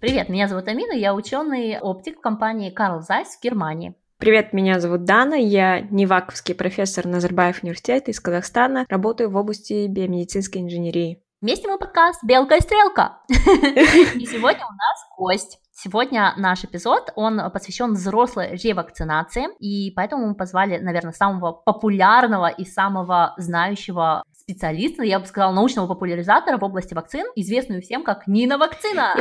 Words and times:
Привет, 0.00 0.30
меня 0.30 0.48
зовут 0.48 0.66
Амина, 0.66 0.94
я 0.94 1.14
ученый-оптик 1.14 2.16
в 2.16 2.20
компании 2.22 2.74
Carl 2.74 3.00
Zeiss 3.00 3.36
в 3.38 3.42
Германии. 3.42 3.94
Привет, 4.16 4.54
меня 4.54 4.80
зовут 4.80 5.04
Дана, 5.04 5.34
я 5.34 5.82
неваковский 5.82 6.54
профессор 6.54 7.06
Назарбаев 7.06 7.62
университета 7.62 8.10
из 8.10 8.18
Казахстана, 8.18 8.86
работаю 8.88 9.28
в 9.28 9.36
области 9.36 9.86
биомедицинской 9.88 10.62
инженерии. 10.62 11.22
Вместе 11.42 11.68
мы 11.68 11.76
подкаст 11.78 12.24
«Белка 12.24 12.56
и 12.56 12.60
стрелка». 12.62 13.18
И 13.28 14.24
сегодня 14.24 14.64
у 14.64 14.72
нас 14.72 15.06
гость. 15.18 15.58
Сегодня 15.72 16.32
наш 16.38 16.64
эпизод, 16.64 17.12
он 17.14 17.38
посвящен 17.50 17.92
взрослой 17.92 18.56
ревакцинации, 18.56 19.48
и 19.58 19.90
поэтому 19.94 20.28
мы 20.28 20.34
позвали, 20.34 20.78
наверное, 20.78 21.12
самого 21.12 21.52
популярного 21.52 22.48
и 22.48 22.64
самого 22.64 23.34
знающего 23.36 24.22
специалиста, 24.50 25.02
я 25.02 25.20
бы 25.20 25.26
сказала, 25.26 25.52
научного 25.52 25.86
популяризатора 25.86 26.58
в 26.58 26.64
области 26.64 26.94
вакцин, 26.94 27.26
известную 27.36 27.82
всем 27.82 28.02
как 28.04 28.26
Нина 28.26 28.58
Вакцина. 28.58 29.14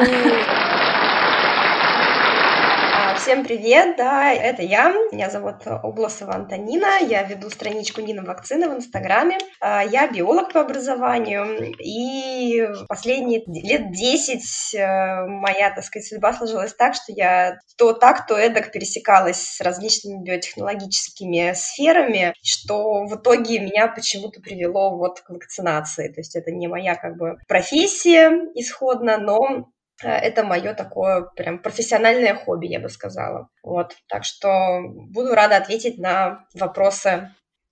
Всем 3.30 3.44
привет, 3.44 3.96
да, 3.96 4.34
это 4.34 4.64
я, 4.64 4.92
меня 5.12 5.30
зовут 5.30 5.58
Обласова 5.68 6.34
Антонина, 6.34 6.98
я 7.08 7.22
веду 7.22 7.52
страничку 7.52 8.02
Нина 8.02 8.24
Вакцина 8.24 8.68
в 8.68 8.76
Инстаграме, 8.76 9.38
а, 9.62 9.84
я 9.84 10.12
биолог 10.12 10.52
по 10.52 10.62
образованию, 10.62 11.76
и 11.78 12.68
последние 12.88 13.44
лет 13.46 13.92
10 13.92 14.74
э, 14.74 15.28
моя, 15.28 15.70
так 15.70 15.84
сказать, 15.84 16.08
судьба 16.08 16.34
сложилась 16.34 16.74
так, 16.74 16.96
что 16.96 17.14
я 17.16 17.60
то 17.78 17.94
так, 17.94 18.26
то 18.26 18.36
эдак 18.36 18.72
пересекалась 18.72 19.40
с 19.40 19.62
различными 19.62 20.24
биотехнологическими 20.24 21.54
сферами, 21.54 22.34
что 22.44 23.06
в 23.06 23.16
итоге 23.16 23.60
меня 23.60 23.90
почему-то 23.90 24.42
привело 24.42 24.98
вот 24.98 25.22
к 25.22 25.30
вакцинации, 25.30 26.08
то 26.08 26.20
есть 26.20 26.36
это 26.36 26.50
не 26.50 26.68
моя 26.68 26.96
как 26.96 27.16
бы 27.16 27.38
профессия 27.48 28.32
исходно, 28.56 29.20
но 29.20 29.70
это 30.08 30.44
мое 30.44 30.74
такое 30.74 31.24
прям 31.36 31.60
профессиональное 31.60 32.36
хобби, 32.36 32.68
я 32.68 32.80
бы 32.80 32.90
сказала. 32.90 33.50
Вот, 33.64 33.96
так 34.08 34.24
что 34.24 34.82
буду 34.84 35.34
рада 35.34 35.58
ответить 35.58 35.98
на 35.98 36.46
вопросы 36.54 37.30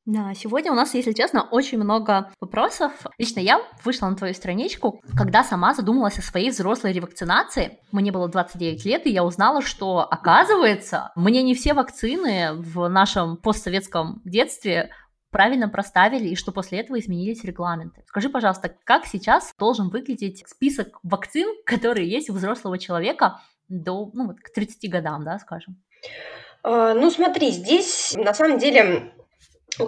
да, 0.08 0.34
сегодня 0.34 0.72
у 0.72 0.75
нас, 0.75 0.94
если 0.94 1.11
честно, 1.11 1.44
очень 1.52 1.78
много 1.78 2.31
вопросов. 2.39 2.94
Лично 3.17 3.42
я 3.42 3.59
вышла 3.84 4.08
на 4.08 4.16
твою 4.16 4.34
страничку, 4.34 5.02
когда 5.17 5.44
сама 5.44 5.73
задумалась 5.73 6.17
о 6.17 6.22
своей 6.22 6.50
взрослой 6.50 6.94
ревакцинации. 6.94 7.80
Мне 7.92 8.14
было 8.14 8.30
29 8.30 8.86
лет, 8.86 9.06
и 9.06 9.12
я 9.12 9.25
узнала, 9.25 9.62
что, 9.62 10.08
оказывается, 10.09 11.12
мне 11.17 11.44
не 11.44 11.56
все 11.56 11.73
вакцины 11.73 12.53
в 12.53 12.88
нашем 12.88 13.36
постсоветском 13.36 14.22
детстве 14.23 14.91
правильно 15.38 15.70
проставили 15.70 16.30
и 16.30 16.36
что 16.36 16.52
после 16.52 16.80
этого 16.80 17.00
изменились 17.00 17.44
регламенты. 17.44 18.02
Скажи, 18.08 18.28
пожалуйста, 18.28 18.74
как 18.84 19.06
сейчас 19.06 19.54
должен 19.60 19.90
выглядеть 19.90 20.44
список 20.48 20.98
вакцин, 21.04 21.48
которые 21.64 22.10
есть 22.10 22.32
у 22.32 22.34
взрослого 22.34 22.80
человека 22.80 23.40
до, 23.70 24.10
ну, 24.16 24.26
вот, 24.26 24.40
к 24.40 24.52
30 24.52 24.90
годам, 24.90 25.24
да, 25.24 25.38
скажем? 25.38 25.80
А, 26.64 26.96
ну, 26.96 27.12
смотри, 27.12 27.52
здесь 27.52 28.16
на 28.18 28.34
самом 28.34 28.58
деле 28.58 29.14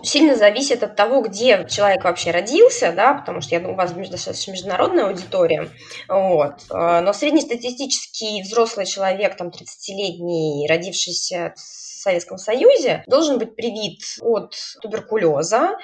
сильно 0.03 0.35
зависит 0.35 0.83
от 0.83 0.95
того, 0.95 1.21
где 1.21 1.65
человек 1.67 2.03
вообще 2.03 2.29
родился, 2.29 2.91
да, 2.91 3.15
потому 3.15 3.41
что 3.41 3.55
я 3.55 3.59
думаю, 3.59 3.73
у 3.73 3.77
вас 3.77 3.91
достаточно 3.91 4.51
международная 4.51 5.07
аудитория, 5.07 5.67
вот. 6.07 6.57
А, 6.69 7.01
но 7.01 7.11
среднестатистический 7.11 8.43
взрослый 8.43 8.85
человек, 8.85 9.35
там, 9.35 9.47
30-летний, 9.47 10.67
родившийся 10.69 11.55
Советском 11.99 12.37
Союзе 12.37 13.03
должен 13.07 13.37
быть 13.37 13.55
привит 13.55 14.01
от 14.21 14.55
туберкулеза, 14.81 15.77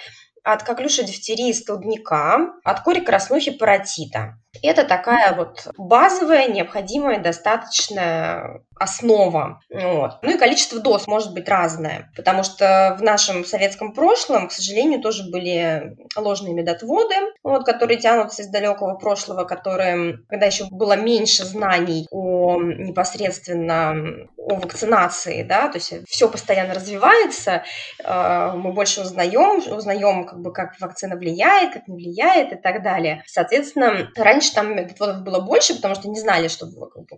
от 0.43 0.63
коклюша 0.63 1.03
дифтерии 1.03 1.51
столбняка, 1.51 2.53
от 2.63 2.81
кори 2.81 3.01
краснухи 3.01 3.51
паротита. 3.51 4.35
Это 4.61 4.83
такая 4.83 5.35
вот 5.35 5.67
базовая, 5.77 6.47
необходимая, 6.47 7.19
достаточная 7.19 8.61
основа. 8.77 9.61
Вот. 9.69 10.19
Ну 10.21 10.35
и 10.35 10.37
количество 10.37 10.79
доз 10.79 11.07
может 11.07 11.33
быть 11.33 11.47
разное, 11.47 12.11
потому 12.15 12.43
что 12.43 12.95
в 12.99 13.03
нашем 13.03 13.45
советском 13.45 13.93
прошлом, 13.93 14.47
к 14.47 14.51
сожалению, 14.51 15.01
тоже 15.01 15.29
были 15.29 15.95
ложные 16.15 16.53
медотводы, 16.53 17.15
вот, 17.43 17.65
которые 17.65 17.97
тянутся 17.99 18.41
из 18.41 18.47
далекого 18.49 18.95
прошлого, 18.95 19.45
которые, 19.45 20.19
когда 20.29 20.45
еще 20.47 20.65
было 20.69 20.97
меньше 20.97 21.45
знаний 21.45 22.07
о 22.11 22.61
непосредственно 22.61 24.27
о 24.37 24.55
вакцинации, 24.55 25.43
да, 25.43 25.69
то 25.69 25.77
есть 25.77 25.93
все 26.07 26.29
постоянно 26.29 26.75
развивается, 26.75 27.63
э, 28.03 28.51
мы 28.55 28.73
больше 28.73 29.01
узнаем, 29.01 29.57
узнаем, 29.75 30.25
как 30.25 30.39
бы, 30.39 30.53
как 30.53 30.79
вакцина 30.79 31.15
влияет, 31.15 31.73
как 31.73 31.87
не 31.87 31.95
влияет 31.95 32.53
и 32.53 32.55
так 32.55 32.83
далее. 32.83 33.23
Соответственно, 33.25 34.11
раньше 34.15 34.44
там 34.53 34.75
медотводов 34.75 35.23
было 35.23 35.39
больше, 35.39 35.75
потому 35.75 35.95
что 35.95 36.09
не 36.09 36.19
знали, 36.19 36.47
что, 36.47 36.67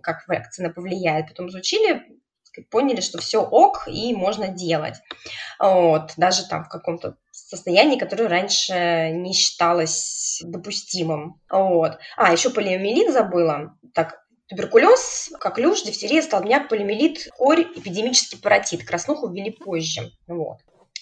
как 0.02 0.26
вакцина 0.28 0.70
повлияет. 0.70 1.28
Потом 1.28 1.48
изучили, 1.48 2.02
поняли, 2.70 3.00
что 3.00 3.18
все 3.18 3.42
ок 3.42 3.86
и 3.86 4.14
можно 4.14 4.48
делать. 4.48 4.96
Вот. 5.58 6.12
Даже 6.16 6.46
там 6.46 6.64
в 6.64 6.68
каком-то 6.68 7.16
состоянии, 7.30 7.98
которое 7.98 8.28
раньше 8.28 9.10
не 9.14 9.32
считалось 9.32 10.40
допустимым. 10.44 11.40
Вот. 11.50 11.98
А, 12.16 12.32
еще 12.32 12.50
полиомиелит 12.50 13.12
забыла. 13.12 13.76
Так, 13.94 14.20
туберкулез, 14.48 15.30
коклюш, 15.40 15.82
дифтерия, 15.82 16.22
столбняк, 16.22 16.68
полиомиелит, 16.68 17.28
корь, 17.36 17.62
эпидемический 17.62 18.38
паротит. 18.38 18.84
Краснуху 18.84 19.28
ввели 19.28 19.50
позже. 19.50 20.12
Вот. 20.26 20.58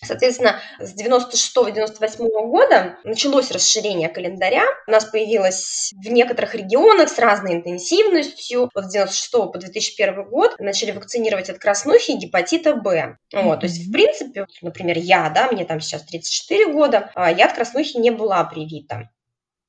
Соответственно, 0.06 0.60
с 0.78 0.94
96-98 0.94 2.28
года 2.48 2.98
началось 3.04 3.50
расширение 3.50 4.08
календаря. 4.08 4.64
У 4.86 4.90
нас 4.90 5.04
появилось 5.04 5.92
в 5.96 6.08
некоторых 6.08 6.54
регионах 6.54 7.08
с 7.08 7.18
разной 7.18 7.54
интенсивностью. 7.54 8.70
Вот 8.74 8.84
с 8.84 8.92
96 8.92 9.32
по 9.32 9.58
2001 9.58 10.28
год 10.28 10.56
начали 10.58 10.92
вакцинировать 10.92 11.50
от 11.50 11.58
краснухи 11.58 12.12
и 12.12 12.18
гепатита 12.18 12.74
Б. 12.74 13.16
Вот, 13.32 13.60
то 13.60 13.66
есть, 13.66 13.86
в 13.86 13.92
принципе, 13.92 14.46
например, 14.62 14.98
я, 14.98 15.28
да, 15.30 15.50
мне 15.50 15.64
там 15.64 15.80
сейчас 15.80 16.02
34 16.02 16.72
года, 16.72 17.10
а 17.14 17.30
я 17.30 17.46
от 17.46 17.54
краснухи 17.54 17.96
не 17.98 18.10
была 18.10 18.44
привита. 18.44 19.10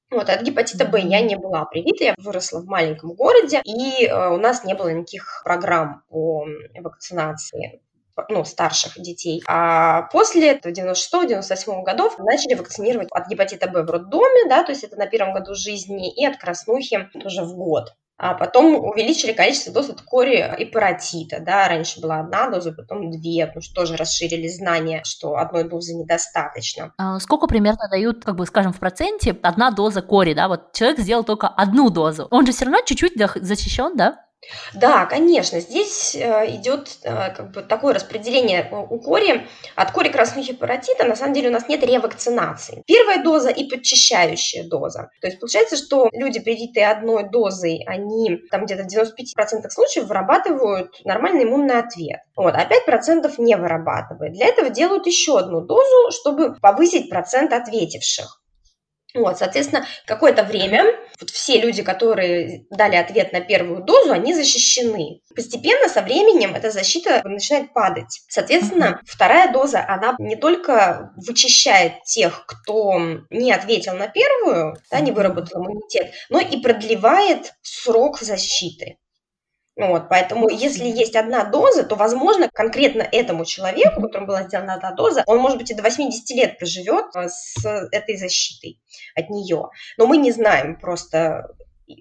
Вот, 0.10 0.30
от 0.30 0.42
гепатита 0.42 0.86
Б 0.86 1.02
я 1.02 1.22
не 1.22 1.36
была 1.36 1.66
привита, 1.66 2.06
я 2.06 2.16
выросла 2.18 2.62
в 2.62 2.66
маленьком 2.66 3.14
городе, 3.14 3.62
и 3.66 4.06
э, 4.06 4.30
у 4.30 4.38
нас 4.38 4.64
не 4.64 4.74
было 4.74 4.90
никаких 4.90 5.42
программ 5.44 6.04
по 6.08 6.46
вакцинации 6.80 7.82
ну, 8.30 8.46
старших 8.46 9.00
детей. 9.00 9.44
А 9.48 10.04
после 10.04 10.58
96-98 10.58 11.84
годов 11.84 12.18
начали 12.20 12.56
вакцинировать 12.56 13.10
от 13.12 13.28
гепатита 13.28 13.68
Б 13.68 13.84
в 13.84 13.90
роддоме, 13.90 14.50
да, 14.50 14.64
то 14.64 14.72
есть 14.72 14.84
это 14.84 14.98
на 14.98 15.08
первом 15.08 15.34
году 15.34 15.56
жизни, 15.56 16.14
и 16.14 16.26
от 16.26 16.38
краснухи 16.38 17.10
тоже 17.22 17.44
в 17.44 17.56
год. 17.56 17.94
А 18.20 18.34
потом 18.34 18.84
увеличили 18.84 19.32
количество 19.32 19.72
доз 19.72 19.90
от 19.92 20.02
кори 20.02 20.44
и 20.58 20.66
паротита. 20.66 21.40
Да? 21.40 21.68
Раньше 21.68 22.02
была 22.02 22.20
одна 22.22 22.50
доза, 22.50 22.72
потом 22.72 23.12
две, 23.12 23.46
потому 23.46 23.62
что 23.62 23.76
тоже 23.76 23.96
расширили 23.96 24.48
знания, 24.48 25.04
что 25.06 25.36
одной 25.38 25.66
дозы 25.66 25.94
недостаточно. 25.94 26.94
А 26.98 27.20
сколько 27.20 27.46
примерно 27.46 27.88
дают, 27.92 28.26
как 28.26 28.36
бы, 28.36 28.48
скажем, 28.48 28.74
в 28.74 28.80
проценте 28.80 29.38
одна 29.44 29.70
доза 29.70 30.02
кори, 30.02 30.34
да? 30.34 30.48
Вот 30.48 30.74
человек 30.74 31.00
сделал 31.00 31.24
только 31.24 31.48
одну 31.48 31.92
дозу. 31.92 32.28
Он 32.32 32.44
же 32.48 32.54
все 32.54 32.66
равно 32.66 32.80
чуть-чуть 32.84 33.14
защищен, 33.36 33.96
да? 33.96 34.26
Да, 34.74 35.06
конечно, 35.06 35.60
здесь 35.60 36.16
э, 36.16 36.56
идет 36.56 37.00
э, 37.04 37.32
как 37.32 37.52
бы 37.52 37.62
такое 37.64 37.94
распределение 37.94 38.70
у 38.72 39.00
кори. 39.00 39.48
От 39.76 39.92
кори 39.92 40.10
краснухи 40.10 40.54
паротита 40.54 41.06
на 41.06 41.16
самом 41.16 41.34
деле 41.34 41.50
у 41.50 41.52
нас 41.52 41.68
нет 41.68 41.84
ревакцинации. 41.84 42.84
Первая 42.86 43.24
доза 43.24 43.50
и 43.50 43.68
подчищающая 43.68 44.68
доза. 44.68 45.10
То 45.22 45.28
есть 45.28 45.40
получается, 45.40 45.76
что 45.76 46.10
люди, 46.14 46.40
привитые 46.40 46.90
одной 46.90 47.30
дозой, 47.30 47.84
они 47.88 48.38
там 48.52 48.66
где-то 48.66 48.84
в 48.84 48.88
95% 48.88 49.70
случаев 49.70 50.08
вырабатывают 50.08 51.02
нормальный 51.04 51.44
иммунный 51.44 51.80
ответ. 51.80 52.20
Вот, 52.36 52.54
а 52.56 52.64
5% 52.64 53.34
не 53.40 53.56
вырабатывает. 53.56 54.34
Для 54.34 54.48
этого 54.48 54.70
делают 54.70 55.08
еще 55.08 55.40
одну 55.40 55.62
дозу, 55.62 56.12
чтобы 56.12 56.56
повысить 56.56 57.10
процент 57.10 57.54
ответивших. 57.54 58.42
Вот, 59.14 59.38
соответственно, 59.38 59.86
какое-то 60.06 60.44
время 60.44 60.84
вот 61.20 61.30
все 61.30 61.60
люди, 61.60 61.82
которые 61.82 62.66
дали 62.70 62.96
ответ 62.96 63.34
на 63.34 63.42
первую 63.42 63.84
дозу, 63.84 64.12
они 64.12 64.34
защищены. 64.34 65.22
Постепенно, 65.36 65.90
со 65.90 66.02
временем, 66.02 66.54
эта 66.54 66.70
защита 66.72 67.22
начинает 67.24 67.74
падать. 67.74 68.22
Соответственно, 68.30 69.02
вторая 69.06 69.52
доза, 69.52 69.84
она 69.88 70.16
не 70.20 70.36
только 70.36 71.14
вычищает 71.16 72.04
тех, 72.04 72.46
кто 72.46 73.00
не 73.30 73.52
ответил 73.52 73.96
на 73.96 74.08
первую, 74.08 74.78
да, 74.92 75.00
не 75.00 75.12
выработал 75.12 75.62
иммунитет, 75.62 76.14
но 76.30 76.40
и 76.40 76.60
продлевает 76.62 77.54
срок 77.62 78.20
защиты. 78.20 78.98
Вот, 79.78 80.10
поэтому, 80.10 80.50
если 80.50 80.86
есть 80.86 81.16
одна 81.16 81.44
доза, 81.44 81.84
то, 81.84 81.96
возможно, 81.96 82.50
конкретно 82.52 83.04
этому 83.04 83.46
человеку, 83.46 84.02
которому 84.02 84.26
была 84.26 84.44
сделана 84.44 84.74
одна 84.74 84.92
доза, 84.92 85.24
он, 85.28 85.38
может 85.38 85.60
быть, 85.60 85.70
и 85.70 85.76
до 85.76 85.84
80 85.84 86.30
лет 86.32 86.58
проживет 86.58 87.16
э, 87.16 87.30
с 87.30 87.64
этой 87.92 88.18
защитой 88.18 88.82
от 89.16 89.30
нее. 89.30 89.70
Но 89.98 90.08
мы 90.08 90.18
не 90.18 90.32
знаем 90.32 90.80
просто 90.80 91.48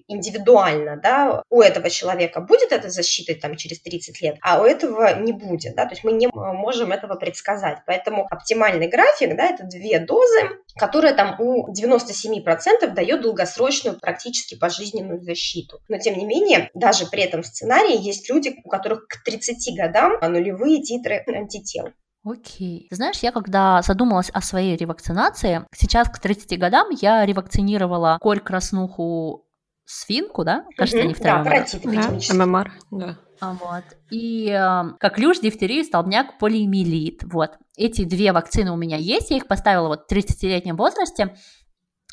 индивидуально, 0.07 0.97
да, 1.01 1.43
у 1.49 1.61
этого 1.61 1.89
человека 1.89 2.41
будет 2.41 2.71
эта 2.71 2.89
защита 2.89 3.39
там 3.39 3.55
через 3.55 3.81
30 3.81 4.21
лет, 4.21 4.37
а 4.41 4.61
у 4.61 4.65
этого 4.65 5.19
не 5.19 5.33
будет, 5.33 5.75
да, 5.75 5.85
то 5.85 5.91
есть 5.91 6.03
мы 6.03 6.11
не 6.11 6.27
можем 6.33 6.91
этого 6.91 7.15
предсказать. 7.15 7.79
Поэтому 7.85 8.27
оптимальный 8.29 8.87
график, 8.87 9.35
да, 9.35 9.45
это 9.45 9.63
две 9.63 9.99
дозы, 9.99 10.49
которая 10.77 11.13
там 11.13 11.39
у 11.39 11.71
97% 11.73 12.93
дает 12.93 13.21
долгосрочную 13.21 13.99
практически 13.99 14.55
пожизненную 14.55 15.21
защиту. 15.21 15.79
Но 15.87 15.97
тем 15.97 16.17
не 16.17 16.25
менее, 16.25 16.69
даже 16.73 17.05
при 17.07 17.23
этом 17.23 17.43
сценарии 17.43 17.97
есть 17.99 18.29
люди, 18.29 18.55
у 18.63 18.69
которых 18.69 19.07
к 19.07 19.23
30 19.23 19.75
годам 19.77 20.13
нулевые 20.21 20.81
титры 20.81 21.23
антител. 21.27 21.89
Окей. 22.23 22.87
Ты 22.89 22.95
знаешь, 22.95 23.19
я 23.19 23.31
когда 23.31 23.81
задумалась 23.81 24.29
о 24.33 24.41
своей 24.41 24.75
ревакцинации, 24.75 25.65
сейчас 25.73 26.09
к 26.09 26.19
30 26.19 26.59
годам 26.59 26.89
я 26.89 27.25
ревакцинировала 27.25 28.17
корь, 28.19 28.41
краснуху, 28.41 29.46
свинку, 29.87 30.43
да? 30.43 30.65
Кажется, 30.75 31.01
они 31.01 31.13
вторые. 31.13 31.43
Да, 31.43 31.49
паротит 31.49 31.81
да, 31.83 32.45
ММР, 32.45 32.71
да. 32.91 33.17
А, 33.39 33.53
вот. 33.53 33.83
И 34.09 34.49
э, 34.49 34.97
коклюш, 34.99 35.39
дифтерию, 35.39 35.83
столбняк, 35.83 36.37
полиэмилит. 36.39 37.23
Вот. 37.23 37.51
Эти 37.75 38.03
две 38.03 38.31
вакцины 38.31 38.71
у 38.71 38.75
меня 38.75 38.97
есть, 38.97 39.29
я 39.29 39.37
их 39.37 39.47
поставила 39.47 39.87
вот 39.87 40.05
в 40.07 40.11
30-летнем 40.11 40.75
возрасте 40.75 41.35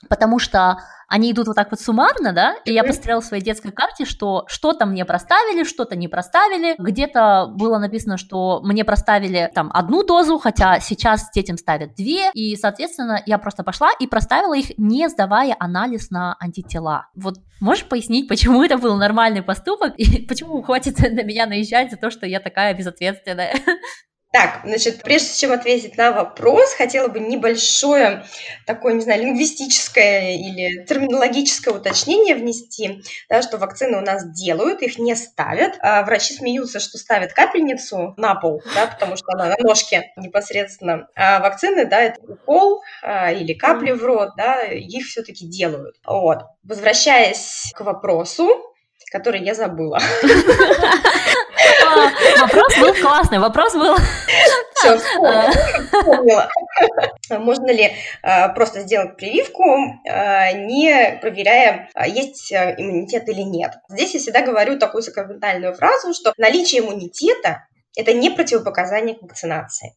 потому 0.08 0.38
что 0.38 0.78
они 1.08 1.32
идут 1.32 1.46
вот 1.46 1.56
так 1.56 1.70
вот 1.70 1.80
суммарно, 1.80 2.32
да, 2.32 2.56
и 2.64 2.72
я 2.72 2.82
посмотрела 2.82 3.20
в 3.20 3.24
своей 3.24 3.42
детской 3.42 3.70
карте, 3.70 4.04
что 4.04 4.44
что-то 4.48 4.86
мне 4.86 5.04
проставили, 5.04 5.64
что-то 5.64 5.96
не 5.96 6.08
проставили, 6.08 6.74
где-то 6.78 7.52
было 7.54 7.78
написано, 7.78 8.16
что 8.16 8.60
мне 8.62 8.84
проставили 8.84 9.50
там 9.54 9.70
одну 9.72 10.02
дозу, 10.02 10.38
хотя 10.38 10.80
сейчас 10.80 11.30
детям 11.32 11.56
ставят 11.56 11.94
две, 11.94 12.30
и, 12.32 12.56
соответственно, 12.56 13.22
я 13.26 13.38
просто 13.38 13.62
пошла 13.62 13.90
и 13.98 14.06
проставила 14.06 14.56
их, 14.56 14.76
не 14.78 15.08
сдавая 15.08 15.54
анализ 15.58 16.10
на 16.10 16.36
антитела. 16.40 17.08
Вот 17.14 17.36
можешь 17.60 17.84
пояснить, 17.84 18.28
почему 18.28 18.62
это 18.62 18.78
был 18.78 18.96
нормальный 18.96 19.42
поступок, 19.42 19.94
и 19.96 20.22
почему 20.28 20.62
хватит 20.62 20.98
на 20.98 21.22
меня 21.22 21.46
наезжать 21.46 21.90
за 21.90 21.96
то, 21.96 22.10
что 22.10 22.26
я 22.26 22.40
такая 22.40 22.74
безответственная? 22.74 23.54
Так, 24.34 24.62
значит, 24.64 25.04
прежде 25.04 25.32
чем 25.38 25.52
ответить 25.52 25.96
на 25.96 26.10
вопрос, 26.10 26.74
хотела 26.74 27.06
бы 27.06 27.20
небольшое 27.20 28.24
такое, 28.66 28.94
не 28.94 29.00
знаю, 29.00 29.22
лингвистическое 29.22 30.32
или 30.32 30.84
терминологическое 30.86 31.72
уточнение 31.72 32.34
внести, 32.34 33.04
да, 33.28 33.42
что 33.42 33.58
вакцины 33.58 33.96
у 33.96 34.00
нас 34.00 34.28
делают, 34.32 34.82
их 34.82 34.98
не 34.98 35.14
ставят. 35.14 35.76
А 35.78 36.02
врачи 36.02 36.34
смеются, 36.34 36.80
что 36.80 36.98
ставят 36.98 37.32
капельницу 37.32 38.14
на 38.16 38.34
пол, 38.34 38.60
да, 38.74 38.88
потому 38.88 39.14
что 39.14 39.26
она 39.34 39.50
на 39.50 39.56
ножке 39.60 40.10
непосредственно. 40.16 41.06
А 41.14 41.38
вакцины, 41.38 41.84
да, 41.84 42.02
это 42.02 42.20
укол 42.20 42.82
а, 43.04 43.30
или 43.30 43.54
капли 43.54 43.92
в 43.92 44.04
рот, 44.04 44.30
да, 44.36 44.62
их 44.64 45.06
все-таки 45.06 45.46
делают. 45.46 45.94
Вот. 46.04 46.38
Возвращаясь 46.64 47.70
к 47.72 47.82
вопросу, 47.82 48.48
который 49.12 49.44
я 49.44 49.54
забыла. 49.54 50.00
Вопрос 52.40 52.78
был 52.78 52.94
классный, 52.94 53.38
вопрос 53.38 53.74
был... 53.74 53.96
Все, 54.74 54.98
вспомнила. 54.98 56.48
Можно 57.30 57.70
ли 57.72 57.92
а, 58.22 58.48
просто 58.48 58.80
сделать 58.80 59.16
прививку, 59.16 59.64
а, 60.08 60.52
не 60.52 61.18
проверяя, 61.20 61.88
а, 61.94 62.06
есть 62.06 62.52
иммунитет 62.52 63.28
или 63.28 63.42
нет? 63.42 63.74
Здесь 63.88 64.14
я 64.14 64.20
всегда 64.20 64.42
говорю 64.42 64.78
такую 64.78 65.02
сакраментальную 65.02 65.74
фразу, 65.74 66.12
что 66.12 66.32
наличие 66.36 66.82
иммунитета– 66.82 67.66
это 67.96 68.12
не 68.12 68.30
противопоказание 68.30 69.16
к 69.16 69.22
вакцинации. 69.22 69.96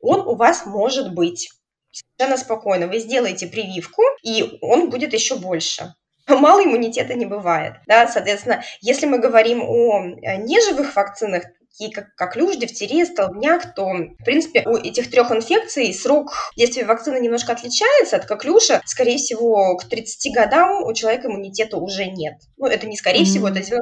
Он 0.00 0.20
у 0.20 0.36
вас 0.36 0.66
может 0.66 1.14
быть. 1.14 1.50
Совершенно 1.92 2.36
спокойно. 2.36 2.86
Вы 2.86 3.00
сделаете 3.00 3.48
прививку, 3.48 4.02
и 4.22 4.58
он 4.60 4.90
будет 4.90 5.12
еще 5.12 5.36
больше 5.36 5.94
мало 6.38 6.64
иммунитета 6.64 7.14
не 7.14 7.26
бывает. 7.26 7.74
Да? 7.86 8.06
Соответственно, 8.08 8.62
если 8.80 9.06
мы 9.06 9.18
говорим 9.18 9.62
о 9.62 10.00
э, 10.00 10.36
неживых 10.36 10.94
вакцинах, 10.94 11.44
такие 11.70 11.92
как, 11.92 12.14
как 12.14 12.36
люш, 12.36 12.56
дифтерия, 12.56 13.06
столбняк, 13.06 13.74
то, 13.74 13.86
в 13.86 14.24
принципе, 14.24 14.64
у 14.66 14.76
этих 14.76 15.10
трех 15.10 15.30
инфекций 15.30 15.92
срок 15.94 16.32
действия 16.56 16.84
вакцины 16.84 17.20
немножко 17.20 17.52
отличается 17.52 18.16
от 18.16 18.26
коклюша. 18.26 18.82
Скорее 18.84 19.18
всего, 19.18 19.76
к 19.76 19.84
30 19.84 20.34
годам 20.34 20.82
у 20.82 20.92
человека 20.92 21.28
иммунитета 21.28 21.76
уже 21.76 22.06
нет. 22.06 22.34
Ну, 22.56 22.66
это 22.66 22.86
не 22.86 22.96
скорее 22.96 23.22
mm-hmm. 23.22 23.24
всего, 23.24 23.48
это 23.48 23.60
99%. 23.60 23.80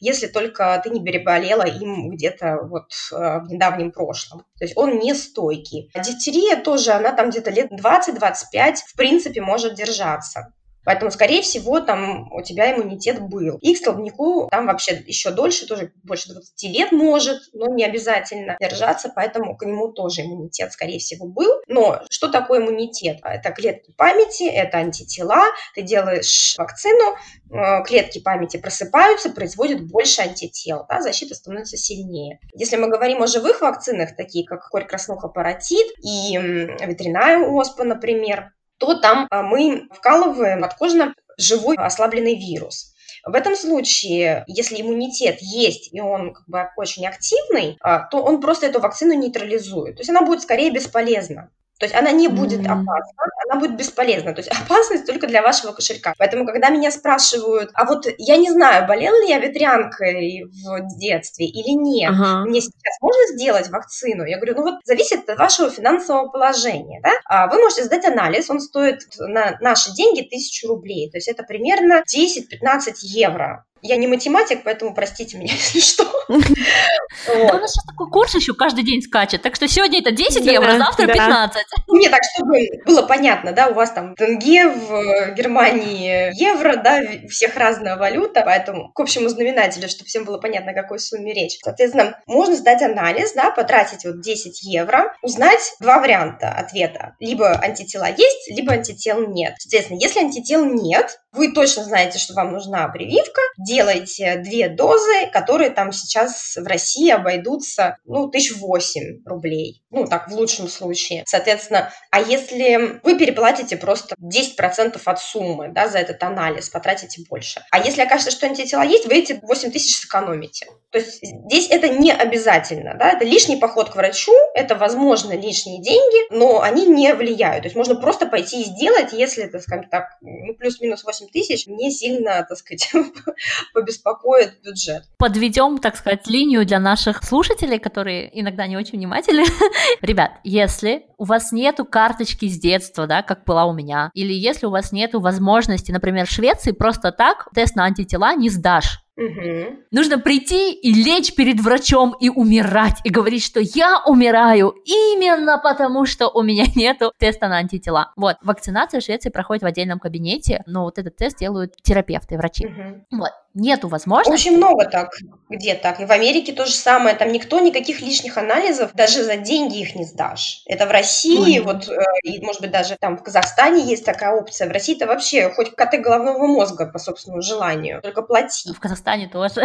Если 0.00 0.26
только 0.26 0.80
ты 0.82 0.90
не 0.90 1.04
переболела 1.04 1.64
им 1.64 2.10
где-то 2.10 2.60
вот 2.62 2.90
э, 3.12 3.40
в 3.40 3.48
недавнем 3.48 3.92
прошлом. 3.92 4.40
То 4.58 4.64
есть 4.64 4.76
он 4.76 4.98
не 4.98 5.14
стойкий. 5.14 5.90
Дифтерия 5.94 6.56
тоже, 6.56 6.92
она 6.92 7.12
там 7.12 7.30
где-то 7.30 7.50
лет 7.50 7.70
20-25 7.70 8.76
в 8.86 8.96
принципе 8.96 9.42
может 9.42 9.74
держаться. 9.74 10.52
Поэтому, 10.84 11.10
скорее 11.10 11.42
всего, 11.42 11.80
там 11.80 12.32
у 12.32 12.42
тебя 12.42 12.74
иммунитет 12.74 13.20
был. 13.20 13.58
И 13.60 13.74
к 13.74 13.78
столбнику 13.78 14.48
там 14.50 14.66
вообще 14.66 15.02
еще 15.06 15.30
дольше, 15.30 15.66
тоже 15.66 15.92
больше 16.02 16.32
20 16.32 16.62
лет 16.74 16.92
может, 16.92 17.38
но 17.52 17.66
не 17.66 17.84
обязательно 17.84 18.56
держаться, 18.60 19.12
поэтому 19.14 19.56
к 19.56 19.64
нему 19.64 19.88
тоже 19.88 20.22
иммунитет, 20.22 20.72
скорее 20.72 20.98
всего, 20.98 21.26
был. 21.26 21.62
Но 21.66 22.02
что 22.10 22.28
такое 22.28 22.60
иммунитет? 22.60 23.18
Это 23.22 23.50
клетки 23.50 23.92
памяти, 23.96 24.44
это 24.44 24.78
антитела. 24.78 25.44
Ты 25.74 25.82
делаешь 25.82 26.54
вакцину, 26.56 27.16
э, 27.50 27.84
клетки 27.84 28.20
памяти 28.20 28.56
просыпаются, 28.56 29.30
производят 29.30 29.86
больше 29.86 30.22
антител, 30.22 30.86
да, 30.88 31.00
защита 31.00 31.34
становится 31.34 31.76
сильнее. 31.76 32.38
Если 32.54 32.76
мы 32.76 32.88
говорим 32.88 33.22
о 33.22 33.26
живых 33.26 33.60
вакцинах, 33.60 34.16
такие 34.16 34.46
как 34.46 34.68
корь 34.68 34.86
краснуха 34.86 35.28
паротит 35.28 35.86
и 36.02 36.36
ветряная 36.36 37.46
оспа, 37.46 37.84
например, 37.84 38.52
то 38.80 38.94
там 38.94 39.28
а, 39.30 39.42
мы 39.42 39.88
вкалываем 39.92 40.62
подкожно 40.62 41.14
живой 41.36 41.76
ослабленный 41.76 42.34
вирус. 42.34 42.94
В 43.24 43.34
этом 43.34 43.54
случае, 43.54 44.44
если 44.46 44.80
иммунитет 44.80 45.38
есть 45.40 45.92
и 45.92 46.00
он 46.00 46.32
как 46.32 46.48
бы 46.48 46.68
очень 46.76 47.06
активный, 47.06 47.76
а, 47.82 48.00
то 48.00 48.22
он 48.22 48.40
просто 48.40 48.66
эту 48.66 48.80
вакцину 48.80 49.12
нейтрализует. 49.12 49.96
То 49.96 50.00
есть 50.00 50.10
она 50.10 50.22
будет 50.22 50.42
скорее 50.42 50.70
бесполезна. 50.70 51.50
То 51.80 51.86
есть 51.86 51.96
она 51.96 52.12
не 52.12 52.28
будет 52.28 52.60
опасна, 52.60 53.24
она 53.48 53.58
будет 53.58 53.74
бесполезна. 53.74 54.34
То 54.34 54.42
есть 54.42 54.50
опасность 54.50 55.06
только 55.06 55.26
для 55.26 55.40
вашего 55.40 55.72
кошелька. 55.72 56.12
Поэтому, 56.18 56.44
когда 56.44 56.68
меня 56.68 56.90
спрашивают, 56.90 57.70
а 57.72 57.86
вот 57.86 58.06
я 58.18 58.36
не 58.36 58.50
знаю, 58.50 58.86
болела 58.86 59.18
ли 59.22 59.30
я 59.30 59.38
ветрянкой 59.38 60.44
в 60.44 60.98
детстве 60.98 61.46
или 61.46 61.70
нет, 61.70 62.12
uh-huh. 62.12 62.44
мне 62.44 62.60
сейчас 62.60 63.00
можно 63.00 63.26
сделать 63.28 63.70
вакцину? 63.70 64.24
Я 64.24 64.36
говорю, 64.36 64.56
ну 64.56 64.62
вот 64.62 64.80
зависит 64.84 65.26
от 65.30 65.38
вашего 65.38 65.70
финансового 65.70 66.28
положения. 66.28 67.00
Да? 67.02 67.12
А 67.24 67.46
вы 67.48 67.58
можете 67.58 67.84
сдать 67.84 68.04
анализ, 68.04 68.50
он 68.50 68.60
стоит 68.60 69.00
на 69.18 69.56
наши 69.62 69.90
деньги 69.94 70.20
тысячу 70.20 70.68
рублей. 70.68 71.10
То 71.10 71.16
есть 71.16 71.28
это 71.28 71.44
примерно 71.44 72.04
10-15 72.14 72.92
евро. 73.04 73.64
Я 73.82 73.96
не 73.96 74.06
математик, 74.06 74.60
поэтому 74.64 74.94
простите 74.94 75.38
меня, 75.38 75.52
если 75.54 75.80
что. 75.80 76.04
Да 76.30 77.54
у 77.54 77.58
нас 77.58 77.72
сейчас 77.72 77.84
такой 77.84 78.08
курс 78.08 78.34
еще 78.34 78.54
каждый 78.54 78.84
день 78.84 79.02
скачет, 79.02 79.42
так 79.42 79.56
что 79.56 79.66
сегодня 79.66 80.00
это 80.00 80.12
10 80.12 80.44
евро, 80.44 80.78
завтра 80.78 81.06
15. 81.08 81.62
Не, 81.88 82.08
так 82.08 82.20
чтобы 82.34 82.68
было 82.86 83.02
понятно, 83.02 83.52
да, 83.52 83.68
у 83.68 83.74
вас 83.74 83.90
там 83.90 84.14
тенге 84.14 84.68
в 84.68 85.34
Германии 85.34 86.30
евро, 86.40 86.76
да, 86.76 87.00
всех 87.28 87.56
разная 87.56 87.96
валюта, 87.96 88.42
поэтому 88.44 88.92
к 88.92 89.00
общему 89.00 89.28
знаменателю, 89.28 89.88
чтобы 89.88 90.06
всем 90.06 90.24
было 90.24 90.38
понятно, 90.38 90.70
о 90.70 90.74
какой 90.74 91.00
сумме 91.00 91.34
речь. 91.34 91.58
Соответственно, 91.62 92.18
можно 92.26 92.54
сдать 92.54 92.82
анализ, 92.82 93.32
да, 93.32 93.50
потратить 93.50 94.04
вот 94.04 94.20
10 94.20 94.62
евро, 94.62 95.14
узнать 95.22 95.74
два 95.80 95.98
варианта 95.98 96.50
ответа. 96.50 97.16
Либо 97.18 97.50
антитела 97.60 98.08
есть, 98.08 98.50
либо 98.50 98.72
антител 98.72 99.26
нет. 99.26 99.54
Соответственно, 99.58 99.98
если 99.98 100.20
антител 100.20 100.64
нет, 100.64 101.18
вы 101.32 101.52
точно 101.52 101.84
знаете, 101.84 102.18
что 102.18 102.34
вам 102.34 102.52
нужна 102.52 102.88
прививка, 102.88 103.40
делайте 103.58 104.36
две 104.36 104.68
дозы, 104.68 105.28
которые 105.32 105.70
там 105.70 105.92
сейчас 105.92 106.19
в 106.28 106.66
России 106.66 107.10
обойдутся, 107.10 107.98
ну, 108.04 108.28
тысяч 108.28 108.56
восемь 108.56 109.22
рублей. 109.24 109.82
Ну, 109.90 110.06
так, 110.06 110.28
в 110.28 110.34
лучшем 110.34 110.68
случае. 110.68 111.24
Соответственно, 111.26 111.92
а 112.10 112.20
если 112.20 113.00
вы 113.02 113.18
переплатите 113.18 113.76
просто 113.76 114.14
10% 114.16 115.00
от 115.04 115.20
суммы, 115.20 115.68
да, 115.72 115.88
за 115.88 115.98
этот 115.98 116.22
анализ, 116.22 116.68
потратите 116.68 117.22
больше. 117.28 117.62
А 117.70 117.78
если 117.78 118.02
окажется, 118.02 118.30
что 118.30 118.46
антитела 118.46 118.82
есть, 118.82 119.06
вы 119.06 119.14
эти 119.14 119.38
8 119.42 119.70
тысяч 119.70 119.96
сэкономите. 119.96 120.66
То 120.90 120.98
есть 120.98 121.20
здесь 121.22 121.68
это 121.70 121.88
не 121.88 122.12
обязательно, 122.12 122.96
да, 122.98 123.12
это 123.12 123.24
лишний 123.24 123.56
поход 123.56 123.90
к 123.90 123.96
врачу, 123.96 124.32
это, 124.54 124.74
возможно, 124.74 125.32
лишние 125.36 125.80
деньги, 125.80 126.34
но 126.34 126.60
они 126.60 126.86
не 126.86 127.14
влияют. 127.14 127.62
То 127.62 127.66
есть 127.66 127.76
можно 127.76 127.94
просто 127.94 128.26
пойти 128.26 128.62
и 128.62 128.64
сделать, 128.64 129.12
если, 129.12 129.46
так 129.46 129.62
скажем 129.62 129.88
так, 129.88 130.16
ну, 130.20 130.54
плюс-минус 130.54 131.04
8 131.04 131.28
тысяч, 131.28 131.66
не 131.66 131.92
сильно, 131.92 132.44
так 132.48 132.58
сказать, 132.58 132.90
побеспокоит 133.74 134.60
бюджет. 134.62 135.04
Подведем, 135.18 135.78
так 135.78 135.96
сказать, 135.96 136.09
линию 136.26 136.64
для 136.66 136.78
наших 136.78 137.22
слушателей, 137.24 137.78
которые 137.78 138.30
иногда 138.38 138.66
не 138.66 138.76
очень 138.76 138.98
внимательны. 138.98 139.44
Ребят, 140.00 140.32
если 140.44 141.06
у 141.18 141.24
вас 141.24 141.52
нету 141.52 141.84
карточки 141.84 142.48
с 142.48 142.58
детства, 142.58 143.06
да, 143.06 143.22
как 143.22 143.44
была 143.44 143.66
у 143.66 143.72
меня, 143.72 144.10
или 144.14 144.32
если 144.32 144.66
у 144.66 144.70
вас 144.70 144.92
нету 144.92 145.20
возможности, 145.20 145.92
например, 145.92 146.26
в 146.26 146.30
Швеции 146.30 146.72
просто 146.72 147.12
так 147.12 147.48
тест 147.54 147.76
на 147.76 147.84
антитела 147.84 148.34
не 148.34 148.50
сдашь, 148.50 149.00
Угу. 149.20 149.76
Нужно 149.90 150.18
прийти 150.18 150.72
и 150.72 150.94
лечь 150.94 151.34
перед 151.34 151.60
врачом 151.60 152.16
и 152.18 152.30
умирать, 152.30 153.00
и 153.04 153.10
говорить, 153.10 153.44
что 153.44 153.60
я 153.60 154.02
умираю 154.06 154.74
именно 154.86 155.58
потому, 155.58 156.06
что 156.06 156.28
у 156.28 156.42
меня 156.42 156.64
нету 156.74 157.12
теста 157.18 157.48
на 157.48 157.58
антитела. 157.58 158.12
Вот, 158.16 158.36
вакцинация 158.42 159.00
в 159.00 159.04
Швеции 159.04 159.28
проходит 159.28 159.62
в 159.62 159.66
отдельном 159.66 159.98
кабинете, 159.98 160.62
но 160.66 160.84
вот 160.84 160.98
этот 160.98 161.16
тест 161.16 161.38
делают 161.38 161.74
терапевты, 161.82 162.38
врачи. 162.38 162.66
Угу. 162.66 163.18
Вот, 163.18 163.32
нету 163.54 163.88
возможности. 163.88 164.48
Очень 164.48 164.56
много 164.56 164.84
так, 164.86 165.16
где 165.48 165.74
так. 165.74 166.00
И 166.00 166.04
в 166.04 166.10
Америке 166.10 166.52
то 166.52 166.66
же 166.66 166.72
самое. 166.72 167.16
Там 167.16 167.32
никто 167.32 167.58
никаких 167.60 168.00
лишних 168.00 168.38
анализов, 168.38 168.92
даже 168.94 169.24
за 169.24 169.36
деньги 169.36 169.80
их 169.80 169.96
не 169.96 170.04
сдашь. 170.04 170.62
Это 170.66 170.86
в 170.86 170.90
России, 170.90 171.58
mm 171.58 171.62
вот, 171.62 171.88
э, 171.88 172.02
и, 172.22 172.44
может 172.44 172.60
быть, 172.60 172.70
даже 172.70 172.96
там 172.98 173.16
в 173.16 173.22
Казахстане 173.22 173.84
есть 173.84 174.04
такая 174.04 174.34
опция. 174.34 174.68
В 174.68 174.72
России 174.72 174.96
это 174.96 175.06
вообще 175.06 175.50
хоть 175.50 175.74
коты 175.74 175.98
головного 175.98 176.46
мозга 176.46 176.86
по 176.86 176.98
собственному 176.98 177.42
желанию, 177.42 178.00
только 178.02 178.22
плати. 178.22 178.72
В 178.72 178.80
Казахстане 178.80 179.28
тоже. 179.28 179.64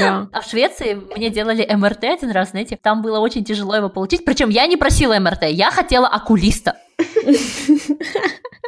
Да. 0.00 0.28
А 0.32 0.40
в 0.40 0.46
Швеции 0.46 0.94
мне 0.94 1.30
делали 1.30 1.66
МРТ 1.70 2.04
один 2.04 2.30
раз, 2.30 2.50
знаете, 2.50 2.78
там 2.80 3.02
было 3.02 3.18
очень 3.18 3.44
тяжело 3.44 3.76
его 3.76 3.88
получить. 3.88 4.24
Причем 4.24 4.48
я 4.48 4.66
не 4.66 4.76
просила 4.76 5.18
МРТ, 5.18 5.44
я 5.44 5.70
хотела 5.70 6.08
окулиста. 6.08 6.76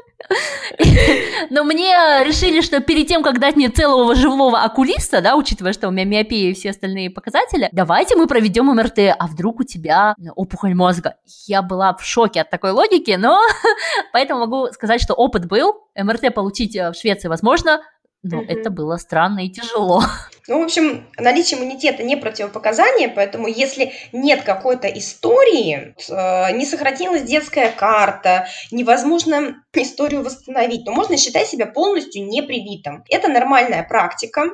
Но 1.50 1.64
мне 1.64 1.94
решили, 2.24 2.60
что 2.60 2.80
перед 2.80 3.06
тем, 3.06 3.22
как 3.22 3.38
дать 3.38 3.56
мне 3.56 3.68
целого 3.68 4.14
живого 4.14 4.62
окулиста, 4.62 5.20
да, 5.20 5.36
учитывая, 5.36 5.72
что 5.72 5.88
у 5.88 5.90
меня 5.90 6.04
миопия 6.04 6.50
и 6.50 6.54
все 6.54 6.70
остальные 6.70 7.10
показатели, 7.10 7.68
давайте 7.72 8.16
мы 8.16 8.26
проведем 8.26 8.66
МРТ, 8.66 9.16
а 9.18 9.26
вдруг 9.26 9.60
у 9.60 9.64
тебя 9.64 10.14
опухоль 10.36 10.74
мозга. 10.74 11.16
Я 11.46 11.62
была 11.62 11.94
в 11.94 12.04
шоке 12.04 12.40
от 12.40 12.50
такой 12.50 12.72
логики, 12.72 13.16
но 13.18 13.40
поэтому 14.12 14.40
могу 14.40 14.72
сказать, 14.72 15.00
что 15.00 15.14
опыт 15.14 15.46
был. 15.46 15.74
МРТ 15.96 16.34
получить 16.34 16.76
э, 16.76 16.90
в 16.90 16.94
Швеции 16.94 17.28
возможно, 17.28 17.82
но 18.22 18.40
это 18.42 18.70
было 18.70 18.96
странно 18.96 19.40
и 19.44 19.50
тяжело. 19.50 20.02
Ну, 20.48 20.60
в 20.60 20.64
общем, 20.64 21.06
наличие 21.18 21.60
иммунитета 21.60 22.02
не 22.02 22.16
противопоказание, 22.16 23.08
поэтому 23.08 23.46
если 23.46 23.92
нет 24.12 24.42
какой-то 24.42 24.88
истории, 24.88 25.94
э, 26.08 26.56
не 26.56 26.66
сохранилась 26.66 27.22
детская 27.22 27.70
карта, 27.70 28.48
невозможно 28.72 29.62
историю 29.72 30.24
восстановить, 30.24 30.84
то 30.84 30.90
можно 30.92 31.16
считать 31.16 31.46
себя 31.46 31.66
полностью 31.66 32.26
непривитым. 32.26 33.04
Это 33.08 33.28
нормальная 33.28 33.84
практика, 33.84 34.50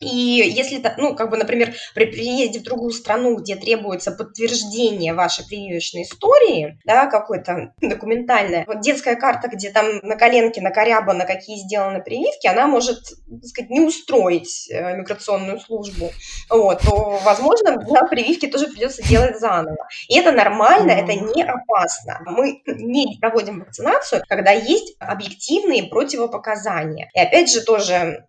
и 0.00 0.06
если, 0.06 0.82
ну, 0.96 1.14
как 1.14 1.28
бы, 1.28 1.36
например, 1.36 1.74
при 1.94 2.06
приезде 2.06 2.60
в 2.60 2.62
другую 2.62 2.90
страну, 2.90 3.36
где 3.36 3.54
требуется 3.54 4.12
подтверждение 4.12 5.12
вашей 5.12 5.46
прививочной 5.46 6.02
истории, 6.02 6.78
да, 6.86 7.06
какой-то 7.06 7.74
документальная, 7.82 8.64
вот 8.66 8.80
детская 8.80 9.14
карта, 9.14 9.48
где 9.48 9.70
там 9.70 9.98
на 10.02 10.16
коленке 10.16 10.62
накорябано, 10.62 11.26
какие 11.26 11.58
сделаны 11.58 12.02
прививки, 12.02 12.46
она 12.46 12.66
может, 12.66 12.98
так 13.28 13.44
сказать, 13.44 13.70
не 13.70 13.80
устроить 13.80 14.70
э, 14.70 14.96
миграционную 14.96 15.60
службу, 15.60 16.10
вот, 16.48 16.80
то, 16.80 17.20
возможно, 17.22 17.72
на 17.88 18.06
прививки 18.06 18.46
тоже 18.46 18.68
придется 18.68 19.02
делать 19.02 19.38
заново. 19.38 19.86
И 20.08 20.18
это 20.18 20.32
нормально, 20.32 20.92
это 20.92 21.12
не 21.14 21.42
опасно. 21.42 22.20
Мы 22.24 22.62
не 22.66 23.18
проводим 23.20 23.60
вакцинацию, 23.60 24.22
когда 24.28 24.52
есть 24.52 24.96
объективные 24.98 25.84
противопоказания. 25.84 27.10
И 27.14 27.20
опять 27.20 27.52
же, 27.52 27.62
тоже 27.62 28.24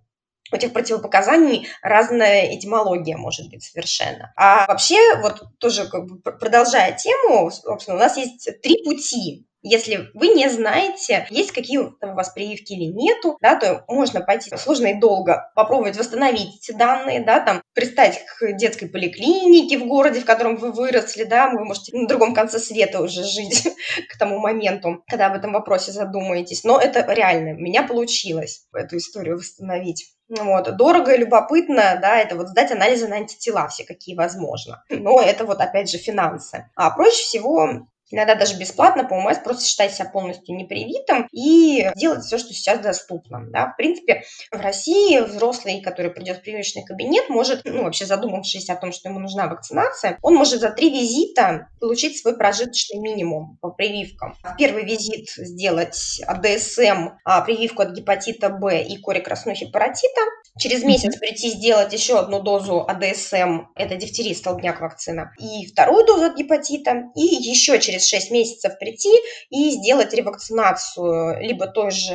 у 0.52 0.56
этих 0.56 0.74
противопоказаний 0.74 1.68
разная 1.82 2.56
этимология 2.56 3.18
может 3.18 3.50
быть 3.50 3.64
совершенно. 3.64 4.34
А 4.36 4.66
вообще, 4.68 5.16
вот 5.22 5.44
тоже 5.60 5.88
как 5.88 6.06
бы 6.06 6.20
продолжая 6.20 6.94
тему, 6.94 7.50
собственно, 7.52 7.98
у 7.98 8.00
нас 8.00 8.18
есть 8.18 8.50
три 8.62 8.84
пути 8.84 9.46
если 9.64 10.10
вы 10.14 10.30
не 10.30 10.50
знаете, 10.50 11.28
есть 11.30 11.52
какие 11.52 11.78
у 11.78 11.94
вас 12.02 12.30
прививки 12.30 12.74
или 12.74 12.86
нету, 12.86 13.38
да, 13.42 13.56
то 13.56 13.84
можно 13.88 14.22
пойти 14.22 14.56
сложно 14.58 14.88
и 14.88 15.00
долго 15.00 15.52
попробовать 15.56 15.98
восстановить 15.98 16.58
эти 16.58 16.76
данные, 16.76 17.24
да, 17.24 17.40
там 17.40 17.62
пристать 17.74 18.26
к 18.26 18.54
детской 18.54 18.88
поликлинике 18.88 19.78
в 19.78 19.88
городе, 19.88 20.22
в 20.22 20.26
котором 20.26 20.58
вы 20.58 20.72
выросли, 20.72 21.24
да, 21.24 21.50
вы 21.50 21.64
можете 21.64 21.96
на 21.96 22.08
другом 22.08 22.34
конце 22.34 22.60
света 22.60 23.02
уже 23.02 23.24
жить 23.24 23.68
к 24.10 24.18
тому 24.18 24.40
моменту, 24.40 25.04
когда 25.08 25.28
об 25.28 25.36
этом 25.36 25.54
вопросе 25.54 25.92
задумаетесь. 25.92 26.64
Но 26.64 26.80
это 26.80 27.06
реально, 27.14 27.52
у 27.52 27.62
меня 27.62 27.84
получилось 27.84 28.66
эту 28.74 28.98
историю 28.98 29.38
восстановить. 29.38 30.12
Вот. 30.40 30.76
Дорого 30.78 31.12
и 31.12 31.18
любопытно, 31.18 32.00
да, 32.02 32.18
это 32.18 32.36
вот 32.36 32.48
сдать 32.48 32.72
анализы 32.72 33.08
на 33.08 33.18
антитела 33.18 33.68
все, 33.68 33.84
какие 33.84 34.16
возможно. 34.16 34.84
Но 34.90 35.20
это 35.20 35.46
вот 35.46 35.60
опять 35.60 35.92
же 35.92 35.98
финансы. 35.98 36.70
А 36.76 36.90
проще 36.92 37.24
всего 37.24 37.88
иногда 38.12 38.36
даже 38.36 38.58
бесплатно 38.58 39.04
по 39.04 39.16
ОМС, 39.16 39.40
просто 39.40 39.66
считать 39.66 39.94
себя 39.94 40.10
полностью 40.10 40.56
непривитым 40.56 41.28
и 41.32 41.90
делать 41.96 42.24
все, 42.24 42.38
что 42.38 42.54
сейчас 42.54 42.80
доступно. 42.80 43.42
Да. 43.50 43.72
В 43.74 43.78
принципе, 43.78 44.24
в 44.52 44.60
России 44.60 45.20
взрослый, 45.20 45.82
который 45.82 46.12
придет 46.12 46.38
в 46.38 46.42
прививочный 46.42 46.84
кабинет, 46.84 47.30
может, 47.30 47.62
ну, 47.66 47.84
вообще 47.84 48.06
задумавшись 48.06 48.70
о 48.70 48.76
том, 48.76 48.92
что 48.92 49.10
ему 49.10 49.20
нужна 49.20 49.48
вакцинация, 49.48 50.18
он 50.22 50.36
может 50.36 50.60
за 50.60 50.70
три 50.70 50.90
визита 50.90 51.68
получить 51.80 52.20
свой 52.20 52.38
прожиточный 52.38 53.00
минимум 53.00 53.58
по 53.62 53.70
прививкам. 53.72 54.36
В 54.44 54.56
первый 54.58 54.84
визит 54.84 55.30
сделать 55.30 56.22
АДСМ, 56.28 57.10
а, 57.24 57.42
прививку 57.42 57.82
от 57.82 57.92
гепатита 57.92 58.50
Б 58.50 58.84
и 58.84 58.98
кори 58.98 59.20
краснухи 59.20 59.70
паротита. 59.72 60.22
Через 60.60 60.84
месяц 60.84 61.18
прийти 61.18 61.50
сделать 61.50 61.94
еще 61.94 62.20
одну 62.20 62.42
дозу 62.42 62.86
АДСМ, 62.88 63.68
это 63.76 63.96
дифтерия, 63.96 64.36
столбняк 64.36 64.82
вакцина, 64.82 65.32
и 65.40 65.66
вторую 65.68 66.06
дозу 66.06 66.26
от 66.26 66.36
гепатита, 66.36 67.04
и 67.16 67.22
еще 67.22 67.80
через 67.80 68.01
через 68.08 68.24
6 68.24 68.32
месяцев 68.32 68.78
прийти 68.80 69.12
и 69.50 69.72
сделать 69.72 70.14
ревакцинацию 70.14 71.42
либо 71.42 71.68
той 71.68 71.92
же 71.92 72.14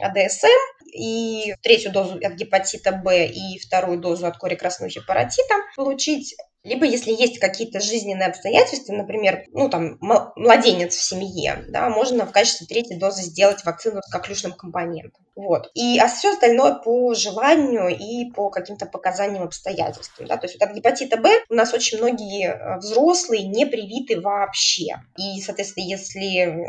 АДСМ, 0.00 0.79
и 0.92 1.54
третью 1.62 1.92
дозу 1.92 2.16
от 2.16 2.32
гепатита 2.34 2.92
Б 2.92 3.26
и 3.26 3.58
вторую 3.58 3.98
дозу 3.98 4.26
от 4.26 4.36
кори 4.36 4.54
краснухи 4.54 5.00
паротита 5.06 5.54
получить 5.76 6.36
либо 6.62 6.84
если 6.84 7.10
есть 7.10 7.38
какие-то 7.38 7.80
жизненные 7.80 8.28
обстоятельства, 8.28 8.92
например, 8.92 9.44
ну 9.52 9.70
там 9.70 9.96
младенец 10.00 10.94
в 10.94 11.02
семье, 11.02 11.64
да, 11.68 11.88
можно 11.88 12.26
в 12.26 12.32
качестве 12.32 12.66
третьей 12.66 12.98
дозы 12.98 13.22
сделать 13.22 13.64
вакцину 13.64 14.02
с 14.02 14.10
коклюшным 14.10 14.52
компонентом. 14.52 15.24
Вот. 15.34 15.70
И, 15.72 15.98
а 15.98 16.06
все 16.08 16.32
остальное 16.32 16.74
по 16.74 17.14
желанию 17.14 17.88
и 17.88 18.30
по 18.32 18.50
каким-то 18.50 18.84
показаниям 18.84 19.44
обстоятельствам. 19.44 20.26
Да? 20.26 20.36
То 20.36 20.46
есть 20.46 20.60
вот 20.60 20.68
от 20.68 20.76
гепатита 20.76 21.16
Б 21.16 21.30
у 21.48 21.54
нас 21.54 21.72
очень 21.72 21.96
многие 21.96 22.48
э, 22.48 22.76
взрослые 22.76 23.46
не 23.46 23.64
привиты 23.64 24.20
вообще. 24.20 24.96
И, 25.16 25.40
соответственно, 25.40 25.84
если 25.84 26.66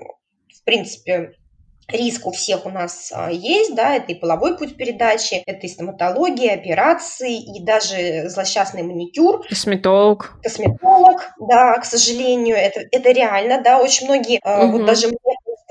в 0.62 0.64
принципе, 0.64 1.34
Риск 1.88 2.26
у 2.28 2.32
всех 2.32 2.66
у 2.66 2.70
нас 2.70 3.12
а, 3.14 3.30
есть, 3.32 3.76
да, 3.76 3.96
это 3.96 4.12
и 4.14 4.16
половой 4.16 4.58
путь 4.58 4.78
передачи, 4.78 5.44
это 5.46 5.66
и 5.66 5.70
стоматология, 5.70 6.54
операции, 6.54 7.38
и 7.38 7.62
даже 7.62 8.30
злосчастный 8.30 8.84
маникюр. 8.84 9.46
Косметолог. 9.48 10.34
Косметолог, 10.42 11.32
да, 11.40 11.78
к 11.80 11.86
сожалению, 11.86 12.56
это, 12.56 12.82
это 12.92 13.12
реально, 13.12 13.62
да, 13.62 13.80
очень 13.80 14.08
многие, 14.08 14.40
угу. 14.44 14.78
вот 14.78 14.86
даже 14.86 15.08
мне 15.08 15.18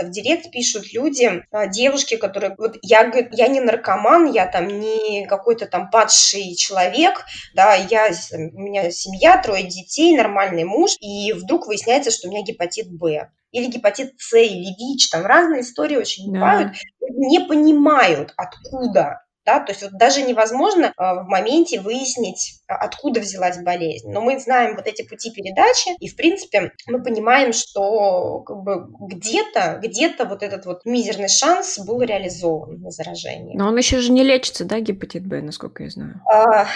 в 0.00 0.10
директ 0.10 0.50
пишут 0.50 0.92
люди, 0.92 1.44
а, 1.50 1.66
девушки, 1.66 2.16
которые, 2.16 2.54
вот 2.58 2.76
я, 2.82 3.04
говорю, 3.04 3.28
я 3.32 3.48
не 3.48 3.60
наркоман, 3.60 4.32
я 4.32 4.46
там 4.46 4.66
не 4.68 5.26
какой-то 5.26 5.66
там 5.66 5.90
падший 5.90 6.54
человек, 6.54 7.24
да, 7.54 7.74
я, 7.74 8.10
у 8.32 8.60
меня 8.60 8.90
семья, 8.90 9.40
трое 9.42 9.64
детей, 9.64 10.16
нормальный 10.16 10.64
муж, 10.64 10.92
и 11.00 11.32
вдруг 11.32 11.66
выясняется, 11.66 12.10
что 12.10 12.28
у 12.28 12.30
меня 12.30 12.42
гепатит 12.42 12.90
Б 12.90 13.30
или 13.52 13.66
гепатит 13.66 14.14
С, 14.18 14.36
или 14.36 14.74
ВИЧ, 14.78 15.10
там 15.10 15.26
разные 15.26 15.62
истории 15.62 15.96
очень 15.96 16.32
да. 16.32 16.38
бывают, 16.38 16.76
не 17.00 17.40
понимают, 17.40 18.32
откуда 18.36 19.22
да, 19.50 19.60
то 19.60 19.72
есть 19.72 19.82
вот 19.82 19.92
даже 19.92 20.22
невозможно 20.22 20.86
э, 20.86 20.92
в 20.96 21.26
моменте 21.26 21.80
выяснить, 21.80 22.60
а, 22.68 22.76
откуда 22.76 23.20
взялась 23.20 23.58
болезнь. 23.62 24.10
Но 24.10 24.20
мы 24.20 24.38
знаем 24.38 24.76
вот 24.76 24.86
эти 24.86 25.02
пути 25.02 25.32
передачи, 25.32 25.96
и 25.98 26.08
в 26.08 26.16
принципе 26.16 26.72
мы 26.86 27.02
понимаем, 27.02 27.52
что 27.52 28.40
как 28.40 28.58
бы 28.58 28.86
где-то, 29.08 29.80
где-то 29.82 30.24
вот 30.26 30.42
этот 30.42 30.66
вот 30.66 30.84
мизерный 30.84 31.28
шанс 31.28 31.78
был 31.78 32.00
реализован 32.00 32.80
на 32.80 32.90
заражение. 32.90 33.56
Но 33.56 33.68
он 33.68 33.76
еще 33.76 33.98
же 33.98 34.12
не 34.12 34.22
лечится, 34.22 34.64
да, 34.64 34.78
гепатит 34.80 35.26
Б, 35.26 35.40
насколько 35.42 35.82
я 35.82 35.90
знаю? 35.90 36.20
А, 36.26 36.66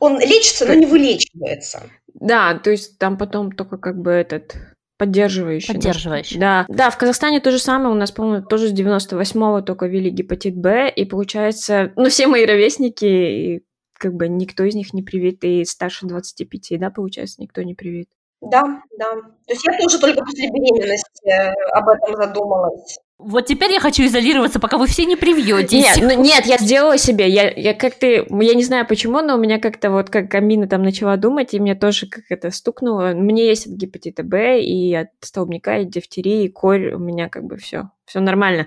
он 0.00 0.18
лечится, 0.18 0.66
но 0.66 0.74
не 0.74 0.86
вылечивается. 0.86 1.82
Да, 2.14 2.58
то 2.58 2.70
есть 2.70 2.98
там 2.98 3.18
потом 3.18 3.52
только 3.52 3.76
как 3.76 4.00
бы 4.00 4.10
этот 4.10 4.56
Поддерживающий. 4.98 5.74
Поддерживающий. 5.74 6.40
Да. 6.40 6.66
Да, 6.68 6.90
в 6.90 6.98
Казахстане 6.98 7.40
то 7.40 7.52
же 7.52 7.58
самое. 7.60 7.90
У 7.90 7.94
нас, 7.94 8.10
по-моему, 8.10 8.44
тоже 8.44 8.68
с 8.68 8.72
98-го 8.72 9.62
только 9.62 9.86
ввели 9.86 10.10
гепатит 10.10 10.56
Б. 10.56 10.90
И 10.90 11.04
получается, 11.04 11.92
ну, 11.94 12.08
все 12.08 12.26
мои 12.26 12.44
ровесники, 12.44 13.04
и 13.04 13.64
как 13.94 14.14
бы 14.14 14.28
никто 14.28 14.64
из 14.64 14.74
них 14.74 14.92
не 14.92 15.02
привит. 15.02 15.44
И 15.44 15.64
старше 15.64 16.06
25, 16.06 16.80
да, 16.80 16.90
получается, 16.90 17.40
никто 17.40 17.62
не 17.62 17.74
привит. 17.74 18.08
Да, 18.40 18.82
да. 18.98 19.14
То 19.14 19.52
есть 19.52 19.64
я 19.64 19.78
тоже 19.78 20.00
только 20.00 20.24
после 20.24 20.48
беременности 20.48 21.28
э, 21.28 21.52
об 21.72 21.88
этом 21.88 22.16
задумалась. 22.16 22.98
Вот 23.18 23.46
теперь 23.46 23.72
я 23.72 23.80
хочу 23.80 24.04
изолироваться, 24.04 24.60
пока 24.60 24.78
вы 24.78 24.86
все 24.86 25.04
не 25.04 25.16
привьетесь. 25.16 25.72
Нет, 25.72 25.98
ну, 26.00 26.22
нет, 26.22 26.46
я 26.46 26.56
сделала 26.56 26.96
себе. 26.98 27.28
Я, 27.28 27.50
я 27.50 27.74
как-то, 27.74 28.06
я 28.06 28.54
не 28.54 28.62
знаю 28.62 28.86
почему, 28.86 29.20
но 29.22 29.34
у 29.34 29.38
меня 29.38 29.58
как-то 29.58 29.90
вот 29.90 30.08
как 30.08 30.32
Амина 30.34 30.68
там 30.68 30.84
начала 30.84 31.16
думать, 31.16 31.52
и 31.52 31.58
мне 31.58 31.74
тоже 31.74 32.06
как 32.06 32.24
это 32.28 32.52
стукнуло. 32.52 33.14
Мне 33.14 33.48
есть 33.48 33.66
от 33.66 33.72
гепатита 33.72 34.22
Б, 34.22 34.60
и 34.62 34.94
от 34.94 35.08
столбняка, 35.20 35.78
и 35.78 35.84
дифтерии, 35.84 36.44
и 36.44 36.48
корь. 36.48 36.94
У 36.94 36.98
меня 37.00 37.28
как 37.28 37.42
бы 37.42 37.56
все. 37.56 37.90
Все 38.04 38.20
нормально. 38.20 38.66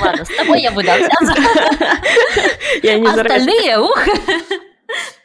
Ладно, 0.00 0.24
с 0.24 0.34
тобой 0.34 0.62
я 0.62 0.72
буду 0.72 0.88
общаться. 0.90 1.34
Я 2.82 2.98
не 2.98 3.06
Остальные, 3.06 3.78
ух. 3.80 3.98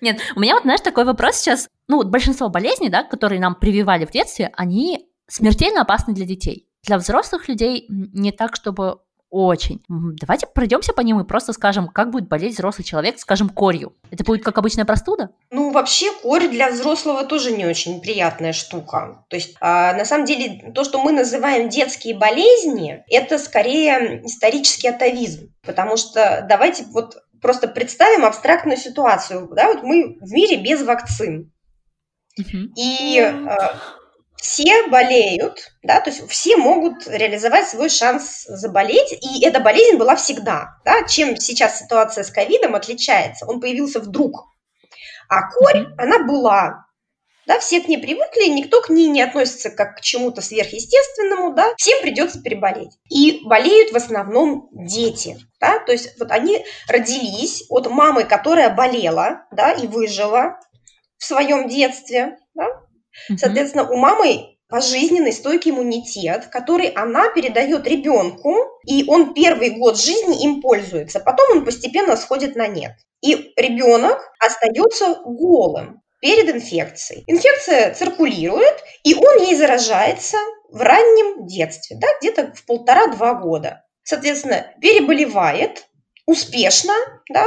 Нет, 0.01 0.19
у 0.35 0.39
меня 0.41 0.55
вот, 0.55 0.63
знаешь, 0.63 0.81
такой 0.81 1.05
вопрос 1.05 1.37
сейчас. 1.37 1.69
Ну, 1.87 1.97
вот 1.97 2.07
большинство 2.07 2.49
болезней, 2.49 2.89
да, 2.89 3.03
которые 3.03 3.39
нам 3.39 3.55
прививали 3.55 4.05
в 4.05 4.11
детстве, 4.11 4.51
они 4.53 5.07
смертельно 5.27 5.81
опасны 5.81 6.13
для 6.13 6.25
детей. 6.25 6.68
Для 6.83 6.97
взрослых 6.97 7.47
людей 7.47 7.85
не 7.89 8.31
так, 8.31 8.55
чтобы 8.55 8.99
очень. 9.29 9.81
Давайте 9.87 10.47
пройдемся 10.47 10.93
по 10.93 11.01
ним 11.01 11.19
и 11.19 11.23
просто 11.23 11.53
скажем, 11.53 11.87
как 11.87 12.09
будет 12.09 12.27
болеть 12.27 12.53
взрослый 12.53 12.83
человек, 12.83 13.19
скажем, 13.19 13.49
корью. 13.49 13.93
Это 14.09 14.23
будет 14.23 14.43
как 14.43 14.57
обычная 14.57 14.85
простуда? 14.85 15.29
Ну, 15.51 15.71
вообще, 15.71 16.11
корь 16.23 16.47
для 16.47 16.71
взрослого 16.71 17.23
тоже 17.25 17.51
не 17.51 17.65
очень 17.65 18.01
приятная 18.01 18.53
штука. 18.53 19.23
То 19.29 19.35
есть, 19.35 19.55
а, 19.61 19.93
на 19.93 20.05
самом 20.05 20.25
деле, 20.25 20.71
то, 20.73 20.83
что 20.83 20.99
мы 21.01 21.11
называем 21.11 21.69
детские 21.69 22.17
болезни, 22.17 23.03
это 23.07 23.37
скорее 23.37 24.25
исторический 24.25 24.87
атовизм. 24.87 25.53
Потому 25.61 25.97
что 25.97 26.45
давайте 26.49 26.85
вот 26.85 27.17
просто 27.39 27.67
представим 27.67 28.25
абстрактную 28.25 28.77
ситуацию. 28.77 29.47
Да, 29.55 29.67
вот 29.73 29.83
мы 29.83 30.17
в 30.19 30.31
мире 30.31 30.57
без 30.57 30.81
вакцин. 30.83 31.51
И 32.75 33.19
а, 33.19 33.75
все 34.41 34.87
болеют, 34.87 35.71
да, 35.83 35.99
то 35.99 36.09
есть 36.09 36.27
все 36.29 36.55
могут 36.57 37.07
реализовать 37.07 37.67
свой 37.67 37.89
шанс 37.89 38.45
заболеть, 38.47 39.11
и 39.11 39.45
эта 39.45 39.59
болезнь 39.59 39.97
была 39.97 40.15
всегда, 40.15 40.77
да, 40.85 41.03
чем 41.03 41.35
сейчас 41.35 41.79
ситуация 41.79 42.23
с 42.23 42.31
ковидом 42.31 42.75
отличается, 42.75 43.45
он 43.45 43.59
появился 43.59 43.99
вдруг, 43.99 44.45
а 45.27 45.49
корь, 45.51 45.87
она 45.97 46.19
была, 46.19 46.85
да, 47.45 47.59
все 47.59 47.81
к 47.81 47.87
ней 47.87 47.97
привыкли, 47.97 48.49
никто 48.49 48.81
к 48.81 48.89
ней 48.89 49.07
не 49.07 49.21
относится 49.21 49.69
как 49.69 49.97
к 49.97 50.01
чему-то 50.01 50.41
сверхъестественному, 50.41 51.53
да, 51.53 51.73
всем 51.77 52.01
придется 52.01 52.41
переболеть. 52.41 52.97
И 53.09 53.41
болеют 53.43 53.91
в 53.91 53.95
основном 53.95 54.69
дети, 54.71 55.37
да, 55.59 55.79
то 55.79 55.91
есть 55.91 56.17
вот 56.19 56.31
они 56.31 56.65
родились 56.87 57.65
от 57.69 57.89
мамы, 57.89 58.23
которая 58.23 58.73
болела, 58.73 59.45
да, 59.51 59.73
и 59.73 59.85
выжила 59.87 60.59
в 61.17 61.25
своем 61.25 61.67
детстве, 61.67 62.38
Соответственно, 63.37 63.89
у 63.89 63.95
мамы 63.95 64.57
пожизненный 64.69 65.33
стойкий 65.33 65.71
иммунитет, 65.71 66.45
который 66.47 66.87
она 66.89 67.29
передает 67.29 67.87
ребенку, 67.87 68.55
и 68.85 69.03
он 69.07 69.33
первый 69.33 69.71
год 69.71 69.99
жизни 69.99 70.43
им 70.43 70.61
пользуется, 70.61 71.19
потом 71.19 71.57
он 71.57 71.65
постепенно 71.65 72.15
сходит 72.15 72.55
на 72.55 72.67
нет. 72.67 72.91
И 73.21 73.51
ребенок 73.57 74.19
остается 74.39 75.15
голым 75.25 76.01
перед 76.21 76.53
инфекцией. 76.53 77.23
Инфекция 77.27 77.93
циркулирует, 77.93 78.83
и 79.03 79.15
он 79.15 79.43
ей 79.43 79.55
заражается 79.55 80.37
в 80.69 80.81
раннем 80.81 81.47
детстве, 81.47 81.97
да, 81.99 82.07
где-то 82.19 82.53
в 82.55 82.65
полтора-два 82.65 83.33
года. 83.33 83.85
Соответственно, 84.03 84.67
переболевает 84.79 85.87
успешно, 86.25 86.93
да, 87.29 87.45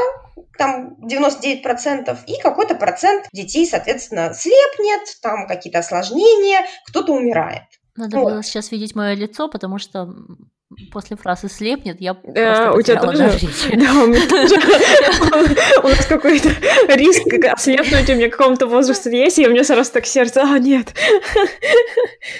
там 0.59 0.97
99%, 1.03 2.19
и 2.27 2.41
какой-то 2.41 2.75
процент 2.75 3.27
детей, 3.33 3.67
соответственно, 3.67 4.33
слепнет, 4.35 5.21
там 5.23 5.47
какие-то 5.47 5.81
осложнения, 5.81 6.67
кто-то 6.87 7.13
умирает. 7.13 7.65
Надо 7.97 8.19
вот. 8.19 8.31
было 8.31 8.43
сейчас 8.43 8.71
видеть 8.71 8.95
мое 8.95 9.15
лицо, 9.15 9.49
потому 9.49 9.79
что 9.79 10.13
после 10.93 11.17
фразы 11.17 11.49
слепнет, 11.49 12.01
я 12.01 12.17
да, 12.25 12.73
у 12.73 12.83
тебя 12.83 13.01
тоже, 13.01 13.31
да, 13.73 13.93
у 14.03 14.07
меня 14.07 14.29
тоже, 14.29 14.57
у 15.83 15.89
нас 15.89 16.07
какой-то 16.07 16.51
риск 16.89 17.27
ослепнуть 17.53 18.11
у 18.11 18.15
меня 18.15 18.29
каком-то 18.29 18.67
возрасте 18.67 19.11
есть, 19.11 19.39
и 19.39 19.47
у 19.47 19.51
меня 19.51 19.65
сразу 19.65 19.93
так 19.93 20.07
сердце, 20.07 20.43
а, 20.43 20.59
нет. 20.59 20.95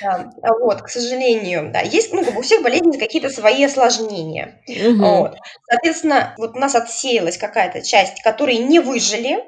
Да, 0.01 0.31
вот, 0.61 0.83
к 0.83 0.89
сожалению, 0.89 1.71
да, 1.73 1.81
есть, 1.81 2.13
ну, 2.13 2.23
у 2.37 2.43
всех 2.43 2.63
болезней 2.63 2.99
какие-то 2.99 3.31
свои 3.31 3.65
осложнения. 3.65 4.61
Соответственно, 5.69 6.35
вот 6.39 6.57
у 6.57 6.59
нас 6.59 6.75
отсеялась 6.75 7.39
какая-то 7.39 7.83
часть, 7.83 8.23
которые 8.23 8.59
не 8.59 8.81
выжили, 8.81 9.45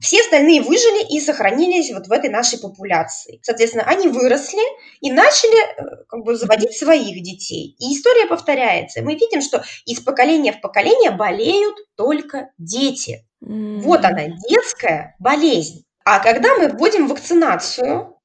все 0.00 0.20
остальные 0.20 0.62
выжили 0.62 1.04
и 1.12 1.20
сохранились 1.20 1.92
вот 1.92 2.06
в 2.06 2.12
этой 2.12 2.30
нашей 2.30 2.58
популяции. 2.58 3.40
Соответственно, 3.42 3.84
они 3.84 4.08
выросли 4.08 4.62
и 5.00 5.10
начали 5.10 5.58
э, 5.58 6.04
как 6.08 6.24
бы 6.24 6.36
заводить 6.36 6.76
своих 6.76 7.22
детей. 7.22 7.74
И 7.78 7.94
история 7.94 8.26
повторяется. 8.26 9.02
Мы 9.02 9.14
видим, 9.14 9.42
что 9.42 9.64
из 9.86 10.00
поколения 10.00 10.52
в 10.52 10.60
поколение 10.60 11.10
болеют 11.10 11.76
только 11.96 12.50
дети. 12.58 13.26
Mm. 13.44 13.80
Вот 13.80 14.04
она, 14.04 14.26
детская 14.48 15.16
болезнь. 15.18 15.84
А 16.04 16.20
когда 16.20 16.54
мы 16.56 16.68
вводим 16.68 17.08
вакцинацию, 17.08 18.17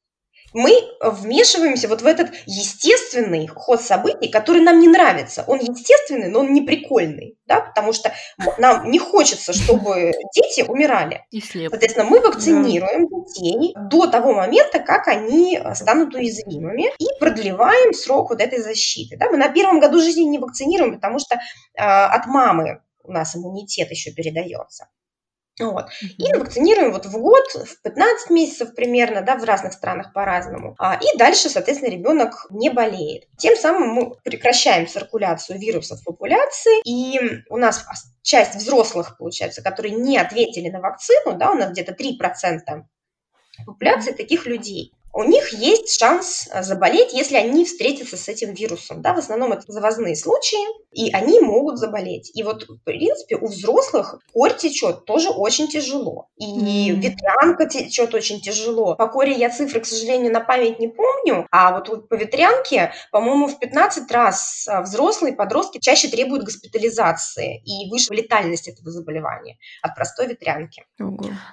мы 0.53 0.71
вмешиваемся 1.01 1.87
вот 1.87 2.01
в 2.01 2.05
этот 2.05 2.31
естественный 2.45 3.47
ход 3.47 3.81
событий, 3.81 4.29
который 4.29 4.61
нам 4.61 4.79
не 4.79 4.87
нравится. 4.87 5.43
Он 5.47 5.59
естественный, 5.59 6.29
но 6.29 6.39
он 6.39 6.53
не 6.53 6.61
прикольный, 6.61 7.37
да, 7.45 7.61
потому 7.61 7.93
что 7.93 8.13
нам 8.57 8.89
не 8.89 8.99
хочется, 8.99 9.53
чтобы 9.53 10.13
дети 10.35 10.61
умирали. 10.61 11.25
Соответственно, 11.69 12.09
мы 12.09 12.21
вакцинируем 12.21 13.07
детей 13.07 13.73
до 13.89 14.07
того 14.07 14.33
момента, 14.33 14.79
как 14.79 15.07
они 15.07 15.59
станут 15.73 16.15
уязвимыми, 16.15 16.91
и 16.99 17.05
продлеваем 17.19 17.93
срок 17.93 18.29
вот 18.29 18.41
этой 18.41 18.59
защиты. 18.59 19.17
Да? 19.17 19.29
Мы 19.29 19.37
на 19.37 19.49
первом 19.49 19.79
году 19.79 19.99
жизни 19.99 20.23
не 20.23 20.39
вакцинируем, 20.39 20.95
потому 20.95 21.19
что 21.19 21.35
э, 21.35 21.39
от 21.81 22.27
мамы 22.27 22.81
у 23.03 23.11
нас 23.11 23.35
иммунитет 23.35 23.89
еще 23.91 24.11
передается. 24.11 24.87
Вот. 25.59 25.85
И 26.01 26.33
вакцинируем 26.33 26.91
вот 26.91 27.05
в 27.05 27.11
год, 27.11 27.45
в 27.53 27.81
15 27.83 28.29
месяцев 28.31 28.73
примерно, 28.73 29.21
да, 29.21 29.37
в 29.37 29.43
разных 29.43 29.73
странах 29.73 30.11
по-разному. 30.11 30.75
А, 30.79 30.95
и 30.95 31.17
дальше, 31.17 31.49
соответственно, 31.49 31.91
ребенок 31.91 32.47
не 32.49 32.71
болеет. 32.71 33.27
Тем 33.37 33.55
самым 33.55 33.89
мы 33.89 34.15
прекращаем 34.23 34.87
циркуляцию 34.87 35.59
вирусов 35.59 36.01
в 36.01 36.05
популяции, 36.05 36.81
и 36.85 37.43
у 37.49 37.57
нас 37.57 37.85
часть 38.23 38.55
взрослых, 38.55 39.17
получается, 39.17 39.61
которые 39.61 39.93
не 39.93 40.17
ответили 40.17 40.69
на 40.69 40.79
вакцину, 40.79 41.37
да, 41.37 41.51
у 41.51 41.55
нас 41.55 41.71
где-то 41.71 41.93
3% 41.93 42.83
популяции 43.65 44.11
таких 44.11 44.47
людей 44.47 44.93
у 45.13 45.23
них 45.23 45.53
есть 45.53 45.99
шанс 45.99 46.49
э, 46.51 46.63
заболеть, 46.63 47.13
если 47.13 47.35
они 47.35 47.65
встретятся 47.65 48.17
с 48.17 48.27
этим 48.27 48.53
вирусом. 48.53 49.01
Да? 49.01 49.13
В 49.13 49.19
основном 49.19 49.53
это 49.53 49.63
завозные 49.67 50.15
случаи, 50.15 50.57
и 50.91 51.11
они 51.13 51.39
могут 51.39 51.77
заболеть. 51.77 52.31
И 52.33 52.41
вот, 52.41 52.63
в 52.67 52.83
принципе, 52.83 53.35
у 53.35 53.45
взрослых 53.45 54.19
корь 54.33 54.55
течет 54.57 55.05
тоже 55.05 55.29
очень 55.29 55.67
тяжело. 55.67 56.29
И 56.37 56.91
mm. 56.91 56.95
ветрянка 56.95 57.67
течет 57.67 58.13
очень 58.15 58.41
тяжело. 58.41 58.95
По 58.95 59.07
коре 59.07 59.33
я 59.33 59.51
цифры, 59.51 59.81
к 59.81 59.85
сожалению, 59.85 60.33
на 60.33 60.39
память 60.39 60.79
не 60.79 60.87
помню, 60.87 61.47
а 61.51 61.71
вот 61.77 62.09
по 62.09 62.15
ветрянке, 62.15 62.91
по-моему, 63.11 63.47
в 63.47 63.59
15 63.59 64.11
раз 64.11 64.67
э, 64.67 64.81
взрослые 64.81 65.35
подростки 65.35 65.77
чаще 65.77 66.07
требуют 66.07 66.43
госпитализации 66.43 67.61
и 67.63 67.89
выше 67.91 68.13
летальность 68.13 68.67
этого 68.67 68.89
заболевания 68.89 69.57
от 69.83 69.93
простой 69.93 70.27
ветрянки. 70.27 70.85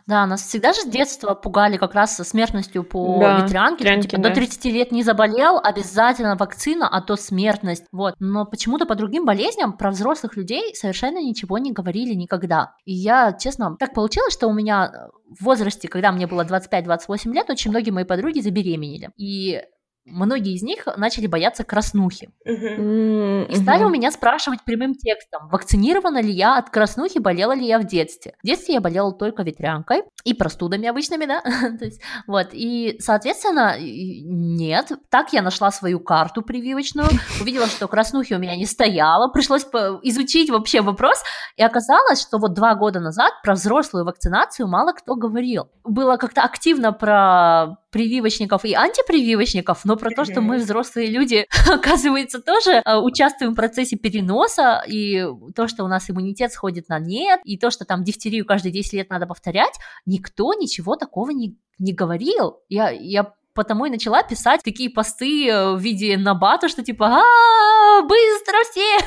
Да, 0.06 0.24
нас 0.26 0.42
всегда 0.42 0.72
же 0.72 0.80
с 0.80 0.86
детства 0.86 1.34
пугали 1.34 1.76
как 1.76 1.94
раз 1.94 2.16
смертностью 2.16 2.84
по 2.84 3.18
да 3.20 3.49
ветрянки, 3.50 3.82
ветрянки 3.82 4.08
типа, 4.08 4.22
да. 4.22 4.28
до 4.30 4.34
30 4.34 4.64
лет 4.66 4.92
не 4.92 5.02
заболел, 5.02 5.58
обязательно 5.62 6.36
вакцина, 6.36 6.88
а 6.88 7.00
то 7.00 7.16
смертность. 7.16 7.84
Вот. 7.92 8.14
Но 8.18 8.44
почему-то 8.44 8.86
по 8.86 8.94
другим 8.94 9.24
болезням 9.24 9.72
про 9.72 9.90
взрослых 9.90 10.36
людей 10.36 10.74
совершенно 10.74 11.18
ничего 11.18 11.58
не 11.58 11.72
говорили 11.72 12.14
никогда. 12.14 12.74
И 12.84 12.92
я, 12.92 13.32
честно, 13.32 13.76
так 13.78 13.94
получилось, 13.94 14.32
что 14.32 14.48
у 14.48 14.52
меня 14.52 15.08
в 15.28 15.44
возрасте, 15.44 15.88
когда 15.88 16.12
мне 16.12 16.26
было 16.26 16.44
25-28 16.44 17.32
лет, 17.32 17.50
очень 17.50 17.70
многие 17.70 17.90
мои 17.90 18.04
подруги 18.04 18.40
забеременели. 18.40 19.10
И 19.16 19.60
многие 20.04 20.54
из 20.54 20.62
них 20.62 20.86
начали 20.96 21.26
бояться 21.26 21.64
краснухи. 21.64 22.30
Uh-huh. 22.46 23.46
И 23.46 23.56
стали 23.56 23.84
uh-huh. 23.84 23.86
у 23.86 23.90
меня 23.90 24.10
спрашивать 24.10 24.64
прямым 24.64 24.94
текстом, 24.94 25.48
вакцинирована 25.48 26.20
ли 26.22 26.32
я 26.32 26.58
от 26.58 26.70
краснухи, 26.70 27.18
болела 27.18 27.52
ли 27.52 27.66
я 27.66 27.78
в 27.78 27.86
детстве. 27.86 28.34
В 28.42 28.46
детстве 28.46 28.74
я 28.74 28.80
болела 28.80 29.12
только 29.12 29.42
ветрянкой 29.42 30.02
и 30.24 30.34
простудами 30.34 30.88
обычными, 30.88 31.26
да. 31.26 31.40
То 31.78 31.84
есть, 31.84 32.00
вот, 32.26 32.48
и, 32.52 32.96
соответственно, 33.00 33.76
нет. 33.80 34.92
Так 35.10 35.32
я 35.32 35.42
нашла 35.42 35.70
свою 35.70 36.00
карту 36.00 36.42
прививочную, 36.42 37.08
увидела, 37.40 37.66
что 37.66 37.88
краснухи 37.88 38.34
у 38.34 38.38
меня 38.38 38.56
не 38.56 38.66
стояло, 38.66 39.28
пришлось 39.28 39.64
изучить 40.02 40.50
вообще 40.50 40.80
вопрос, 40.80 41.22
и 41.56 41.62
оказалось, 41.62 42.20
что 42.20 42.38
вот 42.38 42.54
два 42.54 42.74
года 42.74 43.00
назад 43.00 43.32
про 43.42 43.54
взрослую 43.54 44.04
вакцинацию 44.04 44.68
мало 44.68 44.92
кто 44.92 45.14
говорил. 45.14 45.70
Было 45.84 46.16
как-то 46.16 46.42
активно 46.42 46.92
про 46.92 47.76
прививочников 47.90 48.64
и 48.64 48.74
антипрививочников, 48.74 49.84
но 49.84 49.96
про 49.96 50.10
то, 50.10 50.24
что 50.24 50.40
мы, 50.40 50.58
взрослые 50.58 51.08
люди, 51.10 51.46
оказывается, 51.70 52.40
тоже 52.40 52.82
э, 52.84 52.96
участвуем 52.96 53.52
в 53.52 53.56
процессе 53.56 53.96
переноса, 53.96 54.82
и 54.86 55.24
то, 55.54 55.68
что 55.68 55.84
у 55.84 55.88
нас 55.88 56.10
иммунитет 56.10 56.52
сходит 56.52 56.88
на 56.88 56.98
нет, 56.98 57.40
и 57.44 57.58
то, 57.58 57.70
что 57.70 57.84
там 57.84 58.04
дифтерию 58.04 58.46
каждые 58.46 58.72
10 58.72 58.92
лет 58.94 59.10
надо 59.10 59.26
повторять, 59.26 59.74
никто 60.06 60.54
ничего 60.54 60.96
такого 60.96 61.30
не, 61.30 61.58
не 61.78 61.92
говорил. 61.92 62.58
Я, 62.68 62.90
я 62.90 63.32
потому 63.54 63.86
и 63.86 63.90
начала 63.90 64.22
писать 64.22 64.62
такие 64.62 64.90
посты 64.90 65.48
э, 65.48 65.74
в 65.74 65.80
виде 65.80 66.16
набата, 66.16 66.68
что 66.68 66.82
типа 66.82 67.06
а 67.06 68.02
быстро 68.02 68.56
все 68.70 68.98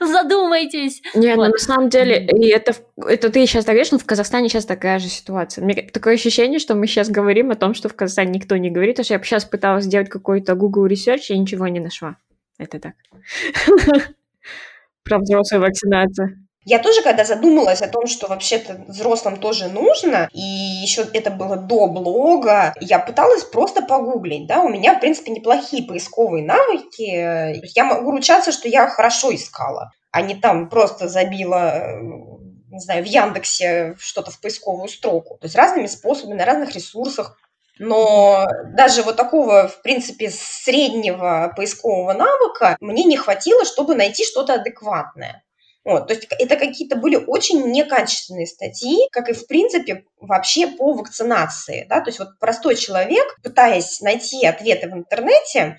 задумайтесь. 0.00 1.02
Нет, 1.14 1.36
ну, 1.36 1.44
вот. 1.44 1.52
на 1.52 1.58
самом 1.58 1.88
деле, 1.88 2.26
и 2.26 2.48
это, 2.48 2.74
это 2.96 3.30
ты 3.30 3.46
сейчас 3.46 3.64
так 3.64 3.74
говоришь, 3.74 3.92
но 3.92 3.98
в 3.98 4.04
Казахстане 4.04 4.48
сейчас 4.48 4.66
такая 4.66 4.98
же 4.98 5.08
ситуация. 5.08 5.64
Мне 5.64 5.74
такое 5.74 6.14
ощущение, 6.14 6.58
что 6.58 6.74
мы 6.74 6.86
сейчас 6.86 7.08
говорим 7.08 7.50
о 7.50 7.56
том, 7.56 7.74
что 7.74 7.88
в 7.88 7.94
Казахстане 7.94 8.32
никто 8.32 8.56
не 8.56 8.70
говорит, 8.70 8.96
потому 8.96 9.04
что 9.04 9.14
я 9.14 9.22
сейчас 9.22 9.44
пыталась 9.44 9.84
сделать 9.84 10.08
какой-то 10.08 10.54
Google 10.54 10.86
Research 10.86 11.26
и 11.28 11.38
ничего 11.38 11.68
не 11.68 11.80
нашла. 11.80 12.16
Это 12.58 12.78
так. 12.78 12.94
Про 15.04 15.18
взрослую 15.18 15.62
вакцинацию. 15.62 16.43
Я 16.64 16.78
тоже, 16.78 17.02
когда 17.02 17.24
задумалась 17.24 17.82
о 17.82 17.88
том, 17.88 18.06
что 18.06 18.26
вообще-то 18.26 18.84
взрослым 18.88 19.36
тоже 19.36 19.68
нужно, 19.68 20.28
и 20.32 20.40
еще 20.40 21.06
это 21.12 21.30
было 21.30 21.56
до 21.56 21.86
блога, 21.86 22.74
я 22.80 22.98
пыталась 22.98 23.44
просто 23.44 23.82
погуглить, 23.82 24.46
да, 24.46 24.62
у 24.62 24.68
меня, 24.68 24.94
в 24.94 25.00
принципе, 25.00 25.30
неплохие 25.32 25.86
поисковые 25.86 26.44
навыки, 26.44 27.60
я 27.76 27.84
могу 27.84 28.10
ручаться, 28.10 28.50
что 28.50 28.68
я 28.68 28.88
хорошо 28.88 29.34
искала, 29.34 29.90
а 30.10 30.22
не 30.22 30.34
там 30.34 30.70
просто 30.70 31.08
забила 31.08 31.98
не 32.74 32.80
знаю, 32.80 33.04
в 33.04 33.06
Яндексе 33.06 33.94
что-то 33.98 34.32
в 34.32 34.40
поисковую 34.40 34.88
строку. 34.88 35.38
То 35.40 35.46
есть 35.46 35.54
разными 35.54 35.86
способами, 35.86 36.38
на 36.38 36.44
разных 36.44 36.74
ресурсах. 36.74 37.38
Но 37.78 38.46
даже 38.76 39.02
вот 39.02 39.16
такого, 39.16 39.68
в 39.68 39.80
принципе, 39.82 40.30
среднего 40.30 41.52
поискового 41.56 42.12
навыка 42.12 42.76
мне 42.80 43.04
не 43.04 43.16
хватило, 43.16 43.64
чтобы 43.64 43.94
найти 43.94 44.24
что-то 44.24 44.54
адекватное. 44.54 45.43
Вот, 45.84 46.06
то 46.06 46.14
есть 46.14 46.26
это 46.30 46.56
какие-то 46.56 46.96
были 46.96 47.16
очень 47.16 47.70
некачественные 47.70 48.46
статьи, 48.46 49.06
как 49.12 49.28
и, 49.28 49.34
в 49.34 49.46
принципе, 49.46 50.04
вообще 50.18 50.66
по 50.66 50.94
вакцинации. 50.94 51.86
Да? 51.88 52.00
То 52.00 52.08
есть 52.08 52.18
вот 52.18 52.38
простой 52.40 52.74
человек, 52.74 53.24
пытаясь 53.42 54.00
найти 54.00 54.46
ответы 54.46 54.88
в 54.88 54.94
интернете, 54.94 55.76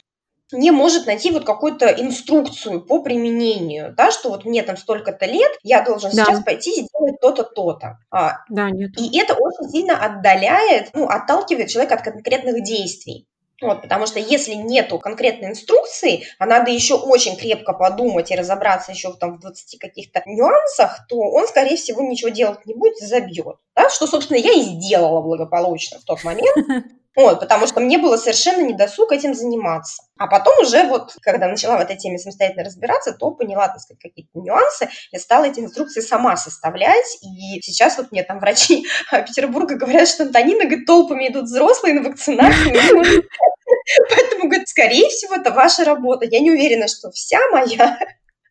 не 0.52 0.70
может 0.72 1.08
найти 1.08 1.32
вот 1.32 1.44
какую-то 1.44 1.88
инструкцию 1.88 2.86
по 2.86 3.02
применению, 3.02 3.96
да, 3.98 4.12
что 4.12 4.30
вот 4.30 4.46
мне 4.46 4.62
там 4.62 4.78
столько-то 4.78 5.26
лет, 5.26 5.52
я 5.64 5.82
должен 5.82 6.12
да. 6.12 6.26
сейчас 6.26 6.44
пойти 6.44 6.72
сделать 6.72 7.20
то-то, 7.20 7.44
то-то. 7.44 7.98
А, 8.12 8.44
да, 8.50 8.70
нет. 8.70 8.92
И 9.00 9.18
это 9.18 9.34
очень 9.34 9.70
сильно 9.72 9.98
отдаляет, 9.98 10.90
ну, 10.94 11.08
отталкивает 11.08 11.70
человека 11.70 11.96
от 11.96 12.04
конкретных 12.04 12.64
действий. 12.64 13.28
Вот, 13.66 13.82
потому 13.82 14.06
что 14.06 14.20
если 14.20 14.54
нету 14.54 15.00
конкретной 15.00 15.50
инструкции, 15.50 16.26
а 16.40 16.46
надо 16.46 16.72
еще 16.72 16.96
очень 16.96 17.36
крепко 17.36 17.74
подумать 17.74 18.32
и 18.32 18.36
разобраться 18.36 18.92
еще 18.92 19.14
там 19.14 19.38
в 19.38 19.40
20 19.40 19.80
каких-то 19.80 20.22
нюансах, 20.26 21.08
то 21.08 21.18
он, 21.18 21.48
скорее 21.48 21.76
всего, 21.76 22.02
ничего 22.02 22.30
делать 22.30 22.66
не 22.66 22.74
будет 22.74 22.98
забьет. 22.98 23.58
Да? 23.76 23.90
Что, 23.90 24.08
собственно, 24.08 24.38
я 24.38 24.54
и 24.54 24.62
сделала 24.62 25.22
благополучно 25.22 26.00
в 26.00 26.04
тот 26.04 26.24
момент. 26.24 26.56
Вот, 27.16 27.40
потому 27.40 27.66
что 27.66 27.80
мне 27.80 27.98
было 27.98 28.18
совершенно 28.18 28.62
недосуг 28.62 29.14
этим 29.14 29.34
заниматься. 29.34 30.04
А 30.18 30.28
потом 30.28 30.60
уже 30.60 30.84
вот, 30.84 31.16
когда 31.22 31.48
начала 31.48 31.78
в 31.78 31.82
этой 31.82 31.96
теме 31.96 32.18
самостоятельно 32.18 32.66
разбираться, 32.66 33.14
то 33.14 33.32
поняла, 33.32 33.70
так 33.70 33.80
сказать, 33.80 34.02
какие-то 34.02 34.38
нюансы 34.38 34.90
и 35.12 35.18
стала 35.18 35.46
эти 35.46 35.62
инструкции 35.62 36.02
сама 36.02 36.36
составлять. 36.36 37.18
И 37.22 37.62
сейчас 37.62 37.98
вот 37.98 38.12
мне 38.12 38.24
там 38.24 38.40
врачи 38.40 38.86
Петербурга 39.12 39.76
говорят, 39.76 40.10
что 40.10 40.24
Антонина, 40.24 40.66
говорит, 40.66 40.86
толпами 40.86 41.30
идут 41.30 41.46
взрослые 41.46 41.96
на 41.96 42.10
вакцинацию. 42.10 42.74
Поэтому, 44.10 44.50
говорит, 44.50 44.68
скорее 44.68 45.10
всего, 45.10 45.36
это 45.36 45.52
ваша 45.52 45.84
работа. 45.84 46.26
Я 46.26 46.40
не 46.40 46.52
уверена, 46.52 46.88
что 46.88 47.12
вся 47.12 47.40
моя, 47.52 47.98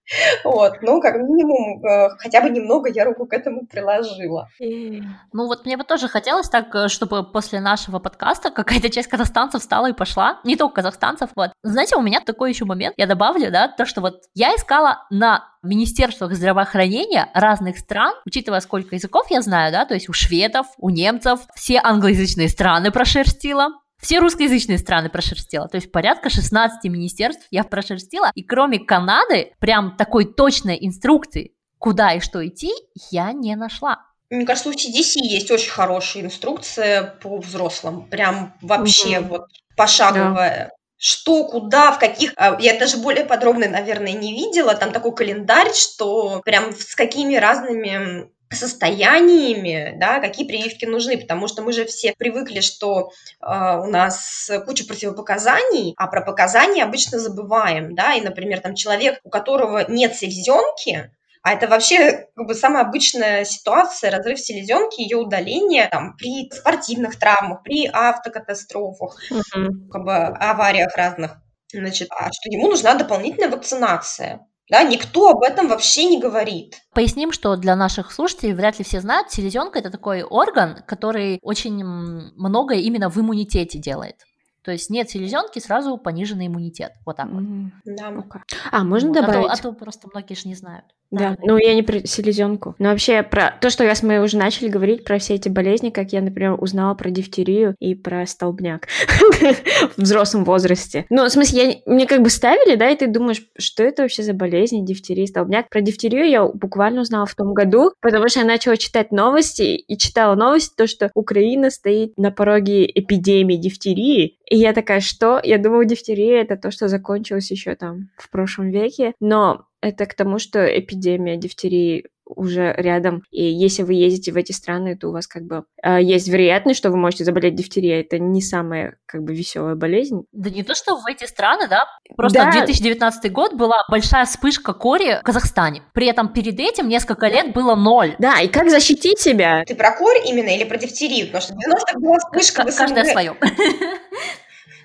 вот, 0.44 0.74
ну, 0.82 1.00
как 1.00 1.16
минимум, 1.16 1.84
э, 1.84 2.10
хотя 2.18 2.40
бы 2.40 2.50
немного 2.50 2.90
я 2.90 3.04
руку 3.04 3.26
к 3.26 3.32
этому 3.32 3.66
приложила. 3.66 4.48
Ну, 4.60 5.46
вот 5.46 5.64
мне 5.64 5.76
бы 5.76 5.84
тоже 5.84 6.08
хотелось 6.08 6.48
так, 6.48 6.74
э, 6.74 6.88
чтобы 6.88 7.24
после 7.24 7.60
нашего 7.60 7.98
подкаста 7.98 8.50
какая-то 8.50 8.90
часть 8.90 9.08
казахстанцев 9.08 9.60
встала 9.60 9.90
и 9.90 9.94
пошла. 9.94 10.40
Не 10.44 10.56
только 10.56 10.76
казахстанцев, 10.76 11.30
вот. 11.34 11.52
Знаете, 11.62 11.96
у 11.96 12.02
меня 12.02 12.20
такой 12.20 12.50
еще 12.50 12.64
момент, 12.64 12.94
я 12.96 13.06
добавлю, 13.06 13.50
да, 13.50 13.68
то, 13.68 13.86
что 13.86 14.00
вот 14.00 14.22
я 14.34 14.54
искала 14.54 15.06
на 15.10 15.48
министерствах 15.62 16.34
здравоохранения 16.34 17.30
разных 17.32 17.78
стран, 17.78 18.14
учитывая, 18.26 18.60
сколько 18.60 18.94
языков 18.94 19.26
я 19.30 19.40
знаю, 19.40 19.72
да, 19.72 19.86
то 19.86 19.94
есть 19.94 20.08
у 20.10 20.12
шведов, 20.12 20.66
у 20.76 20.90
немцев, 20.90 21.40
все 21.54 21.80
англоязычные 21.82 22.48
страны 22.50 22.90
прошерстила, 22.90 23.68
все 24.04 24.18
русскоязычные 24.18 24.76
страны 24.76 25.08
прошерстила, 25.08 25.66
то 25.66 25.76
есть 25.76 25.90
порядка 25.90 26.28
16 26.28 26.84
министерств 26.90 27.46
я 27.50 27.64
прошерстила, 27.64 28.30
и 28.34 28.42
кроме 28.42 28.78
Канады, 28.78 29.54
прям 29.60 29.96
такой 29.96 30.26
точной 30.26 30.76
инструкции, 30.78 31.54
куда 31.78 32.12
и 32.12 32.20
что 32.20 32.46
идти, 32.46 32.70
я 33.10 33.32
не 33.32 33.56
нашла. 33.56 34.04
Мне 34.28 34.44
кажется, 34.44 34.68
у 34.68 34.72
CDC 34.72 35.20
есть 35.22 35.50
очень 35.50 35.70
хорошая 35.70 36.24
инструкция 36.24 37.14
по 37.22 37.38
взрослым, 37.38 38.04
прям 38.04 38.54
вообще 38.60 39.20
угу. 39.20 39.28
вот 39.28 39.46
пошаговая. 39.74 40.66
Да 40.66 40.70
что, 40.96 41.44
куда, 41.44 41.92
в 41.92 41.98
каких... 41.98 42.32
А, 42.36 42.56
я 42.58 42.78
даже 42.78 42.96
более 42.96 43.26
подробно, 43.26 43.68
наверное, 43.68 44.12
не 44.12 44.32
видела. 44.32 44.74
Там 44.74 44.90
такой 44.90 45.14
календарь, 45.14 45.74
что 45.74 46.40
прям 46.46 46.72
с 46.72 46.94
какими 46.94 47.36
разными 47.36 48.30
состояниями, 48.50 49.94
да, 49.98 50.20
какие 50.20 50.46
прививки 50.46 50.84
нужны, 50.84 51.18
потому 51.18 51.48
что 51.48 51.62
мы 51.62 51.72
же 51.72 51.84
все 51.86 52.14
привыкли, 52.16 52.60
что 52.60 53.10
э, 53.40 53.46
у 53.46 53.86
нас 53.86 54.50
куча 54.66 54.86
противопоказаний, 54.86 55.94
а 55.96 56.06
про 56.06 56.20
показания 56.20 56.84
обычно 56.84 57.18
забываем, 57.18 57.94
да, 57.94 58.14
и, 58.14 58.20
например, 58.20 58.60
там 58.60 58.74
человек, 58.74 59.18
у 59.24 59.30
которого 59.30 59.84
нет 59.88 60.14
селезенки, 60.14 61.10
а 61.44 61.52
это 61.52 61.68
вообще 61.68 62.28
как 62.34 62.46
бы 62.46 62.54
самая 62.54 62.84
обычная 62.84 63.44
ситуация, 63.44 64.10
разрыв 64.10 64.40
селезенки, 64.40 65.02
ее 65.02 65.18
удаление 65.18 65.86
там, 65.88 66.16
при 66.16 66.50
спортивных 66.50 67.18
травмах, 67.18 67.62
при 67.62 67.86
автокатастрофах, 67.86 69.20
mm-hmm. 69.30 69.88
как 69.92 70.04
бы 70.04 70.14
авариях 70.14 70.96
разных. 70.96 71.36
Значит, 71.70 72.08
а 72.12 72.30
что 72.32 72.50
ему 72.50 72.68
нужна 72.68 72.94
дополнительная 72.94 73.50
вакцинация. 73.50 74.40
Да, 74.70 74.82
никто 74.82 75.30
об 75.30 75.42
этом 75.42 75.68
вообще 75.68 76.06
не 76.06 76.18
говорит. 76.18 76.76
Поясним, 76.94 77.32
что 77.32 77.56
для 77.56 77.76
наших 77.76 78.12
слушателей 78.12 78.54
вряд 78.54 78.78
ли 78.78 78.84
все 78.84 79.00
знают, 79.00 79.30
селезенка 79.30 79.78
это 79.78 79.90
такой 79.90 80.22
орган, 80.22 80.82
который 80.86 81.38
очень 81.42 81.84
многое 81.84 82.78
именно 82.78 83.10
в 83.10 83.18
иммунитете 83.18 83.78
делает. 83.78 84.16
То 84.64 84.72
есть 84.72 84.88
нет 84.88 85.10
селезенки, 85.10 85.58
сразу 85.58 85.98
пониженный 85.98 86.46
иммунитет. 86.46 86.92
Вот 87.04 87.16
так 87.16 87.28
вот. 87.30 87.42
Да. 87.84 88.10
Okay. 88.10 88.40
А, 88.72 88.82
можно 88.82 89.10
вот, 89.10 89.20
добавить? 89.20 89.50
А 89.50 89.56
то, 89.56 89.68
а 89.68 89.72
то 89.72 89.72
просто 89.72 90.08
многие 90.12 90.34
же 90.34 90.48
не 90.48 90.54
знают. 90.54 90.86
Да, 91.10 91.36
ну 91.42 91.56
я 91.58 91.74
не 91.74 91.82
про 91.82 92.00
селезенку. 92.04 92.74
Но 92.78 92.88
вообще 92.88 93.22
про 93.22 93.54
то, 93.60 93.70
что 93.70 93.84
раз 93.84 94.02
мы 94.02 94.20
уже 94.20 94.36
начали 94.36 94.68
говорить 94.68 95.04
про 95.04 95.18
все 95.18 95.34
эти 95.34 95.48
болезни, 95.48 95.90
как 95.90 96.12
я, 96.12 96.20
например, 96.20 96.56
узнала 96.58 96.94
про 96.94 97.10
дифтерию 97.10 97.76
и 97.78 97.94
про 97.94 98.26
столбняк 98.26 98.88
в 99.96 100.02
взрослом 100.02 100.44
возрасте. 100.44 101.06
Ну, 101.10 101.24
в 101.24 101.30
смысле, 101.30 101.82
я, 101.86 101.92
мне 101.92 102.06
как 102.06 102.22
бы 102.22 102.30
ставили, 102.30 102.74
да, 102.74 102.90
и 102.90 102.96
ты 102.96 103.06
думаешь, 103.06 103.42
что 103.56 103.84
это 103.84 104.02
вообще 104.02 104.22
за 104.22 104.32
болезни, 104.32 104.84
дифтерия, 104.84 105.26
столбняк. 105.26 105.68
Про 105.68 105.82
дифтерию 105.82 106.28
я 106.28 106.44
буквально 106.46 107.02
узнала 107.02 107.26
в 107.26 107.34
том 107.34 107.54
году, 107.54 107.92
потому 108.00 108.28
что 108.28 108.40
я 108.40 108.46
начала 108.46 108.76
читать 108.76 109.12
новости 109.12 109.62
и 109.62 109.98
читала 109.98 110.34
новости, 110.34 110.74
то, 110.76 110.86
что 110.86 111.10
Украина 111.14 111.70
стоит 111.70 112.16
на 112.16 112.32
пороге 112.32 112.86
эпидемии 112.86 113.56
дифтерии, 113.56 114.38
и 114.54 114.56
я 114.56 114.72
такая, 114.72 115.00
что? 115.00 115.40
Я 115.42 115.58
думала, 115.58 115.84
дифтерия 115.84 116.40
это 116.42 116.56
то, 116.56 116.70
что 116.70 116.86
закончилось 116.86 117.50
еще 117.50 117.74
там 117.74 118.10
в 118.16 118.30
прошлом 118.30 118.70
веке, 118.70 119.12
но 119.18 119.66
это 119.80 120.06
к 120.06 120.14
тому, 120.14 120.38
что 120.38 120.64
эпидемия 120.64 121.36
дифтерии 121.36 122.04
уже 122.24 122.72
рядом. 122.78 123.24
И 123.32 123.44
если 123.44 123.82
вы 123.82 123.94
ездите 123.94 124.30
в 124.32 124.36
эти 124.36 124.52
страны, 124.52 124.96
то 124.96 125.08
у 125.08 125.12
вас 125.12 125.26
как 125.26 125.42
бы 125.42 125.64
э, 125.82 126.00
есть 126.00 126.28
вероятность, 126.28 126.78
что 126.78 126.90
вы 126.90 126.96
можете 126.96 127.24
заболеть 127.24 127.54
дифтерией. 127.54 128.00
Это 128.00 128.18
не 128.18 128.40
самая 128.40 128.96
как 129.06 129.24
бы 129.24 129.34
веселая 129.34 129.74
болезнь. 129.74 130.22
Да 130.32 130.50
не 130.50 130.62
то, 130.62 130.74
что 130.74 130.96
в 130.96 131.06
эти 131.06 131.24
страны, 131.24 131.68
да. 131.68 131.84
Просто 132.16 132.38
да. 132.38 132.52
2019 132.52 133.32
год 133.32 133.54
была 133.54 133.84
большая 133.90 134.24
вспышка 134.24 134.72
кори 134.72 135.18
в 135.20 135.22
Казахстане. 135.22 135.82
При 135.92 136.06
этом 136.06 136.32
перед 136.32 136.58
этим 136.60 136.88
несколько 136.88 137.26
лет 137.26 137.52
было 137.52 137.74
ноль. 137.74 138.14
Да, 138.18 138.40
и 138.40 138.48
как 138.48 138.70
защитить 138.70 139.18
себя? 139.18 139.64
Ты 139.66 139.74
про 139.74 139.90
корь 139.96 140.18
именно 140.26 140.48
или 140.48 140.64
про 140.64 140.78
дифтерию? 140.78 141.26
Потому 141.26 141.42
что 141.42 141.54
90 141.54 141.98
была 141.98 142.18
вспышка 142.18 142.62
К- 142.62 142.74
Каждая 142.74 143.04
свое. 143.04 143.34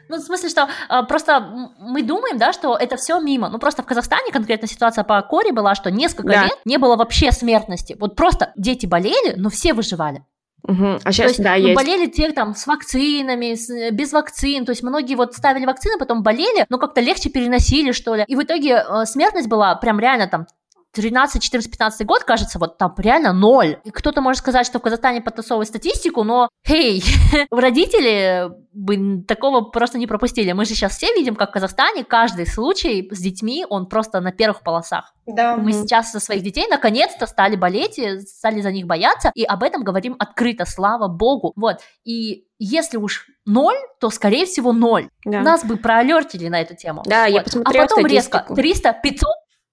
Ну, 0.10 0.18
в 0.18 0.22
смысле, 0.22 0.50
что 0.50 0.68
э, 0.90 1.04
просто 1.04 1.40
мы 1.80 2.02
думаем, 2.02 2.38
да, 2.38 2.52
что 2.52 2.76
это 2.76 2.98
все 2.98 3.20
мимо. 3.20 3.50
Ну, 3.50 3.60
просто 3.60 3.84
в 3.84 3.86
Казахстане 3.86 4.32
конкретно 4.32 4.68
ситуация 4.68 5.04
по 5.04 5.22
коре 5.22 5.52
была, 5.54 5.76
что 5.76 5.92
несколько 5.92 6.34
да. 6.34 6.44
лет 6.46 6.60
не 6.66 6.78
было 6.78 6.96
вообще 6.96 7.32
смертности. 7.32 7.96
Вот 8.00 8.16
просто 8.16 8.52
дети 8.56 8.86
болели, 8.86 9.36
но 9.38 9.50
все 9.50 9.74
выживали. 9.74 10.24
Угу. 10.68 11.00
А 11.04 11.12
сейчас, 11.12 11.16
то 11.16 11.30
есть, 11.30 11.44
да, 11.44 11.56
ну, 11.56 11.68
есть. 11.68 11.76
болели 11.76 12.08
те 12.08 12.32
там 12.32 12.54
с 12.54 12.68
вакцинами, 12.68 13.54
с, 13.54 13.70
э, 13.70 13.92
без 13.92 14.12
вакцин, 14.12 14.66
то 14.66 14.72
есть 14.72 14.84
многие 14.84 15.16
вот 15.16 15.34
ставили 15.34 15.66
вакцины, 15.66 15.98
потом 15.98 16.22
болели, 16.22 16.66
но 16.70 16.78
как-то 16.78 17.02
легче 17.02 17.30
переносили, 17.30 17.92
что 17.92 18.16
ли. 18.16 18.26
И 18.28 18.36
в 18.36 18.44
итоге 18.44 18.84
э, 18.86 19.06
смертность 19.06 19.48
была 19.48 19.76
прям 19.76 20.00
реально 20.00 20.28
там 20.28 20.48
13, 20.94 21.42
14, 21.42 21.72
15 21.72 22.06
год, 22.08 22.24
кажется, 22.24 22.58
вот 22.60 22.78
там 22.78 22.94
реально 22.98 23.34
ноль. 23.34 23.80
И 23.84 23.92
кто-то 23.92 24.22
может 24.22 24.40
сказать, 24.40 24.66
что 24.66 24.80
в 24.80 24.82
Казахстане 24.82 25.22
подтасовывают 25.22 25.68
статистику, 25.68 26.24
но, 26.24 26.50
хей, 26.66 27.04
родители 27.52 28.50
бы 28.74 29.24
такого 29.24 29.62
просто 29.62 29.98
не 29.98 30.08
пропустили. 30.08 30.52
Мы 30.52 30.66
же 30.66 30.74
сейчас 30.74 30.98
все 30.98 31.14
видим, 31.14 31.36
как 31.36 31.50
в 31.50 31.54
Казахстане 31.54 32.04
каждый 32.04 32.48
случай 32.48 33.08
с 33.12 33.20
детьми, 33.20 33.66
он 33.70 33.88
просто 33.88 34.20
на 34.20 34.32
первых 34.32 34.62
полосах. 34.62 35.14
Да. 35.28 35.58
Мы 35.58 35.74
сейчас 35.74 36.12
со 36.12 36.20
своих 36.20 36.44
детей 36.44 36.66
наконец-то 36.70 37.28
стали 37.28 37.56
болеть, 37.56 38.00
и 38.00 38.20
стали 38.22 38.62
за 38.62 38.72
них 38.72 38.88
бояться, 38.88 39.32
и 39.36 39.44
об 39.44 39.64
этом 39.64 39.84
говорим 39.84 40.16
открыто, 40.18 40.66
слава 40.66 41.08
богу. 41.08 41.54
Вот, 41.56 41.78
и 42.04 42.46
если 42.58 42.98
уж 42.98 43.28
ноль, 43.46 43.78
то, 44.00 44.10
скорее 44.10 44.46
всего, 44.46 44.74
ноль. 44.74 45.10
Да. 45.24 45.42
Нас 45.42 45.64
бы 45.64 45.78
проалертили 45.78 46.48
на 46.50 46.62
эту 46.62 46.76
тему. 46.76 47.04
Да, 47.06 47.26
вот. 47.26 47.34
я 47.34 47.42
посмотрела 47.42 47.86
А 47.86 47.88
потом 47.88 48.00
статистику. 48.06 48.38
резко 48.38 48.56
300, 48.56 48.94
500, 49.04 49.30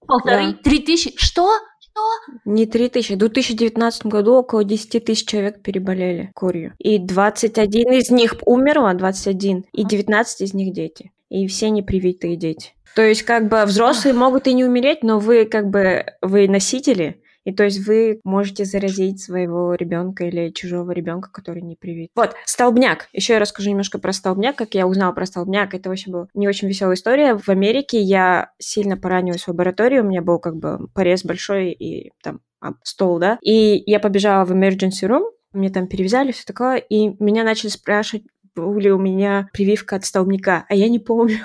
Полторы, 0.06 0.54
три 0.54 0.80
тысячи. 0.80 1.16
Что? 1.16 1.50
Что? 1.80 2.00
Не 2.44 2.66
три 2.66 2.88
тысячи. 2.88 3.14
В 3.14 3.18
2019 3.18 4.06
году 4.06 4.34
около 4.34 4.64
10 4.64 5.04
тысяч 5.04 5.26
человек 5.26 5.62
переболели 5.62 6.30
корью. 6.34 6.74
И 6.78 6.98
21 6.98 7.92
из 7.92 8.10
них 8.10 8.34
умерло, 8.44 8.92
21. 8.94 9.64
И 9.72 9.84
19 9.84 10.40
из 10.42 10.54
них 10.54 10.72
дети. 10.72 11.12
И 11.28 11.46
все 11.46 11.70
непривитые 11.70 12.36
дети. 12.36 12.74
То 12.94 13.02
есть, 13.02 13.22
как 13.22 13.48
бы, 13.48 13.64
взрослые 13.64 14.14
могут 14.14 14.46
и 14.46 14.54
не 14.54 14.64
умереть, 14.64 15.02
но 15.02 15.18
вы, 15.18 15.44
как 15.44 15.68
бы, 15.68 16.04
вы 16.22 16.48
носители, 16.48 17.20
И 17.46 17.52
то 17.52 17.62
есть 17.62 17.86
вы 17.86 18.20
можете 18.24 18.64
заразить 18.64 19.22
своего 19.22 19.74
ребенка 19.74 20.24
или 20.24 20.50
чужого 20.50 20.90
ребенка, 20.90 21.30
который 21.30 21.62
не 21.62 21.76
привит. 21.76 22.10
Вот, 22.16 22.34
столбняк. 22.44 23.08
Еще 23.12 23.34
я 23.34 23.38
расскажу 23.38 23.70
немножко 23.70 24.00
про 24.00 24.12
столбняк, 24.12 24.56
как 24.56 24.74
я 24.74 24.86
узнала 24.86 25.12
про 25.12 25.26
столбняк. 25.26 25.72
Это 25.72 25.88
вообще 25.88 26.10
была 26.10 26.26
не 26.34 26.48
очень 26.48 26.66
веселая 26.66 26.96
история. 26.96 27.38
В 27.38 27.48
Америке 27.48 28.00
я 28.00 28.50
сильно 28.58 28.96
поранилась 28.96 29.44
в 29.44 29.48
лаборатории, 29.48 30.00
у 30.00 30.04
меня 30.04 30.22
был 30.22 30.40
как 30.40 30.56
бы 30.56 30.88
порез 30.92 31.24
большой 31.24 31.70
и 31.70 32.10
там 32.20 32.40
стол, 32.82 33.20
да, 33.20 33.38
и 33.42 33.80
я 33.86 34.00
побежала 34.00 34.44
в 34.44 34.50
emergency 34.50 35.08
room, 35.08 35.30
мне 35.52 35.70
там 35.70 35.86
перевязали, 35.86 36.32
все 36.32 36.44
такое, 36.44 36.78
и 36.78 37.22
меня 37.22 37.44
начали 37.44 37.70
спрашивать, 37.70 38.24
ли 38.56 38.90
у 38.90 38.98
меня 38.98 39.48
прививка 39.52 39.96
от 39.96 40.04
столбняка, 40.04 40.64
а 40.68 40.74
я 40.74 40.88
не 40.88 40.98
помню. 40.98 41.38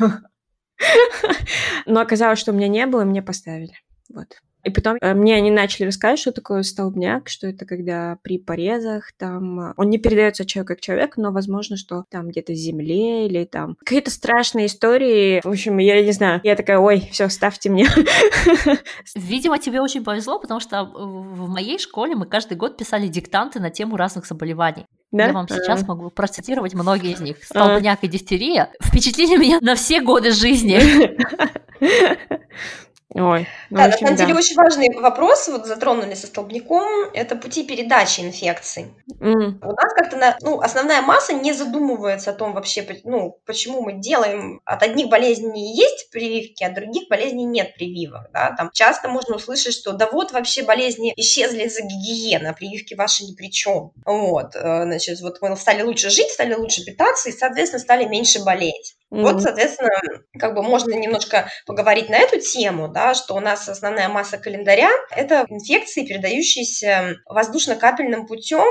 Но 1.85 1.99
оказалось, 1.99 2.39
что 2.39 2.51
у 2.51 2.55
меня 2.55 2.69
не 2.69 2.85
было, 2.87 3.01
и 3.01 3.05
мне 3.05 3.21
поставили. 3.21 3.73
Вот. 4.09 4.41
И 4.63 4.69
потом 4.69 4.97
э, 5.01 5.13
мне 5.13 5.35
они 5.35 5.51
начали 5.51 5.85
рассказывать, 5.85 6.19
что 6.19 6.31
такое 6.31 6.63
столбняк, 6.63 7.29
что 7.29 7.47
это 7.47 7.65
когда 7.65 8.17
при 8.21 8.37
порезах 8.37 9.11
там... 9.17 9.59
Э, 9.59 9.73
он 9.77 9.89
не 9.89 9.97
передается 9.97 10.45
человеку 10.45 10.73
как 10.73 10.81
человек, 10.81 11.17
но 11.17 11.31
возможно, 11.31 11.77
что 11.77 12.05
там 12.09 12.29
где-то 12.29 12.53
земле 12.53 13.25
или 13.27 13.45
там... 13.45 13.75
Какие-то 13.79 14.11
страшные 14.11 14.67
истории. 14.67 15.41
В 15.43 15.49
общем, 15.49 15.77
я 15.79 16.03
не 16.03 16.11
знаю. 16.11 16.41
Я 16.43 16.55
такая, 16.55 16.77
ой, 16.79 17.09
все, 17.11 17.29
ставьте 17.29 17.69
мне. 17.69 17.87
Видимо, 19.15 19.57
тебе 19.57 19.81
очень 19.81 20.03
повезло, 20.03 20.39
потому 20.39 20.59
что 20.59 20.83
в 20.83 21.49
моей 21.49 21.79
школе 21.79 22.15
мы 22.15 22.25
каждый 22.25 22.57
год 22.57 22.77
писали 22.77 23.07
диктанты 23.07 23.59
на 23.59 23.69
тему 23.69 23.97
разных 23.97 24.25
заболеваний. 24.25 24.85
Да? 25.11 25.27
Я 25.27 25.33
вам 25.33 25.47
сейчас 25.47 25.85
могу 25.87 26.09
процитировать 26.09 26.73
многие 26.73 27.11
из 27.11 27.19
них. 27.19 27.43
Столбняк 27.43 28.03
и 28.03 28.07
дифтерия 28.07 28.69
впечатлили 28.81 29.37
меня 29.37 29.59
на 29.61 29.75
все 29.75 30.01
годы 30.01 30.31
жизни. 30.31 30.79
Ой, 33.13 33.45
ну, 33.69 33.77
да, 33.77 33.85
общем, 33.85 34.01
на 34.01 34.07
самом 34.07 34.15
да. 34.15 34.25
деле 34.25 34.37
очень 34.37 34.55
важный 34.55 34.89
вопрос, 34.95 35.49
вот 35.49 35.65
затронули 35.65 36.13
со 36.13 36.27
столбняком, 36.27 37.09
это 37.13 37.35
пути 37.35 37.65
передачи 37.65 38.21
инфекций. 38.21 38.85
Mm. 39.19 39.59
У 39.61 39.71
нас 39.73 39.93
как-то, 39.93 40.15
на, 40.15 40.37
ну, 40.41 40.61
основная 40.61 41.01
масса 41.01 41.33
не 41.33 41.51
задумывается 41.51 42.31
о 42.31 42.33
том 42.33 42.53
вообще, 42.53 42.87
ну, 43.03 43.37
почему 43.45 43.81
мы 43.81 43.99
делаем, 43.99 44.61
от 44.63 44.83
одних 44.83 45.09
болезней 45.09 45.75
есть 45.75 46.09
прививки, 46.09 46.63
от 46.63 46.73
других 46.73 47.09
болезней 47.09 47.43
нет 47.43 47.73
прививок, 47.75 48.29
да, 48.33 48.55
там 48.57 48.69
часто 48.73 49.09
можно 49.09 49.35
услышать, 49.35 49.73
что 49.73 49.91
да 49.91 50.07
вот 50.09 50.31
вообще 50.31 50.63
болезни 50.63 51.11
исчезли 51.17 51.63
из-за 51.63 51.81
гигиены, 51.81 52.47
а 52.47 52.53
прививки 52.53 52.93
ваши 52.93 53.25
ни 53.25 53.35
при 53.35 53.51
чем. 53.51 53.91
Вот, 54.05 54.55
э, 54.55 54.83
значит, 54.83 55.19
вот 55.19 55.41
мы 55.41 55.57
стали 55.57 55.81
лучше 55.81 56.09
жить, 56.09 56.29
стали 56.29 56.53
лучше 56.53 56.85
питаться 56.85 57.27
и, 57.27 57.33
соответственно, 57.33 57.81
стали 57.81 58.05
меньше 58.05 58.41
болеть. 58.45 58.95
Mm-hmm. 59.11 59.21
Вот, 59.23 59.41
соответственно, 59.41 59.91
как 60.39 60.55
бы 60.55 60.63
можно 60.63 60.93
немножко 60.93 61.49
поговорить 61.65 62.09
на 62.09 62.17
эту 62.17 62.39
тему, 62.39 62.87
да, 62.87 63.13
что 63.13 63.35
у 63.35 63.39
нас 63.41 63.67
основная 63.67 64.07
масса 64.07 64.37
календаря– 64.37 64.89
это 65.11 65.45
инфекции, 65.49 66.05
передающиеся 66.05 67.17
воздушно-капельным 67.25 68.25
путем, 68.25 68.65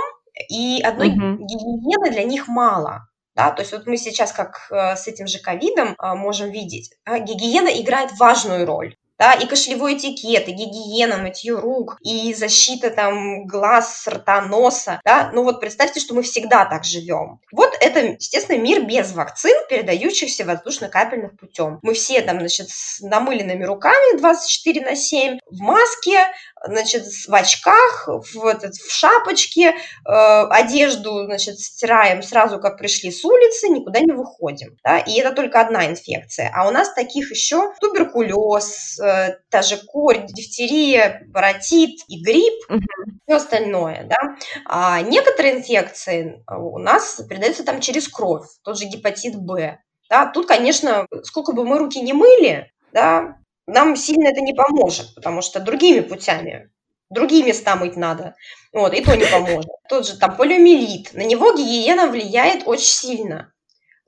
и 0.48 0.80
одной 0.82 1.08
mm-hmm. 1.08 1.36
гигиены 1.40 2.10
для 2.10 2.22
них 2.24 2.48
мало. 2.48 3.06
Да, 3.34 3.50
то 3.50 3.62
есть 3.62 3.72
вот 3.72 3.86
мы 3.86 3.96
сейчас, 3.96 4.32
как 4.32 4.66
э, 4.70 4.96
с 4.96 5.06
этим 5.06 5.26
же 5.26 5.38
ковидом, 5.38 5.94
э, 5.94 6.14
можем 6.14 6.50
видеть, 6.50 6.92
гигиена 7.06 7.68
играет 7.68 8.10
важную 8.18 8.66
роль 8.66 8.96
да, 9.20 9.34
и 9.34 9.46
кошелевой 9.46 9.98
этикет, 9.98 10.48
и 10.48 10.52
гигиена, 10.52 11.18
мытье 11.18 11.54
рук, 11.54 11.98
и 12.00 12.32
защита 12.32 12.88
там 12.90 13.46
глаз, 13.46 14.08
рта, 14.08 14.40
носа, 14.40 14.98
да, 15.04 15.30
ну 15.34 15.42
вот 15.42 15.60
представьте, 15.60 16.00
что 16.00 16.14
мы 16.14 16.22
всегда 16.22 16.64
так 16.64 16.84
живем. 16.84 17.38
Вот 17.52 17.76
это, 17.80 18.00
естественно, 18.00 18.56
мир 18.56 18.82
без 18.86 19.12
вакцин, 19.12 19.54
передающихся 19.68 20.46
воздушно-капельных 20.46 21.38
путем. 21.38 21.80
Мы 21.82 21.92
все 21.92 22.22
там, 22.22 22.40
значит, 22.40 22.70
с 22.70 23.00
намыленными 23.00 23.62
руками 23.64 24.18
24 24.18 24.80
на 24.86 24.96
7, 24.96 25.38
в 25.50 25.60
маске, 25.60 26.20
значит, 26.64 27.04
в 27.04 27.34
очках, 27.34 28.08
в, 28.08 28.46
этот, 28.46 28.74
в 28.76 28.90
шапочке, 28.90 29.68
э, 29.68 29.74
одежду, 30.06 31.26
значит, 31.26 31.60
стираем 31.60 32.22
сразу, 32.22 32.58
как 32.58 32.78
пришли 32.78 33.10
с 33.10 33.22
улицы, 33.22 33.68
никуда 33.68 34.00
не 34.00 34.12
выходим, 34.12 34.78
да, 34.82 34.98
и 34.98 35.20
это 35.20 35.32
только 35.32 35.60
одна 35.60 35.86
инфекция, 35.86 36.50
а 36.54 36.66
у 36.66 36.70
нас 36.70 36.94
таких 36.94 37.30
еще 37.30 37.74
туберкулез, 37.80 38.98
э, 38.98 39.09
та 39.48 39.62
же 39.62 39.76
корь, 39.76 40.26
дифтерия, 40.26 41.26
паротит 41.32 42.00
и 42.08 42.22
грипп, 42.22 42.70
угу. 42.70 42.80
все 43.26 43.36
остальное, 43.36 44.08
да, 44.08 44.36
а 44.66 45.00
некоторые 45.00 45.58
инфекции 45.58 46.44
у 46.48 46.78
нас 46.78 47.22
передаются 47.28 47.64
там 47.64 47.80
через 47.80 48.08
кровь, 48.08 48.46
тот 48.62 48.78
же 48.78 48.86
гепатит 48.86 49.36
Б, 49.36 49.78
да, 50.08 50.26
тут, 50.26 50.46
конечно, 50.46 51.06
сколько 51.22 51.52
бы 51.52 51.64
мы 51.64 51.78
руки 51.78 52.00
не 52.00 52.12
мыли, 52.12 52.72
да, 52.92 53.36
нам 53.66 53.96
сильно 53.96 54.28
это 54.28 54.40
не 54.40 54.54
поможет, 54.54 55.14
потому 55.14 55.42
что 55.42 55.60
другими 55.60 56.00
путями, 56.00 56.70
другие 57.10 57.44
места 57.44 57.76
мыть 57.76 57.96
надо, 57.96 58.34
вот, 58.72 58.94
и 58.94 59.02
то 59.02 59.16
не 59.16 59.26
поможет. 59.26 59.70
Тот 59.88 60.06
же 60.06 60.18
там 60.18 60.36
полиомиелит, 60.36 61.14
на 61.14 61.22
него 61.22 61.52
гигиена 61.52 62.08
влияет 62.08 62.66
очень 62.66 62.86
сильно. 62.86 63.52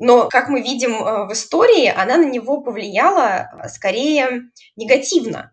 Но, 0.04 0.28
как 0.28 0.48
мы 0.48 0.62
видим 0.62 0.94
э, 0.94 1.26
в 1.28 1.32
истории, 1.32 1.86
она 1.86 2.16
на 2.16 2.24
него 2.24 2.60
повлияла 2.60 3.48
э, 3.52 3.68
скорее 3.68 4.50
негативно. 4.74 5.52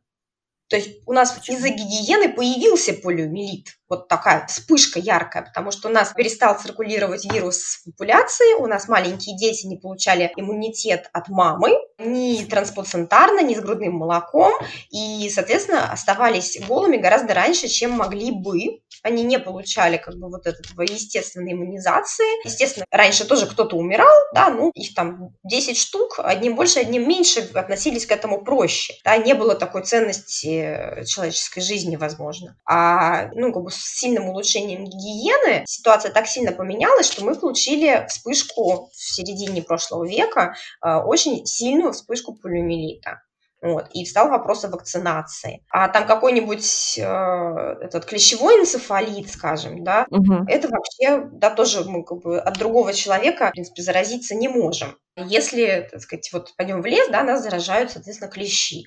То 0.70 0.76
есть 0.76 1.04
у 1.06 1.14
нас 1.14 1.38
из-за 1.48 1.70
гигиены 1.70 2.34
появился 2.34 2.94
полиомиелит 2.94 3.79
вот 3.90 4.08
такая 4.08 4.46
вспышка 4.48 5.00
яркая, 5.00 5.44
потому 5.44 5.72
что 5.72 5.90
у 5.90 5.92
нас 5.92 6.14
перестал 6.14 6.58
циркулировать 6.60 7.26
вирус 7.32 7.58
в 7.58 7.86
популяции, 7.86 8.54
у 8.60 8.68
нас 8.68 8.88
маленькие 8.88 9.36
дети 9.36 9.66
не 9.66 9.78
получали 9.78 10.32
иммунитет 10.36 11.10
от 11.12 11.28
мамы, 11.30 11.72
ни 11.98 12.44
трансплацентарно, 12.46 13.42
ни 13.42 13.56
с 13.56 13.60
грудным 13.60 13.94
молоком, 13.94 14.54
и, 14.92 15.30
соответственно, 15.34 15.92
оставались 15.92 16.60
голыми 16.68 16.98
гораздо 16.98 17.34
раньше, 17.34 17.68
чем 17.68 17.92
могли 17.92 18.32
бы. 18.32 18.82
Они 19.02 19.24
не 19.24 19.40
получали 19.40 19.98
как 19.98 20.16
бы 20.16 20.30
вот 20.30 20.46
этого 20.46 20.82
естественной 20.82 21.54
иммунизации. 21.54 22.46
Естественно, 22.46 22.86
раньше 22.92 23.26
тоже 23.26 23.48
кто-то 23.48 23.78
умирал, 23.78 24.14
да, 24.34 24.50
ну, 24.50 24.72
их 24.74 24.94
там 24.94 25.36
10 25.44 25.78
штук, 25.78 26.20
одним 26.20 26.56
больше, 26.56 26.80
одним 26.80 27.08
меньше, 27.08 27.50
относились 27.54 28.06
к 28.06 28.12
этому 28.12 28.44
проще. 28.44 28.94
Да, 29.04 29.18
не 29.18 29.34
было 29.34 29.56
такой 29.56 29.84
ценности 29.84 31.04
человеческой 31.06 31.62
жизни, 31.62 31.96
возможно. 31.96 32.58
А, 32.66 33.28
ну, 33.34 33.54
как 33.54 33.64
бы 33.64 33.72
с 33.80 34.00
сильным 34.00 34.30
улучшением 34.30 34.86
гигиены 34.86 35.64
ситуация 35.66 36.12
так 36.12 36.28
сильно 36.28 36.52
поменялась, 36.52 37.12
что 37.12 37.24
мы 37.24 37.36
получили 37.36 38.06
вспышку 38.08 38.90
в 38.92 38.96
середине 38.96 39.62
прошлого 39.62 40.08
века, 40.08 40.56
э, 40.84 40.96
очень 40.96 41.46
сильную 41.46 41.94
вспышку 41.94 42.36
полиомиелита. 42.36 43.22
Вот, 43.62 43.88
и 43.94 44.06
встал 44.06 44.30
вопрос 44.30 44.64
о 44.64 44.70
вакцинации. 44.70 45.66
А 45.70 45.90
там 45.90 46.08
какой-нибудь 46.08 46.98
э, 46.98 47.04
этот 47.04 48.06
клещевой 48.06 48.62
энцефалит, 48.62 49.30
скажем, 49.30 49.84
да, 49.84 50.06
угу. 50.10 50.46
это 50.48 50.70
вообще, 50.70 51.28
да, 51.34 51.50
тоже 51.50 51.84
мы 51.84 52.06
как 52.06 52.20
бы 52.20 52.40
от 52.40 52.58
другого 52.58 52.94
человека, 52.94 53.50
в 53.50 53.52
принципе, 53.52 53.82
заразиться 53.82 54.34
не 54.34 54.48
можем. 54.48 54.96
Если, 55.18 55.90
так 55.92 56.00
сказать, 56.00 56.30
вот 56.32 56.54
пойдем 56.56 56.82
в 56.82 56.86
лес, 56.86 57.10
да, 57.10 57.24
нас 57.24 57.44
заражают, 57.44 57.92
соответственно, 57.92 58.32
клещи. 58.32 58.86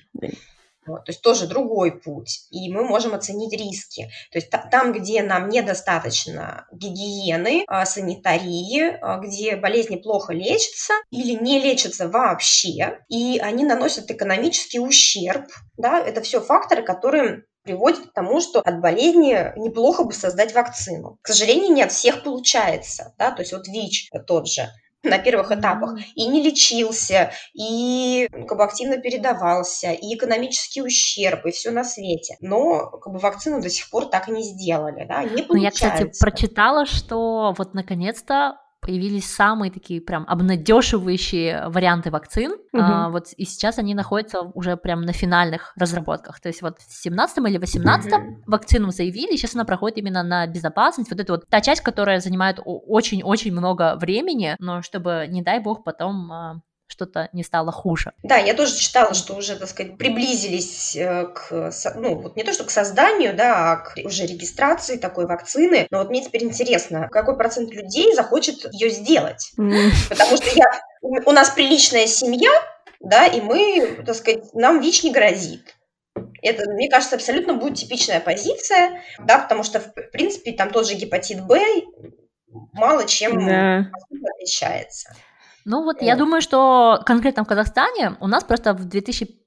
Вот, 0.85 1.05
то 1.05 1.11
есть 1.11 1.21
тоже 1.21 1.47
другой 1.47 1.91
путь, 1.91 2.47
и 2.51 2.71
мы 2.71 2.83
можем 2.83 3.13
оценить 3.13 3.53
риски. 3.53 4.09
То 4.31 4.37
есть 4.37 4.49
там, 4.71 4.91
где 4.91 5.23
нам 5.23 5.49
недостаточно 5.49 6.67
гигиены, 6.71 7.63
а, 7.67 7.85
санитарии, 7.85 8.97
а, 9.01 9.19
где 9.19 9.55
болезни 9.55 9.95
плохо 9.95 10.33
лечатся 10.33 10.93
или 11.09 11.33
не 11.33 11.59
лечатся 11.59 12.09
вообще, 12.09 12.99
и 13.07 13.39
они 13.39 13.63
наносят 13.63 14.11
экономический 14.11 14.79
ущерб, 14.79 15.45
да, 15.77 15.99
это 15.99 16.21
все 16.21 16.41
факторы, 16.41 16.83
которые 16.83 17.43
приводит 17.63 18.09
к 18.09 18.13
тому, 18.13 18.41
что 18.41 18.59
от 18.59 18.81
болезни 18.81 19.57
неплохо 19.57 20.03
бы 20.03 20.13
создать 20.13 20.53
вакцину. 20.53 21.17
К 21.21 21.29
сожалению, 21.29 21.71
не 21.71 21.81
от 21.81 21.91
всех 21.91 22.23
получается, 22.23 23.13
да, 23.17 23.31
то 23.31 23.41
есть 23.41 23.53
вот 23.53 23.67
ВИЧ 23.67 24.09
тот 24.27 24.47
же, 24.47 24.69
на 25.03 25.17
первых 25.19 25.51
этапах 25.51 25.99
и 26.15 26.25
не 26.27 26.41
лечился, 26.41 27.31
и 27.53 28.27
как 28.31 28.57
бы 28.57 28.63
активно 28.63 28.97
передавался, 28.97 29.91
и 29.91 30.15
экономический 30.15 30.81
ущерб, 30.81 31.45
и 31.45 31.51
все 31.51 31.71
на 31.71 31.83
свете. 31.83 32.37
Но 32.39 32.89
как 32.89 33.13
бы 33.13 33.19
вакцину 33.19 33.61
до 33.61 33.69
сих 33.69 33.89
пор 33.89 34.05
так 34.05 34.29
и 34.29 34.31
не 34.31 34.43
сделали, 34.43 35.05
да, 35.05 35.23
не 35.23 35.43
получается. 35.43 35.49
Ну, 35.49 35.57
я, 35.57 35.71
кстати, 35.71 36.19
прочитала, 36.19 36.85
что 36.85 37.53
вот 37.57 37.73
наконец-то 37.73 38.57
появились 38.85 39.29
самые 39.29 39.71
такие 39.71 40.01
прям 40.01 40.25
обнадеживающие 40.27 41.67
варианты 41.69 42.11
вакцин. 42.11 42.51
Угу. 42.51 42.81
А, 42.81 43.09
вот 43.09 43.27
и 43.37 43.45
сейчас 43.45 43.79
они 43.79 43.95
находятся 43.95 44.41
уже 44.41 44.77
прям 44.77 45.01
на 45.01 45.13
финальных 45.13 45.73
разработках. 45.75 46.39
То 46.39 46.49
есть 46.49 46.61
вот 46.61 46.79
в 46.79 46.93
17 46.93 47.37
или 47.37 47.57
18 47.57 48.13
угу. 48.13 48.43
вакцину 48.47 48.91
заявили, 48.91 49.35
сейчас 49.35 49.55
она 49.55 49.65
проходит 49.65 49.97
именно 49.97 50.23
на 50.23 50.45
безопасность. 50.47 51.09
Вот 51.09 51.19
это 51.19 51.33
вот 51.33 51.45
та 51.49 51.61
часть, 51.61 51.81
которая 51.81 52.19
занимает 52.19 52.59
очень-очень 52.63 53.51
много 53.51 53.95
времени, 53.95 54.55
но 54.59 54.81
чтобы, 54.81 55.25
не 55.29 55.41
дай 55.41 55.59
бог, 55.59 55.83
потом 55.83 56.31
а, 56.31 56.61
что-то 56.87 57.29
не 57.33 57.43
стало 57.43 57.71
хуже. 57.71 58.13
Да, 58.23 58.37
я 58.37 58.53
тоже 58.53 58.77
читала, 58.77 59.13
что 59.13 59.33
уже, 59.35 59.55
так 59.55 59.67
сказать, 59.69 59.97
приблизились 59.97 60.95
э, 60.95 61.27
к, 61.33 61.71
ну, 61.95 62.15
вот 62.15 62.35
не 62.35 62.43
то, 62.43 62.53
что 62.53 62.65
к 62.65 62.71
созданию, 62.71 63.35
да, 63.35 63.71
а 63.71 63.75
к 63.77 63.95
уже 64.03 64.25
регистрации 64.25 64.97
такой 64.97 65.25
вакцины. 65.25 65.87
Но 65.89 65.99
вот 65.99 66.09
мне 66.09 66.23
теперь 66.23 66.43
интересно, 66.43 67.09
какой 67.11 67.37
процент 67.37 67.71
людей 67.73 68.13
захочет 68.13 68.71
ее 68.73 68.89
сделать? 68.89 69.51
Mm. 69.57 69.89
Потому 70.09 70.37
что 70.37 70.49
я, 70.55 70.65
у 71.01 71.31
нас 71.31 71.49
приличная 71.49 72.07
семья, 72.07 72.51
да, 72.99 73.25
и 73.25 73.41
мы, 73.41 74.03
так 74.05 74.15
сказать, 74.15 74.53
нам 74.53 74.79
ВИЧ 74.79 75.03
не 75.03 75.11
грозит. 75.11 75.75
Это, 76.41 76.69
мне 76.69 76.89
кажется, 76.89 77.15
абсолютно 77.15 77.53
будет 77.53 77.77
типичная 77.77 78.19
позиция, 78.19 79.01
да, 79.19 79.39
потому 79.39 79.63
что, 79.63 79.79
в 79.79 79.93
принципе, 80.11 80.51
там 80.51 80.71
тот 80.71 80.87
же 80.87 80.95
гепатит 80.95 81.45
Б 81.45 81.59
мало 82.73 83.07
чем 83.07 83.45
да. 83.45 83.89
отличается. 84.35 85.15
Ну 85.65 85.83
вот, 85.83 86.01
я 86.01 86.15
думаю, 86.15 86.41
что 86.41 87.01
конкретно 87.05 87.43
в 87.43 87.47
Казахстане 87.47 88.17
у 88.19 88.27
нас 88.27 88.43
просто 88.43 88.73
в 88.73 88.85
2005 88.85 89.37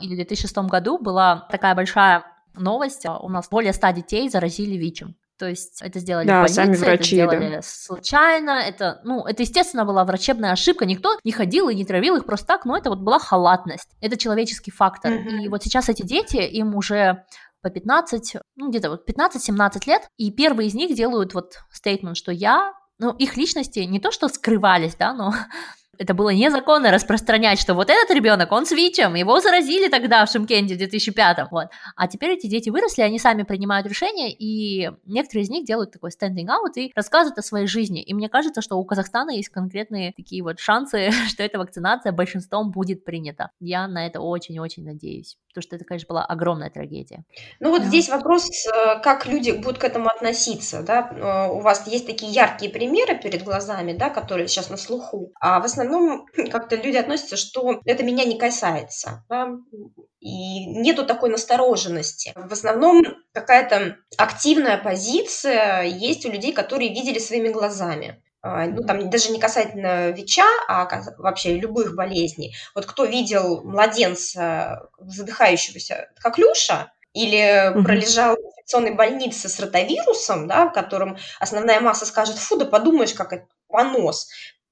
или 0.00 0.14
2006 0.16 0.56
году 0.58 0.98
была 0.98 1.46
такая 1.50 1.74
большая 1.74 2.24
новость. 2.54 3.06
У 3.06 3.28
нас 3.28 3.48
более 3.48 3.72
100 3.72 3.90
детей 3.90 4.28
заразили 4.28 4.76
ВИЧем. 4.76 5.16
То 5.38 5.46
есть 5.48 5.80
это 5.82 6.00
сделали 6.00 6.26
да, 6.26 6.40
больницы, 6.42 6.54
сами 6.54 6.74
врачи, 6.74 7.16
это 7.16 7.36
сделали 7.36 7.54
да. 7.56 7.62
случайно, 7.62 8.50
это, 8.50 9.00
ну, 9.04 9.24
это, 9.24 9.44
естественно, 9.44 9.84
была 9.84 10.04
врачебная 10.04 10.50
ошибка, 10.50 10.84
никто 10.84 11.16
не 11.22 11.30
ходил 11.30 11.68
и 11.68 11.76
не 11.76 11.84
травил 11.84 12.16
их 12.16 12.26
просто 12.26 12.46
так, 12.48 12.64
но 12.64 12.76
это 12.76 12.90
вот 12.90 12.98
была 12.98 13.20
халатность, 13.20 13.88
это 14.00 14.16
человеческий 14.16 14.72
фактор. 14.72 15.12
Mm-hmm. 15.12 15.44
И 15.44 15.48
вот 15.48 15.62
сейчас 15.62 15.88
эти 15.88 16.02
дети, 16.02 16.38
им 16.38 16.74
уже 16.74 17.24
по 17.62 17.70
15, 17.70 18.36
ну, 18.56 18.68
где-то 18.70 18.90
вот 18.90 19.08
15-17 19.08 19.82
лет, 19.86 20.08
и 20.16 20.32
первые 20.32 20.68
из 20.68 20.74
них 20.74 20.96
делают 20.96 21.34
вот 21.34 21.58
стейтмент, 21.70 22.16
что 22.16 22.32
я 22.32 22.72
ну, 22.98 23.12
их 23.12 23.36
личности 23.36 23.80
не 23.80 24.00
то 24.00 24.10
что 24.10 24.28
скрывались, 24.28 24.94
да, 24.96 25.12
но 25.12 25.32
это 25.98 26.14
было 26.14 26.30
незаконно 26.30 26.90
распространять, 26.90 27.60
что 27.60 27.74
вот 27.74 27.90
этот 27.90 28.10
ребенок, 28.14 28.52
он 28.52 28.66
с 28.66 28.72
ВИЧем, 28.72 29.14
его 29.14 29.40
заразили 29.40 29.88
тогда 29.88 30.24
в 30.24 30.30
Шимкенте 30.30 30.74
в 30.74 30.78
2005 30.78 31.50
вот. 31.50 31.68
А 31.96 32.08
теперь 32.08 32.30
эти 32.30 32.46
дети 32.46 32.70
выросли, 32.70 33.02
они 33.02 33.18
сами 33.18 33.42
принимают 33.42 33.86
решения, 33.86 34.32
и 34.32 34.90
некоторые 35.06 35.44
из 35.44 35.50
них 35.50 35.64
делают 35.64 35.92
такой 35.92 36.10
standing 36.10 36.46
out 36.46 36.72
и 36.76 36.92
рассказывают 36.94 37.38
о 37.38 37.42
своей 37.42 37.66
жизни. 37.66 38.02
И 38.02 38.14
мне 38.14 38.28
кажется, 38.28 38.62
что 38.62 38.76
у 38.76 38.84
Казахстана 38.84 39.30
есть 39.30 39.48
конкретные 39.48 40.12
такие 40.12 40.42
вот 40.42 40.58
шансы, 40.60 41.10
что 41.28 41.42
эта 41.42 41.58
вакцинация 41.58 42.12
большинством 42.12 42.70
будет 42.70 43.04
принята. 43.04 43.50
Я 43.60 43.86
на 43.88 44.06
это 44.06 44.20
очень-очень 44.20 44.84
надеюсь, 44.84 45.36
потому 45.58 45.62
что 45.62 45.76
это, 45.76 45.84
конечно, 45.84 46.06
была 46.08 46.24
огромная 46.24 46.70
трагедия. 46.70 47.24
Ну 47.60 47.70
вот 47.70 47.82
да. 47.82 47.88
здесь 47.88 48.08
вопрос, 48.08 48.48
э, 48.66 49.00
как 49.00 49.26
люди 49.26 49.50
будут 49.50 49.78
к 49.78 49.84
этому 49.84 50.08
относиться, 50.08 50.82
да? 50.82 51.10
Э, 51.10 51.52
у 51.52 51.60
вас 51.60 51.86
есть 51.86 52.06
такие 52.06 52.32
яркие 52.32 52.70
примеры 52.70 53.18
перед 53.18 53.42
глазами, 53.42 53.92
да, 53.92 54.10
которые 54.10 54.48
сейчас 54.48 54.70
на 54.70 54.76
слуху, 54.76 55.32
а 55.40 55.60
в 55.60 55.64
основном 55.64 56.26
как-то 56.50 56.76
люди 56.76 56.96
относятся, 56.96 57.36
что 57.36 57.80
это 57.84 58.04
меня 58.04 58.24
не 58.24 58.38
касается. 58.38 59.24
Да? 59.28 59.50
И 60.20 60.66
нету 60.66 61.04
такой 61.06 61.30
настороженности. 61.30 62.32
В 62.36 62.52
основном 62.52 63.02
какая-то 63.32 63.96
активная 64.16 64.78
позиция 64.78 65.82
есть 65.82 66.26
у 66.26 66.30
людей, 66.30 66.52
которые 66.52 66.90
видели 66.90 67.18
своими 67.18 67.48
глазами 67.48 68.22
ну, 68.42 68.82
там 68.84 69.10
даже 69.10 69.30
не 69.30 69.40
касательно 69.40 70.10
ВИЧа, 70.10 70.44
а 70.68 70.88
вообще 71.18 71.58
любых 71.58 71.94
болезней. 71.94 72.56
Вот 72.74 72.86
кто 72.86 73.04
видел 73.04 73.62
младенца, 73.64 74.88
задыхающегося, 74.98 76.10
как 76.16 76.38
Люша, 76.38 76.92
или 77.12 77.72
пролежал 77.82 78.36
в 78.36 78.38
инфекционной 78.38 78.94
больнице 78.94 79.48
с 79.48 79.58
ротавирусом, 79.58 80.46
да, 80.46 80.66
в 80.66 80.72
котором 80.72 81.16
основная 81.40 81.80
масса 81.80 82.06
скажет, 82.06 82.38
фу, 82.38 82.56
да 82.56 82.64
подумаешь, 82.64 83.14
как 83.14 83.32
это 83.32 83.46
понос. 83.68 84.28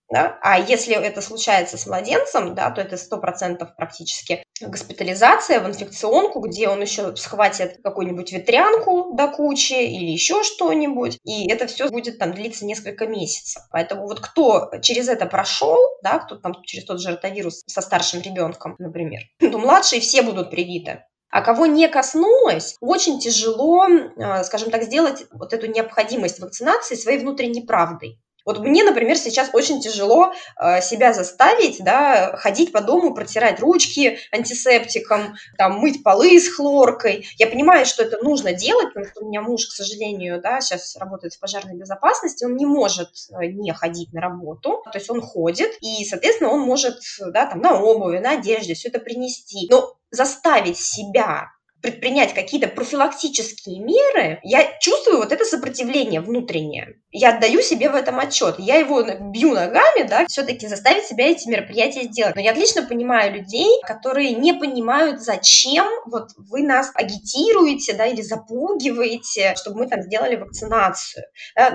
Да? 0.09 0.39
А 0.41 0.59
если 0.59 0.95
это 0.95 1.21
случается 1.21 1.77
с 1.77 1.87
младенцем, 1.87 2.55
да, 2.55 2.71
то 2.71 2.81
это 2.81 2.97
сто 2.97 3.19
процентов 3.19 3.75
практически 3.77 4.45
госпитализация 4.61 5.61
в 5.61 5.67
инфекционку, 5.67 6.41
где 6.41 6.69
он 6.69 6.81
еще 6.81 7.15
схватит 7.17 7.81
какую-нибудь 7.83 8.33
ветрянку 8.33 9.15
до 9.15 9.29
кучи 9.29 9.73
или 9.73 10.11
еще 10.11 10.45
что-нибудь, 10.45 11.19
и 11.25 11.51
это 11.51 11.67
все 11.67 11.89
будет 11.89 12.19
там 12.19 12.33
длиться 12.33 12.65
несколько 12.65 13.07
месяцев. 13.07 13.63
Поэтому 13.71 14.07
вот 14.07 14.21
кто 14.21 14.71
через 14.81 15.09
это 15.09 15.27
прошел, 15.27 15.79
да, 16.03 16.21
кто 16.21 16.37
там 16.37 16.63
через 16.65 16.85
тот 16.85 17.01
же 17.01 17.11
ротавирус 17.11 17.65
со 17.67 17.81
старшим 17.81 18.21
ребенком, 18.23 18.77
например, 18.79 19.23
то 19.41 19.59
младшие 19.59 20.01
все 20.01 20.23
будут 20.23 20.51
привиты. 20.51 21.05
А 21.31 21.43
кого 21.43 21.67
не 21.67 21.89
коснулось, 21.89 22.77
очень 22.81 23.19
тяжело, 23.19 23.89
э, 23.89 24.45
скажем 24.45 24.71
так, 24.71 24.85
сделать 24.85 25.25
вот 25.33 25.53
эту 25.53 25.67
необходимость 25.67 26.39
вакцинации 26.39 26.95
своей 26.95 27.19
внутренней 27.19 27.63
правдой. 27.63 28.21
Вот 28.47 28.61
мне, 28.61 28.85
например, 28.85 29.17
сейчас 29.19 29.51
очень 29.53 29.81
тяжело 29.81 30.33
э, 30.59 30.81
себя 30.81 31.13
заставить, 31.13 31.83
да, 31.83 32.37
ходить 32.37 32.73
по 32.73 32.81
дому, 32.81 33.13
протирать 33.13 33.59
ручки 33.59 34.21
антисептиком, 34.33 35.35
там, 35.59 35.81
мыть 35.81 36.05
полы 36.05 36.39
с 36.41 36.49
хлоркой. 36.49 37.27
Я 37.39 37.49
понимаю, 37.49 37.85
что 37.85 38.05
это 38.05 38.23
нужно 38.23 38.53
делать, 38.53 38.89
потому 38.95 39.07
что 39.07 39.25
у 39.25 39.29
меня 39.29 39.43
муж, 39.43 39.67
к 39.67 39.73
сожалению, 39.73 40.41
да, 40.41 40.61
сейчас 40.61 40.97
работает 40.97 41.35
в 41.35 41.41
пожарной 41.41 41.77
безопасности, 41.77 42.45
он 42.45 42.57
не 42.57 42.67
может 42.67 43.11
э, 43.33 43.47
не 43.47 43.73
ходить 43.73 44.13
на 44.13 44.21
работу, 44.21 44.83
то 44.85 44.97
есть 44.97 45.11
он 45.11 45.21
ходит, 45.21 45.73
и, 45.81 46.05
соответственно, 46.05 46.51
он 46.51 46.61
может, 46.61 47.01
да, 47.19 47.47
там, 47.47 47.61
на 47.61 47.81
обуви, 47.83 48.19
на 48.19 48.33
одежде 48.33 48.75
все 48.75 48.89
это 48.89 49.01
принести. 49.01 49.67
Но 49.69 49.97
заставить 50.13 50.79
себя 50.79 51.51
предпринять 51.83 52.35
какие-то 52.35 52.69
профилактические 52.69 53.81
меры, 53.81 54.41
я 54.43 54.67
чувствую 54.81 55.19
вот 55.19 55.31
это 55.31 55.45
сопротивление 55.45 56.21
внутреннее. 56.21 56.97
Я 57.11 57.37
отдаю 57.37 57.63
себе 57.63 57.91
в 57.91 57.95
этом 57.95 58.19
отчет. 58.19 58.57
Я 58.59 58.77
его 58.77 59.03
бью 59.03 59.53
ногами, 59.53 60.03
да, 60.03 60.27
все-таки 60.27 60.67
заставить 60.67 61.05
себя 61.05 61.29
эти 61.29 61.49
мероприятия 61.49 62.03
сделать. 62.03 62.35
Но 62.35 62.41
я 62.41 62.51
отлично 62.51 62.83
понимаю 62.83 63.35
людей, 63.35 63.69
которые 63.87 64.33
не 64.35 64.53
понимают, 64.53 65.21
зачем 65.21 65.87
вот 66.07 66.31
вы 66.37 66.63
нас 66.63 66.91
агитируете, 66.95 67.95
да, 67.95 68.07
или 68.07 68.21
запугиваете, 68.21 69.55
чтобы 69.57 69.81
мы 69.81 69.87
там 69.89 70.03
сделали 70.03 70.37
вакцинацию. 70.37 71.25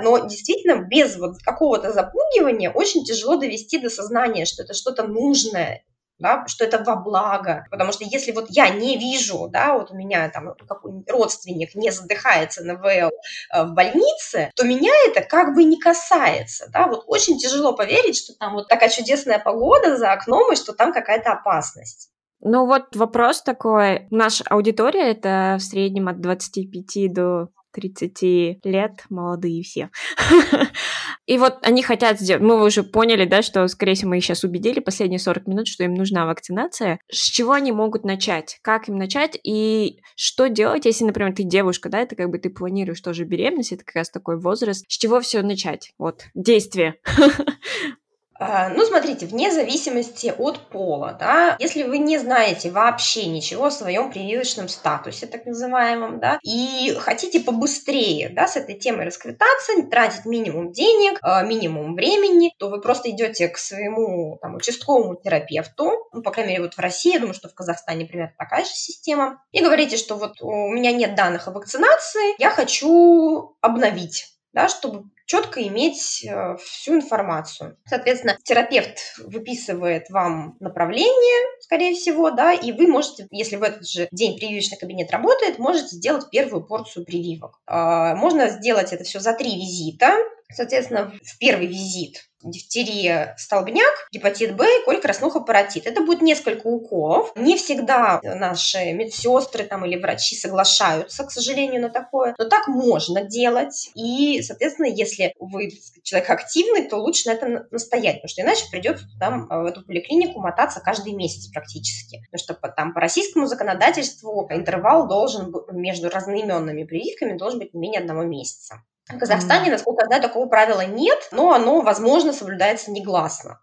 Но 0.04 0.18
действительно 0.28 0.84
без 0.84 1.18
вот 1.18 1.38
какого-то 1.44 1.92
запугивания 1.92 2.70
очень 2.72 3.04
тяжело 3.04 3.38
довести 3.38 3.80
до 3.80 3.90
сознания, 3.90 4.46
что 4.46 4.64
это 4.64 4.74
что-то 4.74 5.08
нужное, 5.08 5.84
да, 6.22 6.46
что 6.48 6.64
это 6.64 6.84
во 6.84 6.96
благо. 6.96 7.66
Потому 7.70 7.92
что 7.92 8.04
если 8.06 8.32
вот 8.32 8.46
я 8.50 8.70
не 8.70 8.98
вижу, 8.98 9.48
да, 9.50 9.74
вот 9.74 9.92
у 9.92 9.96
меня 9.96 10.30
там 10.30 10.54
какой-нибудь 10.68 11.10
родственник 11.10 11.76
не 11.76 11.92
задыхается 11.92 12.64
на 12.64 12.76
ВЛ 12.76 13.12
э, 13.54 13.64
в 13.64 13.74
больнице, 13.74 14.52
то 14.56 14.64
меня 14.64 14.94
это 15.08 15.22
как 15.22 15.56
бы 15.56 15.64
не 15.64 15.80
касается, 15.80 16.70
да, 16.72 16.88
вот 16.88 17.04
очень 17.08 17.38
тяжело 17.38 17.74
поверить, 17.74 18.18
что 18.18 18.34
там 18.38 18.54
вот 18.54 18.68
такая 18.68 18.90
чудесная 18.90 19.40
погода 19.40 19.98
за 19.98 20.12
окном 20.14 20.54
и 20.54 20.56
что 20.56 20.74
там 20.74 20.94
какая-то 20.94 21.32
опасность. 21.32 22.10
Ну 22.44 22.66
вот 22.66 22.96
вопрос 22.96 23.44
такой. 23.44 24.08
Наша 24.10 24.44
аудитория 24.50 25.12
это 25.12 25.58
в 25.60 25.62
среднем 25.62 26.08
от 26.08 26.22
25 26.22 27.14
до 27.14 27.50
30 27.74 28.66
лет, 28.66 28.92
молодые 29.10 29.64
все. 29.64 29.90
И 31.26 31.38
вот 31.38 31.60
они 31.62 31.84
хотят 31.84 32.20
сделать, 32.20 32.42
мы 32.42 32.64
уже 32.64 32.84
поняли, 32.84 33.26
да, 33.26 33.42
что, 33.42 33.68
скорее 33.68 33.94
всего, 33.94 34.10
мы 34.10 34.18
их 34.18 34.24
сейчас 34.24 34.44
убедили 34.44 34.80
последние 34.80 35.20
40 35.20 35.48
минут, 35.48 35.68
что 35.68 35.84
им 35.84 35.94
нужна 35.94 36.26
вакцинация. 36.26 37.00
С 37.12 37.24
чего 37.30 37.54
они 37.54 37.72
могут 37.72 38.04
начать? 38.04 38.58
Как 38.62 38.90
им 38.90 38.98
начать? 38.98 39.40
И 39.44 40.00
что 40.16 40.48
делать, 40.48 40.86
если, 40.86 41.06
например, 41.06 41.34
ты 41.34 41.44
девушка, 41.44 41.90
да, 41.90 42.00
это 42.00 42.16
как 42.16 42.30
бы 42.30 42.40
ты 42.40 42.50
планируешь 42.50 43.02
тоже 43.02 43.24
беременность, 43.24 43.72
это 43.72 43.86
как 43.86 43.96
раз 43.96 44.10
такой 44.10 44.40
возраст. 44.40 44.84
С 44.88 44.98
чего 44.98 45.22
все 45.22 45.42
начать? 45.42 45.94
Вот, 45.98 46.26
действие. 46.34 46.96
А, 48.44 48.70
ну, 48.70 48.84
смотрите, 48.84 49.28
вне 49.28 49.52
зависимости 49.52 50.34
от 50.36 50.68
пола, 50.70 51.16
да, 51.20 51.56
если 51.60 51.84
вы 51.84 52.00
не 52.00 52.18
знаете 52.18 52.72
вообще 52.72 53.28
ничего 53.28 53.66
о 53.66 53.72
своем 53.72 54.12
прививочном 54.12 54.68
статусе, 54.68 55.28
так 55.28 55.46
называемом, 55.46 56.20
да, 56.20 56.40
и 56.42 56.98
хотите 57.00 57.40
побыстрее, 57.40 58.30
да, 58.30 58.48
с 58.48 58.58
этой 58.58 58.74
темой 58.74 59.06
расквитаться, 59.06 59.74
тратить 59.92 60.26
минимум 60.26 60.72
денег, 60.72 61.20
а, 61.22 61.44
минимум 61.44 61.94
времени, 61.94 62.52
то 62.58 62.70
вы 62.70 62.82
просто 62.82 63.12
идете 63.12 63.48
к 63.48 63.60
своему 63.60 64.40
там, 64.42 64.56
участковому 64.56 65.18
терапевту, 65.18 65.92
ну, 66.12 66.24
по 66.24 66.32
крайней 66.32 66.54
мере, 66.54 66.64
вот 66.64 66.74
в 66.74 66.80
России, 66.80 67.14
я 67.14 67.20
думаю, 67.20 67.36
что 67.36 67.48
в 67.48 67.54
Казахстане 67.54 68.08
примерно 68.08 68.34
такая 68.40 68.66
же 68.66 68.72
система, 68.72 69.44
и 69.52 69.62
говорите, 69.62 69.98
что 69.98 70.16
вот 70.16 70.42
у 70.42 70.68
меня 70.70 70.92
нет 70.92 71.14
данных 71.14 71.48
о 71.48 71.52
вакцинации, 71.52 72.42
я 72.42 72.50
хочу 72.50 73.56
обновить 73.62 74.32
да, 74.54 74.68
чтобы 74.68 75.06
четко 75.32 75.66
иметь 75.66 76.26
э, 76.26 76.58
всю 76.58 76.96
информацию. 76.96 77.78
Соответственно, 77.86 78.38
терапевт 78.44 78.98
выписывает 79.24 80.10
вам 80.10 80.58
направление, 80.60 81.62
скорее 81.62 81.94
всего, 81.96 82.32
да, 82.32 82.52
и 82.52 82.74
вы 82.74 82.88
можете, 82.88 83.28
если 83.32 83.56
в 83.56 83.64
этот 83.64 83.88
же 83.88 84.10
день 84.12 84.38
прививочный 84.38 84.78
кабинет 84.78 85.10
работает, 85.10 85.58
можете 85.58 85.96
сделать 85.96 86.30
первую 86.32 86.66
порцию 86.66 87.06
прививок. 87.06 87.62
А, 87.66 88.14
можно 88.16 88.50
сделать 88.50 88.92
это 88.92 89.06
все 89.06 89.22
за 89.22 89.32
три 89.32 89.56
визита. 89.56 90.18
Соответственно, 90.54 91.14
в 91.24 91.38
первый 91.38 91.68
визит 91.68 92.32
дифтерия, 92.44 93.36
столбняк, 93.38 94.08
гепатит 94.12 94.56
Б 94.56 94.66
и 94.66 94.86
коль 94.86 95.00
краснуха. 95.00 95.46
Это 95.86 96.02
будет 96.02 96.22
несколько 96.22 96.68
уколов. 96.68 97.32
Не 97.36 97.58
всегда 97.58 98.20
наши 98.24 98.94
медсестры 98.94 99.64
там, 99.64 99.86
или 99.86 100.00
врачи 100.00 100.36
соглашаются, 100.36 101.24
к 101.24 101.32
сожалению, 101.32 101.82
на 101.82 101.90
такое, 101.90 102.36
но 102.38 102.46
так 102.46 102.68
можно 102.68 103.24
делать. 103.24 103.92
И, 103.96 104.42
соответственно, 104.42 104.88
если 104.88 105.34
вы 105.40 105.72
человек 106.04 106.30
активный, 106.30 106.88
то 106.88 106.98
лучше 106.98 107.30
на 107.30 107.34
это 107.34 107.68
настоять, 107.72 108.16
потому 108.18 108.30
что 108.30 108.42
иначе 108.42 108.66
придется 108.72 109.06
там 109.20 109.48
в 109.48 109.66
эту 109.66 109.84
поликлинику 109.86 110.40
мотаться 110.40 110.80
каждый 110.80 111.14
месяц 111.14 111.52
практически. 111.52 112.24
Потому 112.32 112.40
что 112.40 112.54
там 112.76 112.94
по 112.94 113.02
российскому 113.02 113.46
законодательству 113.46 114.48
интервал 114.50 115.08
должен 115.08 115.54
между 115.72 116.10
разноименными 116.10 116.84
прививками 116.84 117.38
должен 117.38 117.60
быть 117.60 117.74
не 117.74 117.80
менее 117.80 118.02
одного 118.02 118.24
месяца. 118.24 118.82
В 119.10 119.18
Казахстане, 119.18 119.68
mm-hmm. 119.68 119.72
насколько 119.72 120.04
я 120.04 120.08
знаю, 120.08 120.22
такого 120.22 120.48
правила 120.48 120.86
нет, 120.86 121.30
но 121.32 121.52
оно, 121.52 121.82
возможно, 121.82 122.34
соблюдается 122.34 122.92
негласно. 122.92 123.60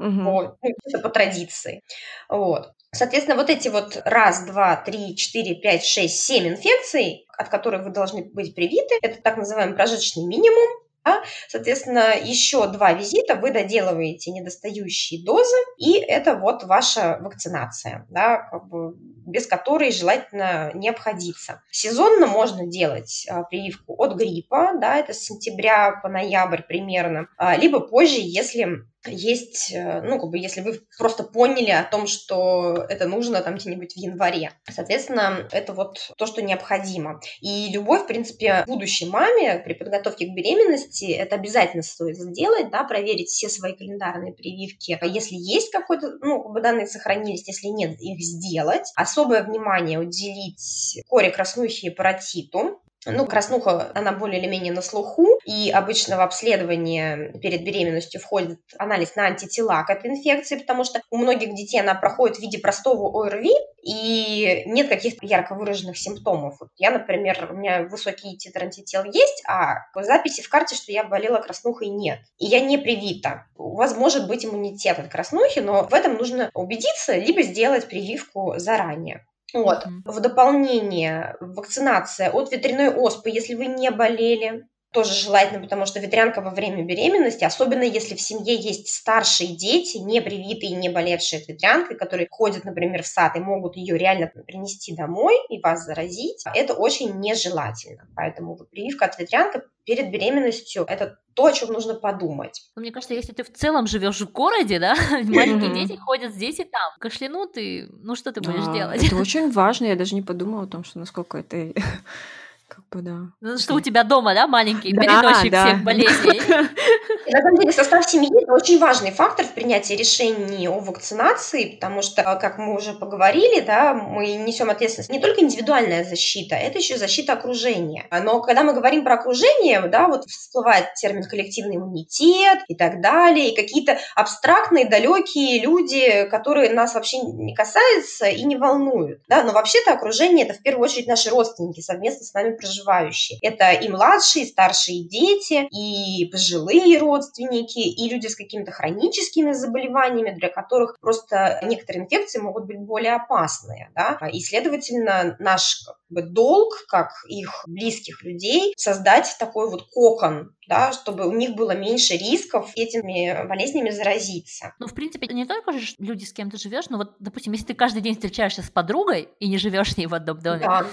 Mm-hmm. 0.00 0.24
Вот, 0.24 0.56
ну, 0.62 1.00
по 1.00 1.10
традиции. 1.10 1.82
Вот. 2.28 2.72
Соответственно, 2.92 3.36
вот 3.36 3.50
эти 3.50 3.68
вот 3.68 4.00
раз, 4.04 4.44
два, 4.46 4.76
три, 4.76 5.14
четыре, 5.14 5.54
пять, 5.54 5.84
шесть, 5.84 6.22
семь 6.22 6.48
инфекций, 6.48 7.26
от 7.38 7.48
которых 7.48 7.84
вы 7.84 7.90
должны 7.90 8.24
быть 8.24 8.54
привиты, 8.54 8.98
это 9.02 9.22
так 9.22 9.36
называемый 9.36 9.76
прожиточный 9.76 10.24
минимум, 10.24 10.68
да? 11.04 11.22
Соответственно, 11.48 12.14
еще 12.22 12.66
два 12.68 12.92
визита 12.92 13.34
вы 13.34 13.50
доделываете 13.50 14.30
недостающие 14.30 15.24
дозы, 15.24 15.56
и 15.78 15.94
это 15.94 16.34
вот 16.34 16.64
ваша 16.64 17.18
вакцинация, 17.20 18.06
да, 18.10 18.48
как 18.50 18.68
бы 18.68 18.94
без 19.26 19.46
которой 19.46 19.92
желательно 19.92 20.72
не 20.74 20.88
обходиться. 20.88 21.62
Сезонно 21.70 22.26
можно 22.26 22.66
делать 22.66 23.26
а, 23.28 23.44
прививку 23.44 23.94
от 24.02 24.16
гриппа, 24.16 24.72
да, 24.80 24.96
это 24.96 25.12
с 25.12 25.20
сентября 25.20 26.00
по 26.02 26.08
ноябрь 26.08 26.62
примерно, 26.62 27.28
а, 27.36 27.56
либо 27.56 27.80
позже, 27.80 28.16
если 28.18 28.84
есть, 29.06 29.72
э, 29.72 30.02
ну, 30.02 30.18
как 30.20 30.30
бы, 30.30 30.38
если 30.38 30.60
вы 30.60 30.80
просто 30.98 31.24
поняли 31.24 31.70
о 31.70 31.84
том, 31.84 32.06
что 32.06 32.84
это 32.88 33.06
нужно 33.06 33.40
там 33.40 33.54
где-нибудь 33.54 33.94
в 33.94 33.96
январе. 33.96 34.52
Соответственно, 34.70 35.48
это 35.52 35.72
вот 35.72 36.12
то, 36.16 36.26
что 36.26 36.42
необходимо. 36.42 37.20
И 37.40 37.70
любой, 37.72 38.00
в 38.00 38.06
принципе, 38.06 38.64
будущей 38.66 39.06
маме 39.06 39.58
при 39.58 39.74
подготовке 39.74 40.26
к 40.26 40.34
беременности 40.34 41.12
это 41.12 41.36
обязательно 41.36 41.82
стоит 41.82 42.16
сделать, 42.16 42.70
да, 42.70 42.84
проверить 42.84 43.28
все 43.28 43.48
свои 43.48 43.74
календарные 43.74 44.34
прививки. 44.34 44.98
Если 45.02 45.36
есть 45.36 45.70
какой-то, 45.70 46.18
ну, 46.20 46.42
как 46.42 46.52
бы 46.52 46.60
данные 46.60 46.86
сохранились, 46.86 47.46
если 47.46 47.68
нет, 47.68 47.98
их 48.00 48.20
сделать. 48.20 48.92
Особое 48.96 49.42
внимание 49.42 49.98
уделить 49.98 51.00
коре, 51.08 51.30
краснухе 51.30 51.88
и 51.88 51.90
паротиту. 51.90 52.80
Ну, 53.06 53.26
краснуха, 53.26 53.92
она 53.94 54.12
более 54.12 54.40
или 54.40 54.48
менее 54.48 54.72
на 54.72 54.82
слуху, 54.82 55.26
и 55.46 55.70
обычно 55.70 56.18
в 56.18 56.20
обследование 56.20 57.32
перед 57.40 57.64
беременностью 57.64 58.20
входит 58.20 58.60
анализ 58.78 59.16
на 59.16 59.24
антитела 59.24 59.82
к 59.84 59.90
этой 59.90 60.10
инфекции, 60.10 60.58
потому 60.58 60.84
что 60.84 61.00
у 61.10 61.16
многих 61.16 61.54
детей 61.54 61.80
она 61.80 61.94
проходит 61.94 62.36
в 62.36 62.40
виде 62.40 62.58
простого 62.58 63.24
ОРВИ, 63.24 63.54
и 63.82 64.62
нет 64.66 64.88
каких-то 64.88 65.24
ярко 65.24 65.54
выраженных 65.54 65.96
симптомов. 65.96 66.56
Вот 66.60 66.68
я, 66.76 66.90
например, 66.90 67.48
у 67.50 67.54
меня 67.54 67.84
высокий 67.84 68.36
титр 68.36 68.64
антител 68.64 69.04
есть, 69.04 69.42
а 69.48 69.86
в 69.94 70.04
записи 70.04 70.42
в 70.42 70.48
карте, 70.48 70.76
что 70.76 70.92
я 70.92 71.04
болела 71.04 71.38
краснухой, 71.38 71.88
нет. 71.88 72.18
И 72.38 72.46
я 72.46 72.60
не 72.60 72.76
привита. 72.76 73.46
У 73.56 73.76
вас 73.76 73.96
может 73.96 74.28
быть 74.28 74.44
иммунитет 74.44 74.98
от 74.98 75.08
краснухи, 75.08 75.60
но 75.60 75.86
в 75.88 75.94
этом 75.94 76.16
нужно 76.16 76.50
убедиться, 76.52 77.16
либо 77.16 77.42
сделать 77.42 77.88
прививку 77.88 78.54
заранее. 78.58 79.26
Вот. 79.52 79.84
В 80.04 80.20
дополнение 80.20 81.36
вакцинация 81.40 82.30
от 82.30 82.52
ветряной 82.52 82.94
оспы, 82.94 83.30
если 83.30 83.54
вы 83.54 83.66
не 83.66 83.90
болели, 83.90 84.68
тоже 84.92 85.14
желательно, 85.14 85.60
потому 85.60 85.86
что 85.86 86.00
ветрянка 86.00 86.40
во 86.40 86.50
время 86.50 86.84
беременности, 86.84 87.44
особенно 87.44 87.82
если 87.82 88.14
в 88.14 88.20
семье 88.20 88.56
есть 88.56 88.88
старшие 88.88 89.54
дети, 89.54 89.98
не 89.98 90.20
привитые, 90.20 90.72
не 90.72 90.88
болевшие 90.88 91.40
от 91.40 91.48
ветрянкой, 91.48 91.96
которые 91.96 92.26
ходят, 92.30 92.64
например, 92.64 93.02
в 93.02 93.06
сад 93.06 93.36
и 93.36 93.40
могут 93.40 93.76
ее 93.76 93.96
реально 93.96 94.26
принести 94.26 94.94
домой 94.94 95.36
и 95.48 95.60
вас 95.60 95.84
заразить, 95.84 96.44
это 96.54 96.74
очень 96.74 97.20
нежелательно. 97.20 98.08
Поэтому 98.16 98.56
прививка 98.56 99.04
от 99.06 99.18
ветрянки 99.18 99.62
перед 99.84 100.10
беременностью– 100.10 100.84
это 100.88 101.18
то, 101.34 101.46
о 101.46 101.52
чем 101.52 101.72
нужно 101.72 101.94
подумать. 101.94 102.70
Ну, 102.74 102.82
мне 102.82 102.90
кажется, 102.90 103.14
если 103.14 103.32
ты 103.32 103.44
в 103.44 103.52
целом 103.52 103.86
живешь 103.86 104.20
в 104.20 104.30
городе, 104.30 104.78
да, 104.78 104.94
маленькие 105.24 105.72
дети 105.72 105.96
ходят 105.98 106.34
здесь 106.34 106.58
и 106.58 106.64
там, 106.64 106.92
кашлянут, 106.98 107.56
и 107.56 107.86
ну 107.90 108.14
что 108.14 108.32
ты 108.32 108.40
будешь 108.40 108.72
делать? 108.74 109.04
Это 109.04 109.16
очень 109.20 109.50
важно, 109.50 109.86
я 109.86 109.96
даже 109.96 110.14
не 110.14 110.22
подумала 110.22 110.64
о 110.64 110.66
том, 110.66 110.84
что 110.84 110.98
насколько 110.98 111.38
это 111.38 111.56
как 112.70 112.88
бы 112.88 113.02
да. 113.02 113.32
Ну, 113.40 113.58
что 113.58 113.74
у 113.74 113.80
тебя 113.80 114.04
дома, 114.04 114.32
да, 114.34 114.46
маленький 114.46 114.92
да, 114.92 115.02
переносчик 115.02 115.50
да. 115.50 115.66
всех 115.66 115.82
болезней. 115.82 116.40
На 117.30 117.42
самом 117.42 117.56
деле 117.58 117.72
состав 117.72 118.08
семьи– 118.08 118.30
это 118.42 118.52
очень 118.52 118.78
важный 118.78 119.10
фактор 119.10 119.44
в 119.44 119.52
принятии 119.52 119.94
решений 119.94 120.68
о 120.68 120.78
вакцинации, 120.78 121.74
потому 121.74 122.02
что, 122.02 122.22
как 122.40 122.58
мы 122.58 122.76
уже 122.76 122.92
поговорили, 122.92 123.60
да, 123.60 123.94
мы 123.94 124.36
несем 124.36 124.70
ответственность 124.70 125.10
не 125.10 125.20
только 125.20 125.42
индивидуальная 125.42 126.04
защита, 126.04 126.54
это 126.54 126.78
еще 126.78 126.96
защита 126.96 127.32
окружения. 127.32 128.06
Но 128.22 128.40
когда 128.40 128.62
мы 128.62 128.72
говорим 128.72 129.04
про 129.04 129.14
окружение, 129.14 129.80
да, 129.82 130.06
вот 130.06 130.24
всплывает 130.26 130.94
термин 130.94 131.24
коллективный 131.24 131.76
иммунитет 131.76 132.60
и 132.68 132.74
так 132.74 133.00
далее, 133.00 133.50
и 133.50 133.56
какие-то 133.56 133.98
абстрактные, 134.14 134.88
далекие 134.88 135.60
люди, 135.60 136.28
которые 136.30 136.72
нас 136.72 136.94
вообще 136.94 137.18
не 137.18 137.54
касаются 137.54 138.26
и 138.26 138.44
не 138.44 138.56
волнуют. 138.56 139.22
Да? 139.28 139.42
Но 139.42 139.52
вообще-то 139.52 139.92
окружение– 139.92 140.46
это 140.48 140.54
в 140.54 140.62
первую 140.62 140.84
очередь 140.84 141.06
наши 141.06 141.30
родственники, 141.30 141.80
совместно 141.80 142.24
с 142.24 142.34
нами 142.34 142.56
проживающие. 142.60 143.38
Это 143.42 143.72
и 143.72 143.88
младшие, 143.88 144.44
и 144.44 144.48
старшие 144.48 145.08
дети, 145.08 145.66
и 145.70 146.26
пожилые 146.30 146.98
родственники, 146.98 147.78
и 147.78 148.08
люди 148.08 148.26
с 148.26 148.36
какими-то 148.36 148.72
хроническими 148.72 149.52
заболеваниями, 149.52 150.36
для 150.38 150.48
которых 150.48 150.98
просто 151.00 151.60
некоторые 151.64 152.04
инфекции 152.04 152.38
могут 152.38 152.66
быть 152.66 152.78
более 152.78 153.14
опасные. 153.14 153.90
Да? 153.94 154.18
И, 154.32 154.40
следовательно, 154.40 155.36
наш 155.38 155.82
как 155.86 155.96
бы, 156.08 156.22
долг, 156.22 156.74
как 156.88 157.10
их 157.28 157.64
близких 157.66 158.22
людей, 158.22 158.74
создать 158.76 159.34
такой 159.38 159.70
вот 159.70 159.88
кокон 159.90 160.54
да, 160.70 160.92
чтобы 160.92 161.26
у 161.26 161.32
них 161.32 161.56
было 161.56 161.72
меньше 161.72 162.14
рисков 162.14 162.70
этими 162.76 163.46
болезнями 163.48 163.90
заразиться. 163.90 164.72
Ну, 164.78 164.86
в 164.86 164.94
принципе, 164.94 165.26
не 165.26 165.44
только 165.44 165.72
же 165.72 165.94
люди, 165.98 166.24
с 166.24 166.32
кем 166.32 166.48
ты 166.48 166.58
живешь, 166.58 166.88
но 166.88 166.98
вот, 166.98 167.16
допустим, 167.18 167.52
если 167.52 167.66
ты 167.66 167.74
каждый 167.74 168.02
день 168.02 168.14
встречаешься 168.14 168.62
с 168.62 168.70
подругой 168.70 169.28
и 169.40 169.48
не 169.48 169.58
живешь 169.58 169.94
с 169.94 169.96
ней 169.96 170.06
в 170.06 170.14
одном 170.14 170.38
доме, 170.38 170.64
да 170.64 170.86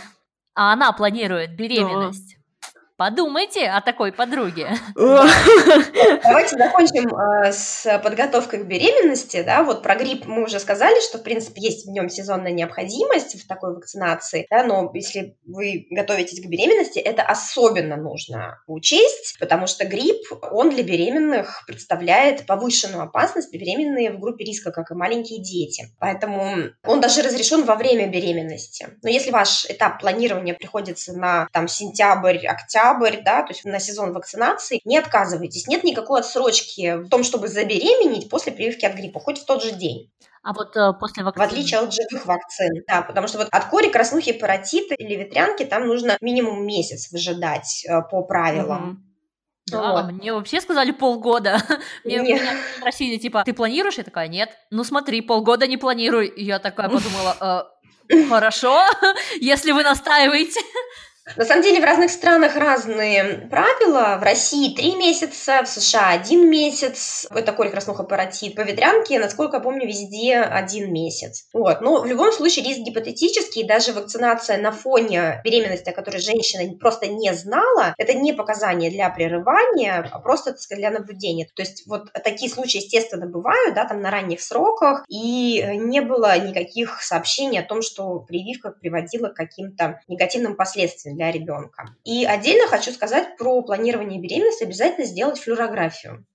а 0.57 0.73
она 0.73 0.91
планирует 0.91 1.55
беременность. 1.55 2.36
Подумайте 2.97 3.67
о 3.67 3.79
такой 3.81 4.11
подруге. 4.11 4.69
Давайте 4.95 6.57
закончим 6.57 7.15
э, 7.15 7.51
с 7.51 7.85
подготовкой 8.03 8.63
к 8.63 8.65
беременности. 8.65 9.43
Да? 9.43 9.61
Вот 9.61 9.83
про 9.83 9.95
грипп 9.95 10.25
мы 10.25 10.45
уже 10.45 10.59
сказали, 10.59 10.99
что, 11.07 11.19
в 11.19 11.23
принципе, 11.23 11.61
есть 11.61 11.85
в 11.85 11.91
нем 11.91 12.09
сезонная 12.09 12.53
необходимость 12.53 13.39
в 13.39 13.47
такой 13.47 13.75
вакцинации. 13.75 14.47
Да? 14.49 14.63
Но 14.63 14.89
если 14.95 15.37
вы 15.45 15.85
готовитесь 15.91 16.41
к 16.41 16.49
беременности, 16.49 16.97
это 16.97 17.21
особенно 17.21 17.97
нужно 17.97 18.63
учесть, 18.65 19.37
потому 19.39 19.67
что 19.67 19.85
грипп, 19.85 20.23
он 20.49 20.71
для 20.71 20.81
беременных 20.81 21.65
представляет 21.67 22.47
повышенную 22.47 23.03
опасность. 23.03 23.53
Беременные 23.53 24.11
в 24.11 24.19
группе 24.19 24.43
риска, 24.43 24.71
как 24.71 24.89
и 24.89 24.95
маленькие 24.95 25.43
дети. 25.43 25.89
Поэтому 25.99 26.71
он 26.83 26.99
даже 26.99 27.21
разрешен 27.21 27.63
во 27.63 27.75
время 27.75 28.07
беременности. 28.07 28.87
Но 29.03 29.09
если 29.09 29.29
ваш 29.29 29.69
этап 29.69 29.99
планирования 29.99 30.55
приходится 30.55 31.13
на 31.13 31.47
там, 31.53 31.67
сентябрь, 31.67 32.47
октябрь, 32.47 32.86
октябрь, 32.87 33.21
да, 33.23 33.41
то 33.43 33.53
есть 33.53 33.65
на 33.65 33.79
сезон 33.79 34.13
вакцинации, 34.13 34.81
не 34.85 34.97
отказывайтесь. 34.97 35.67
Нет 35.67 35.83
никакой 35.83 36.21
отсрочки 36.21 36.97
в 36.97 37.09
том, 37.09 37.23
чтобы 37.23 37.47
забеременеть 37.47 38.29
после 38.29 38.51
прививки 38.51 38.85
от 38.85 38.93
гриппа, 38.93 39.19
хоть 39.19 39.39
в 39.39 39.45
тот 39.45 39.63
же 39.63 39.71
день. 39.71 40.11
А 40.43 40.53
вот 40.53 40.77
э, 40.77 40.93
после 40.99 41.23
вакцины? 41.23 41.45
В 41.45 41.51
отличие 41.51 41.79
от 41.79 41.93
живых 41.93 42.25
вакцин, 42.25 42.83
да, 42.87 43.01
потому 43.01 43.27
что 43.27 43.39
вот 43.39 43.47
от 43.51 43.65
кори, 43.65 43.89
краснухи, 43.89 44.31
паротита 44.31 44.95
или 44.95 45.15
ветрянки 45.15 45.65
там 45.65 45.87
нужно 45.87 46.17
минимум 46.21 46.65
месяц 46.65 47.11
выжидать 47.11 47.85
э, 47.85 48.01
по 48.09 48.23
правилам. 48.23 48.89
Угу. 48.89 48.97
Да, 49.69 49.91
вот. 49.91 50.13
мне 50.13 50.31
вообще 50.31 50.61
сказали 50.61 50.91
полгода. 50.91 51.61
Мне 52.05 52.19
меня 52.19 52.39
спросили, 52.77 53.17
типа, 53.17 53.43
ты 53.43 53.51
планируешь? 53.51 53.97
Я 53.97 54.05
такая, 54.05 54.29
нет. 54.29 54.49
Ну 54.71 54.85
смотри, 54.85 55.19
полгода 55.19 55.67
не 55.67 55.75
планирую. 55.75 56.33
И 56.33 56.45
я 56.45 56.59
такая 56.59 56.87
подумала, 56.87 57.67
э, 58.09 58.23
хорошо, 58.29 58.81
если 59.41 59.73
вы 59.73 59.83
настаиваете. 59.83 60.61
На 61.35 61.45
самом 61.45 61.63
деле 61.63 61.81
в 61.81 61.83
разных 61.83 62.09
странах 62.09 62.55
разные 62.55 63.47
правила. 63.49 64.17
В 64.19 64.23
России 64.23 64.73
три 64.73 64.95
месяца, 64.95 65.63
в 65.63 65.67
США 65.67 66.11
один 66.11 66.49
месяц. 66.49 67.27
Это 67.29 67.51
коль 67.51 67.69
краснуха 67.69 68.03
паротит. 68.03 68.55
По 68.55 68.61
ветрянке, 68.61 69.19
насколько 69.19 69.57
я 69.57 69.63
помню, 69.63 69.87
везде 69.87 70.37
один 70.37 70.93
месяц. 70.93 71.47
Вот. 71.53 71.81
Но 71.81 72.01
в 72.01 72.05
любом 72.05 72.31
случае 72.31 72.65
риск 72.65 72.79
гипотетический. 72.79 73.67
Даже 73.67 73.91
вакцинация 73.91 74.57
на 74.61 74.71
фоне 74.71 75.41
беременности, 75.43 75.89
о 75.89 75.93
которой 75.93 76.19
женщина 76.19 76.63
просто 76.77 77.07
не 77.07 77.33
знала, 77.33 77.93
это 77.97 78.13
не 78.13 78.31
показание 78.31 78.89
для 78.89 79.09
прерывания, 79.09 80.07
а 80.09 80.19
просто, 80.19 80.51
так 80.51 80.61
сказать, 80.61 80.81
для 80.81 80.91
наблюдения. 80.91 81.47
То 81.55 81.61
есть 81.61 81.85
вот 81.87 82.11
такие 82.13 82.49
случаи, 82.49 82.77
естественно, 82.77 83.25
бывают, 83.27 83.75
да, 83.75 83.85
там 83.85 84.01
на 84.01 84.11
ранних 84.11 84.41
сроках, 84.41 85.03
и 85.09 85.63
не 85.75 86.01
было 86.01 86.37
никаких 86.39 87.01
сообщений 87.01 87.59
о 87.59 87.63
том, 87.63 87.81
что 87.81 88.19
прививка 88.19 88.71
приводила 88.71 89.27
к 89.27 89.35
каким-то 89.35 89.99
негативным 90.07 90.55
последствиям 90.55 91.16
для 91.17 91.31
ребенка. 91.31 91.95
И 92.05 92.25
отдельно 92.25 92.67
хочу 92.67 92.91
сказать 92.91 93.37
про 93.37 93.61
планирование 93.63 94.21
беременности. 94.21 94.63
Обязательно 94.63 95.05
сделать 95.05 95.39
флюорографию 95.39 96.25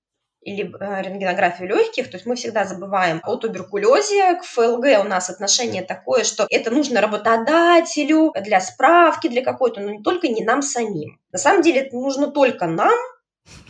или 0.42 0.64
э, 0.64 1.02
рентгенографию 1.02 1.68
легких, 1.68 2.10
то 2.10 2.16
есть 2.16 2.26
мы 2.26 2.34
всегда 2.34 2.64
забываем 2.64 3.20
о 3.22 3.36
туберкулезе, 3.36 4.34
к 4.34 4.42
ФЛГ 4.42 5.04
у 5.04 5.08
нас 5.08 5.30
отношение 5.30 5.82
такое, 5.82 6.24
что 6.24 6.48
это 6.50 6.72
нужно 6.72 7.00
работодателю 7.00 8.32
для 8.42 8.60
справки, 8.60 9.28
для 9.28 9.44
какой-то, 9.44 9.80
но 9.80 9.92
не 9.92 10.02
только 10.02 10.26
не 10.26 10.44
нам 10.44 10.62
самим. 10.62 11.20
На 11.30 11.38
самом 11.38 11.62
деле 11.62 11.82
это 11.82 11.94
нужно 11.94 12.26
только 12.26 12.66
нам, 12.66 12.98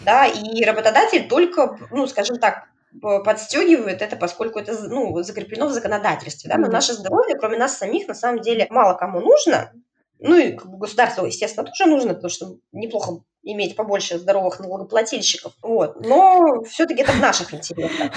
да, 0.06 0.26
и 0.26 0.64
работодатель 0.64 1.28
только, 1.28 1.78
ну, 1.90 2.06
скажем 2.06 2.38
так, 2.38 2.68
подстегивает 3.00 4.02
это, 4.02 4.16
поскольку 4.16 4.58
это 4.58 4.72
ну, 4.88 5.22
закреплено 5.22 5.66
в 5.66 5.72
законодательстве. 5.72 6.50
Да? 6.50 6.58
Но 6.58 6.68
наше 6.68 6.92
здоровье, 6.92 7.36
кроме 7.36 7.58
нас 7.58 7.78
самих, 7.78 8.08
на 8.08 8.14
самом 8.14 8.40
деле 8.40 8.66
мало 8.70 8.94
кому 8.94 9.20
нужно. 9.20 9.72
Ну 10.22 10.36
и 10.36 10.52
государству, 10.52 11.26
естественно, 11.26 11.66
тоже 11.66 11.90
нужно, 11.90 12.14
потому 12.14 12.30
что 12.30 12.56
неплохо 12.72 13.22
иметь 13.44 13.74
побольше 13.74 14.18
здоровых 14.18 14.60
налогоплательщиков. 14.60 15.52
Вот. 15.62 16.00
Но 16.00 16.62
все-таки 16.62 17.02
это 17.02 17.12
в 17.12 17.20
наших 17.20 17.52
интересах, 17.52 18.12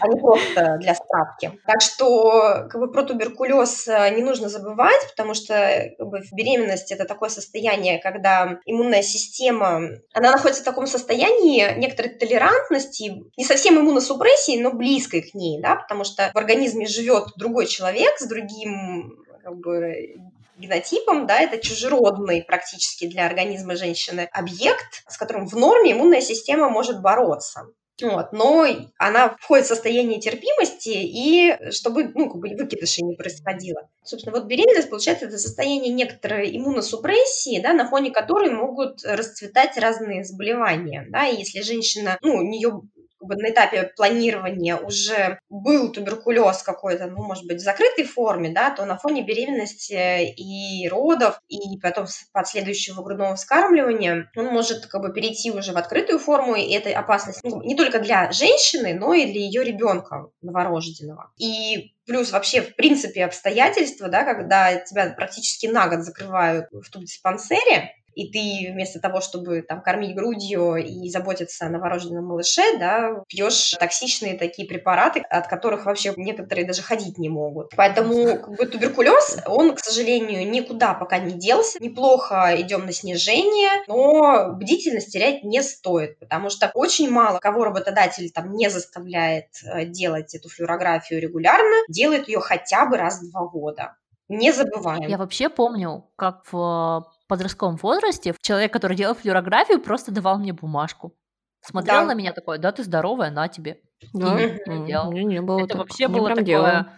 а 0.00 0.08
не 0.08 0.20
просто 0.20 0.76
для 0.80 0.94
справки. 0.94 1.52
Так 1.66 1.80
что 1.80 2.66
как 2.68 2.80
бы, 2.80 2.92
про 2.92 3.02
туберкулез 3.02 3.88
э, 3.88 4.14
не 4.14 4.22
нужно 4.22 4.48
забывать, 4.48 5.00
потому 5.10 5.32
что 5.34 5.54
как 5.98 6.06
бы, 6.08 6.20
беременность– 6.32 6.92
это 6.92 7.06
такое 7.06 7.30
состояние, 7.30 7.98
когда 7.98 8.58
иммунная 8.66 9.02
система, 9.02 9.80
она 10.12 10.32
находится 10.32 10.62
в 10.62 10.66
таком 10.66 10.86
состоянии 10.86 11.78
некоторой 11.78 12.12
толерантности, 12.12 13.24
не 13.36 13.44
совсем 13.44 13.78
иммуносупрессии, 13.80 14.60
но 14.60 14.72
близкой 14.72 15.22
к 15.22 15.34
ней, 15.34 15.60
да, 15.60 15.76
потому 15.76 16.04
что 16.04 16.30
в 16.34 16.36
организме 16.36 16.86
живет 16.86 17.28
другой 17.36 17.66
человек 17.66 18.18
с 18.18 18.28
другим 18.28 19.24
как 19.42 19.56
бы 19.58 20.16
генотипом, 20.56 21.26
да, 21.26 21.40
это 21.40 21.58
чужеродный 21.58 22.42
практически 22.42 23.06
для 23.06 23.26
организма 23.26 23.76
женщины 23.76 24.28
объект, 24.32 25.04
с 25.08 25.16
которым 25.16 25.46
в 25.46 25.54
норме 25.54 25.92
иммунная 25.92 26.20
система 26.20 26.68
может 26.68 27.00
бороться. 27.02 27.66
Вот, 28.02 28.32
но 28.32 28.66
она 28.98 29.36
входит 29.40 29.64
в 29.64 29.68
состояние 29.68 30.20
терпимости, 30.20 30.90
и 30.90 31.56
чтобы 31.70 32.12
ну, 32.14 32.28
как 32.28 32.40
бы 32.42 32.48
выкидышей 32.50 33.02
не 33.04 33.14
происходило. 33.16 33.88
Собственно, 34.04 34.36
вот 34.36 34.46
беременность, 34.46 34.90
получается, 34.90 35.24
это 35.24 35.38
состояние 35.38 35.94
некоторой 35.94 36.54
иммуносупрессии, 36.54 37.58
да, 37.60 37.72
на 37.72 37.88
фоне 37.88 38.10
которой 38.10 38.50
могут 38.50 39.02
расцветать 39.02 39.78
разные 39.78 40.24
заболевания. 40.24 41.06
Да, 41.08 41.26
и 41.26 41.38
если 41.38 41.62
женщина, 41.62 42.18
ну, 42.20 42.34
у 42.34 42.42
нее 42.42 42.82
бы 43.26 43.36
на 43.36 43.50
этапе 43.50 43.90
планирования 43.96 44.76
уже 44.76 45.38
был 45.48 45.92
туберкулез 45.92 46.62
какой-то, 46.62 47.06
ну, 47.06 47.22
может 47.22 47.46
быть, 47.46 47.60
в 47.60 47.64
закрытой 47.64 48.04
форме, 48.04 48.50
да, 48.50 48.70
то 48.70 48.84
на 48.84 48.96
фоне 48.96 49.22
беременности 49.22 50.24
и 50.24 50.88
родов, 50.88 51.40
и 51.48 51.78
потом 51.80 52.06
последующего 52.32 53.02
грудного 53.02 53.36
вскармливания 53.36 54.30
он 54.36 54.46
может 54.46 54.86
как 54.86 55.00
бы 55.00 55.12
перейти 55.12 55.50
уже 55.50 55.72
в 55.72 55.76
открытую 55.76 56.18
форму, 56.18 56.54
и 56.54 56.72
это 56.72 56.96
опасность 56.98 57.40
ну, 57.42 57.62
не 57.62 57.76
только 57.76 57.98
для 58.00 58.30
женщины, 58.32 58.94
но 58.94 59.14
и 59.14 59.30
для 59.30 59.40
ее 59.40 59.64
ребенка 59.64 60.30
новорожденного. 60.42 61.32
И 61.38 61.92
Плюс 62.06 62.30
вообще, 62.30 62.62
в 62.62 62.76
принципе, 62.76 63.24
обстоятельства, 63.24 64.08
да, 64.08 64.22
когда 64.22 64.76
тебя 64.76 65.10
практически 65.10 65.66
на 65.66 65.88
год 65.88 66.04
закрывают 66.04 66.68
в 66.70 66.88
тубдиспансере, 66.88 67.96
и 68.16 68.30
ты 68.30 68.72
вместо 68.72 68.98
того, 68.98 69.20
чтобы 69.20 69.60
там 69.60 69.82
кормить 69.82 70.16
грудью 70.16 70.76
и 70.76 71.08
заботиться 71.10 71.66
о 71.66 71.68
новорожденном 71.68 72.24
малыше, 72.24 72.62
да, 72.78 73.22
пьешь 73.28 73.72
токсичные 73.78 74.38
такие 74.38 74.66
препараты, 74.66 75.20
от 75.20 75.46
которых 75.48 75.84
вообще 75.84 76.14
некоторые 76.16 76.66
даже 76.66 76.82
ходить 76.82 77.18
не 77.18 77.28
могут. 77.28 77.72
Поэтому 77.76 78.38
как 78.38 78.56
бы, 78.56 78.66
туберкулез, 78.66 79.42
он, 79.46 79.74
к 79.74 79.80
сожалению, 79.80 80.50
никуда 80.50 80.94
пока 80.94 81.18
не 81.18 81.32
делся. 81.32 81.78
Неплохо 81.78 82.54
идем 82.56 82.86
на 82.86 82.92
снижение, 82.92 83.84
но 83.86 84.52
бдительность 84.54 85.12
терять 85.12 85.44
не 85.44 85.62
стоит, 85.62 86.18
потому 86.18 86.48
что 86.48 86.70
очень 86.72 87.10
мало 87.10 87.38
кого 87.38 87.64
работодатель 87.64 88.30
там 88.30 88.54
не 88.54 88.70
заставляет 88.70 89.48
э, 89.62 89.84
делать 89.84 90.34
эту 90.34 90.48
флюорографию 90.48 91.20
регулярно, 91.20 91.76
делает 91.90 92.28
ее 92.28 92.40
хотя 92.40 92.86
бы 92.86 92.96
раз 92.96 93.20
в 93.20 93.30
два 93.30 93.46
года. 93.46 93.96
Не 94.28 94.52
забываем. 94.52 95.08
Я 95.08 95.18
вообще 95.18 95.50
помню, 95.50 96.06
как 96.16 96.50
в 96.50 97.04
подростковом 97.26 97.76
возрасте 97.76 98.34
человек, 98.40 98.72
который 98.72 98.96
делал 98.96 99.14
флюорографию, 99.14 99.80
просто 99.80 100.12
давал 100.12 100.38
мне 100.38 100.52
бумажку. 100.52 101.14
Смотрел 101.60 102.02
да. 102.02 102.06
на 102.06 102.14
меня 102.14 102.32
такой, 102.32 102.58
да, 102.58 102.70
ты 102.70 102.84
здоровая, 102.84 103.30
на 103.30 103.48
тебе. 103.48 103.80
Да, 104.12 104.38
и 104.40 104.58
mm-hmm. 104.68 105.12
не, 105.12 105.24
не 105.24 105.40
было 105.40 105.58
Это 105.58 105.68
так. 105.68 105.78
вообще 105.78 106.08
было 106.08 106.28
такое... 106.28 106.44
Делала. 106.44 106.92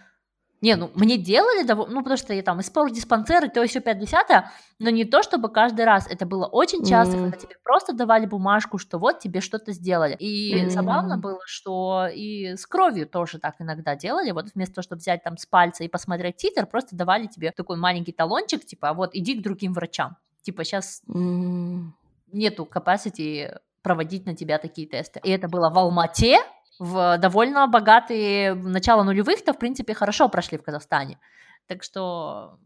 Не, 0.61 0.75
ну 0.75 0.91
мне 0.93 1.17
делали, 1.17 1.63
ну 1.63 2.03
потому 2.03 2.17
что 2.17 2.33
я 2.33 2.43
там 2.43 2.59
использовала 2.59 2.95
диспансеры, 2.95 3.49
то 3.49 3.63
еще 3.63 3.79
50 3.79 4.45
но 4.79 4.89
не 4.89 5.05
то, 5.05 5.21
чтобы 5.23 5.49
каждый 5.49 5.85
раз. 5.85 6.07
Это 6.09 6.25
было 6.25 6.45
очень 6.45 6.85
часто, 6.85 7.17
mm. 7.17 7.19
когда 7.21 7.37
тебе 7.37 7.55
просто 7.63 7.93
давали 7.93 8.25
бумажку, 8.25 8.77
что 8.77 8.97
вот 8.97 9.19
тебе 9.19 9.41
что-то 9.41 9.73
сделали. 9.73 10.15
И 10.15 10.55
mm. 10.55 10.69
забавно 10.69 11.17
было, 11.17 11.41
что 11.45 12.07
и 12.07 12.55
с 12.55 12.65
кровью 12.65 13.07
тоже 13.07 13.39
так 13.39 13.55
иногда 13.59 13.95
делали. 13.95 14.31
Вот 14.31 14.47
вместо 14.55 14.75
того, 14.75 14.83
чтобы 14.83 14.99
взять 14.99 15.23
там 15.23 15.37
с 15.37 15.45
пальца 15.45 15.83
и 15.83 15.89
посмотреть 15.89 16.37
титр, 16.37 16.65
просто 16.65 16.95
давали 16.95 17.27
тебе 17.27 17.51
такой 17.51 17.77
маленький 17.77 18.13
талончик, 18.13 18.65
типа, 18.65 18.89
а 18.89 18.93
вот 18.93 19.11
иди 19.13 19.35
к 19.35 19.43
другим 19.43 19.73
врачам. 19.73 20.15
Типа 20.41 20.63
сейчас 20.63 21.01
mm. 21.09 21.83
нету 22.31 22.67
capacity 22.73 23.57
проводить 23.81 24.25
на 24.25 24.35
тебя 24.35 24.57
такие 24.57 24.87
тесты. 24.87 25.19
И 25.23 25.29
это 25.29 25.47
было 25.49 25.69
в 25.69 25.77
Алмате, 25.77 26.37
в 26.79 27.17
довольно 27.17 27.67
богатые 27.67 28.55
начало 28.55 29.03
нулевых-то, 29.03 29.53
в 29.53 29.59
принципе, 29.59 29.93
хорошо 29.93 30.29
прошли 30.29 30.57
в 30.57 30.63
Казахстане. 30.63 31.19
Так 31.67 31.83
что 31.83 32.59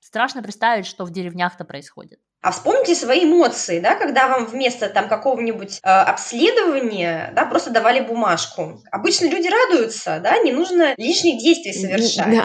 страшно 0.00 0.42
представить, 0.42 0.86
что 0.86 1.04
в 1.04 1.10
деревнях-то 1.10 1.64
происходит. 1.64 2.20
А 2.40 2.52
вспомните 2.52 2.94
свои 2.94 3.24
эмоции, 3.24 3.80
да, 3.80 3.96
когда 3.96 4.28
вам 4.28 4.46
вместо 4.46 4.88
там 4.88 5.08
какого-нибудь 5.08 5.80
э, 5.82 5.88
обследования, 5.88 7.32
да, 7.34 7.44
просто 7.44 7.70
давали 7.70 7.98
бумажку. 7.98 8.80
Обычно 8.92 9.26
люди 9.26 9.48
радуются, 9.48 10.20
да, 10.22 10.38
не 10.38 10.52
нужно 10.52 10.94
лишних 10.96 11.40
действий 11.42 11.72
совершать. 11.72 12.30
Да. 12.30 12.44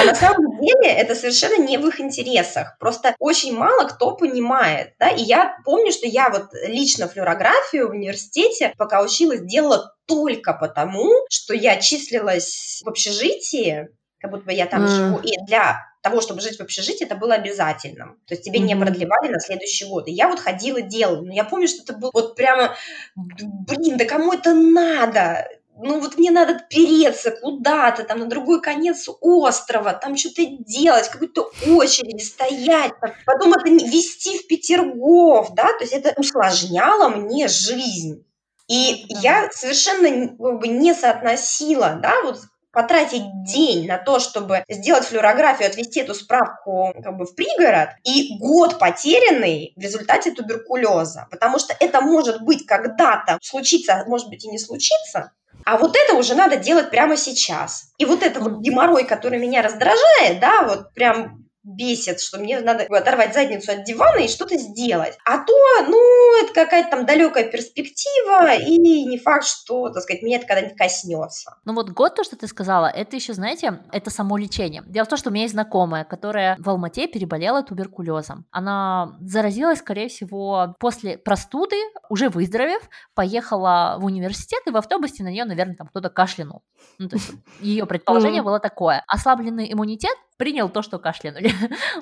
А 0.00 0.04
на 0.04 0.14
самом 0.16 0.58
деле 0.60 0.90
это 0.90 1.14
совершенно 1.14 1.62
не 1.62 1.78
в 1.78 1.86
их 1.86 2.00
интересах. 2.00 2.76
Просто 2.80 3.14
очень 3.20 3.56
мало 3.56 3.86
кто 3.86 4.16
понимает, 4.16 4.94
да. 4.98 5.10
И 5.10 5.22
я 5.22 5.56
помню, 5.64 5.92
что 5.92 6.08
я 6.08 6.28
вот 6.28 6.48
лично 6.66 7.06
флюорографию 7.06 7.88
в 7.88 7.92
университете, 7.92 8.72
пока 8.76 9.02
училась, 9.02 9.42
делала 9.42 9.94
только 10.06 10.52
потому, 10.52 11.08
что 11.30 11.54
я 11.54 11.76
числилась 11.76 12.80
в 12.84 12.88
общежитии, 12.88 13.88
как 14.20 14.32
будто 14.32 14.46
бы 14.46 14.52
я 14.52 14.66
там 14.66 14.84
mm. 14.84 14.88
живу, 14.88 15.18
и 15.18 15.32
для 15.46 15.91
того, 16.02 16.20
чтобы 16.20 16.40
жить 16.40 16.58
в 16.58 16.60
общежитии, 16.60 17.04
это 17.04 17.14
было 17.14 17.34
обязательным. 17.34 18.18
То 18.26 18.34
есть 18.34 18.44
тебе 18.44 18.58
mm-hmm. 18.58 18.64
не 18.64 18.76
продлевали 18.76 19.28
на 19.28 19.40
следующий 19.40 19.84
год. 19.86 20.08
И 20.08 20.12
я 20.12 20.28
вот 20.28 20.40
ходила, 20.40 20.82
делала. 20.82 21.22
Но 21.22 21.32
я 21.32 21.44
помню, 21.44 21.68
что 21.68 21.82
это 21.82 21.94
было 21.94 22.10
вот 22.12 22.36
прямо, 22.36 22.74
блин, 23.16 23.96
да 23.96 24.04
кому 24.04 24.32
это 24.32 24.52
надо? 24.52 25.48
ну 25.82 26.00
вот 26.00 26.18
мне 26.18 26.30
надо 26.30 26.60
переться 26.70 27.30
куда-то, 27.30 28.04
там 28.04 28.20
на 28.20 28.26
другой 28.26 28.60
конец 28.60 29.08
острова, 29.20 29.94
там 29.94 30.16
что-то 30.16 30.42
делать, 30.46 31.08
какой-то 31.08 31.50
очереди 31.66 32.22
стоять, 32.22 32.92
там, 33.00 33.12
потом 33.26 33.54
это 33.54 33.68
вести 33.68 34.38
в 34.38 34.46
Петергоф, 34.46 35.54
да, 35.54 35.72
то 35.72 35.80
есть 35.80 35.92
это 35.92 36.12
усложняло 36.16 37.08
мне 37.08 37.48
жизнь. 37.48 38.24
И 38.68 39.06
я 39.08 39.50
совершенно 39.50 40.28
как 40.28 40.60
бы, 40.60 40.68
не 40.68 40.94
соотносила, 40.94 41.98
да, 42.00 42.22
вот 42.22 42.38
потратить 42.72 43.44
день 43.44 43.86
на 43.86 43.98
то, 43.98 44.18
чтобы 44.18 44.64
сделать 44.68 45.04
флюорографию, 45.04 45.68
отвести 45.68 46.00
эту 46.00 46.14
справку 46.14 46.92
как 47.02 47.16
бы 47.16 47.26
в 47.26 47.34
пригород, 47.34 47.90
и 48.04 48.38
год 48.38 48.78
потерянный 48.78 49.72
в 49.76 49.80
результате 49.80 50.32
туберкулеза. 50.32 51.26
Потому 51.30 51.58
что 51.58 51.76
это 51.78 52.00
может 52.00 52.42
быть 52.42 52.66
когда-то 52.66 53.38
случиться, 53.42 53.94
а 53.94 54.04
может 54.06 54.28
быть 54.28 54.44
и 54.44 54.48
не 54.48 54.58
случится, 54.58 55.32
а 55.64 55.76
вот 55.76 55.96
это 55.96 56.16
уже 56.16 56.34
надо 56.34 56.56
делать 56.56 56.90
прямо 56.90 57.16
сейчас. 57.16 57.92
И 57.98 58.04
вот 58.04 58.22
это 58.22 58.40
вот 58.40 58.60
геморрой, 58.60 59.04
который 59.04 59.38
меня 59.38 59.62
раздражает, 59.62 60.40
да, 60.40 60.62
вот 60.62 60.92
прям 60.92 61.41
бесит, 61.64 62.20
что 62.20 62.38
мне 62.38 62.60
надо 62.60 62.84
оторвать 62.84 63.34
задницу 63.34 63.72
от 63.72 63.84
дивана 63.84 64.20
и 64.20 64.28
что-то 64.28 64.56
сделать. 64.56 65.16
А 65.24 65.38
то, 65.38 65.52
ну, 65.88 66.42
это 66.42 66.52
какая-то 66.52 66.90
там 66.90 67.06
далекая 67.06 67.44
перспектива, 67.44 68.54
и 68.54 68.78
не 68.78 69.18
факт, 69.18 69.44
что, 69.44 69.88
так 69.90 70.02
сказать, 70.02 70.22
меня 70.22 70.38
это 70.38 70.46
когда-нибудь 70.46 70.76
коснется. 70.76 71.56
Ну 71.64 71.74
вот 71.74 71.90
год, 71.90 72.14
то, 72.14 72.24
что 72.24 72.36
ты 72.36 72.46
сказала, 72.46 72.86
это 72.86 73.16
еще, 73.16 73.32
знаете, 73.34 73.80
это 73.92 74.10
само 74.10 74.36
лечение. 74.36 74.82
Дело 74.86 75.04
в 75.04 75.08
том, 75.08 75.18
что 75.18 75.30
у 75.30 75.32
меня 75.32 75.44
есть 75.44 75.54
знакомая, 75.54 76.04
которая 76.04 76.56
в 76.58 76.68
Алмате 76.68 77.06
переболела 77.06 77.62
туберкулезом. 77.62 78.46
Она 78.50 79.16
заразилась, 79.20 79.78
скорее 79.78 80.08
всего, 80.08 80.74
после 80.78 81.16
простуды, 81.16 81.76
уже 82.08 82.28
выздоровев, 82.28 82.82
поехала 83.14 83.96
в 83.98 84.04
университет, 84.04 84.62
и 84.66 84.70
в 84.70 84.76
автобусе 84.76 85.22
на 85.22 85.28
нее, 85.28 85.44
наверное, 85.44 85.76
там 85.76 85.86
кто-то 85.88 86.10
кашлянул. 86.10 86.62
Ну, 86.98 87.08
то 87.08 87.16
есть 87.16 87.30
ее 87.60 87.86
предположение 87.86 88.42
было 88.42 88.58
такое. 88.58 89.04
Ослабленный 89.06 89.72
иммунитет 89.72 90.16
принял 90.42 90.68
то, 90.68 90.82
что 90.82 90.98
кашлянули. 90.98 91.52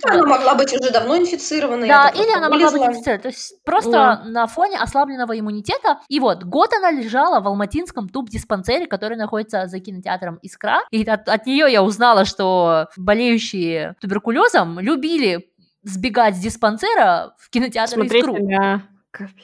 Она 0.02 0.24
могла 0.24 0.54
быть 0.54 0.72
уже 0.72 0.90
давно 0.90 1.18
инфицированной. 1.18 1.86
Да, 1.86 2.08
или 2.08 2.34
она 2.34 2.48
могла 2.48 2.70
быть 2.70 2.80
инфицирована. 2.80 3.22
То 3.22 3.28
есть 3.28 3.62
просто 3.64 3.90
да. 3.90 4.22
на 4.24 4.46
фоне 4.46 4.78
ослабленного 4.78 5.38
иммунитета. 5.38 5.98
И 6.08 6.20
вот 6.20 6.44
год 6.44 6.72
она 6.72 6.90
лежала 6.90 7.40
в 7.40 7.46
алматинском 7.46 8.08
туб-диспансере, 8.08 8.86
который 8.86 9.18
находится 9.18 9.66
за 9.66 9.78
кинотеатром 9.78 10.38
«Искра». 10.40 10.80
И 10.90 11.04
от, 11.04 11.28
от 11.28 11.44
нее 11.44 11.70
я 11.70 11.82
узнала, 11.82 12.24
что 12.24 12.88
болеющие 12.96 13.94
туберкулезом 14.00 14.80
любили 14.80 15.50
сбегать 15.82 16.34
с 16.34 16.38
диспансера 16.38 17.34
в 17.36 17.50
кинотеатр 17.50 17.92
Смотреть 17.92 18.24
«Искру». 18.24 18.38
Меня. 18.38 18.84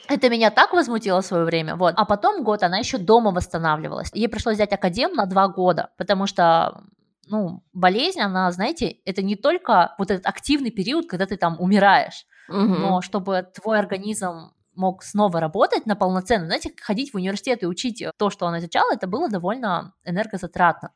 Это 0.07 0.29
меня 0.29 0.49
так 0.49 0.73
возмутило 0.73 1.21
в 1.21 1.25
свое 1.25 1.43
время, 1.43 1.75
вот. 1.75 1.93
А 1.97 2.05
потом 2.05 2.43
год 2.43 2.63
она 2.63 2.79
еще 2.79 2.97
дома 2.97 3.29
восстанавливалась. 3.29 4.09
Ей 4.15 4.27
пришлось 4.27 4.55
взять 4.55 4.73
академ 4.73 5.13
на 5.13 5.27
два 5.27 5.49
года, 5.49 5.89
потому 5.97 6.25
что 6.25 6.81
ну, 7.29 7.63
болезнь, 7.73 8.19
она, 8.19 8.51
знаете, 8.51 8.97
это 9.05 9.21
не 9.21 9.35
только 9.35 9.95
вот 9.97 10.11
этот 10.11 10.25
активный 10.25 10.71
период, 10.71 11.07
когда 11.07 11.25
ты 11.25 11.37
там 11.37 11.59
умираешь, 11.59 12.25
угу. 12.49 12.57
но 12.57 13.01
чтобы 13.01 13.45
твой 13.53 13.79
организм 13.79 14.51
мог 14.73 15.03
снова 15.03 15.39
работать 15.39 15.85
на 15.85 15.95
полноценно, 15.95 16.45
знаете, 16.45 16.71
ходить 16.81 17.11
в 17.11 17.15
университет 17.15 17.63
и 17.63 17.67
учить 17.67 18.03
то, 18.17 18.29
что 18.29 18.45
он 18.45 18.57
изучал, 18.59 18.85
это 18.91 19.07
было 19.07 19.29
довольно 19.29 19.93
энергозатратно. 20.05 20.91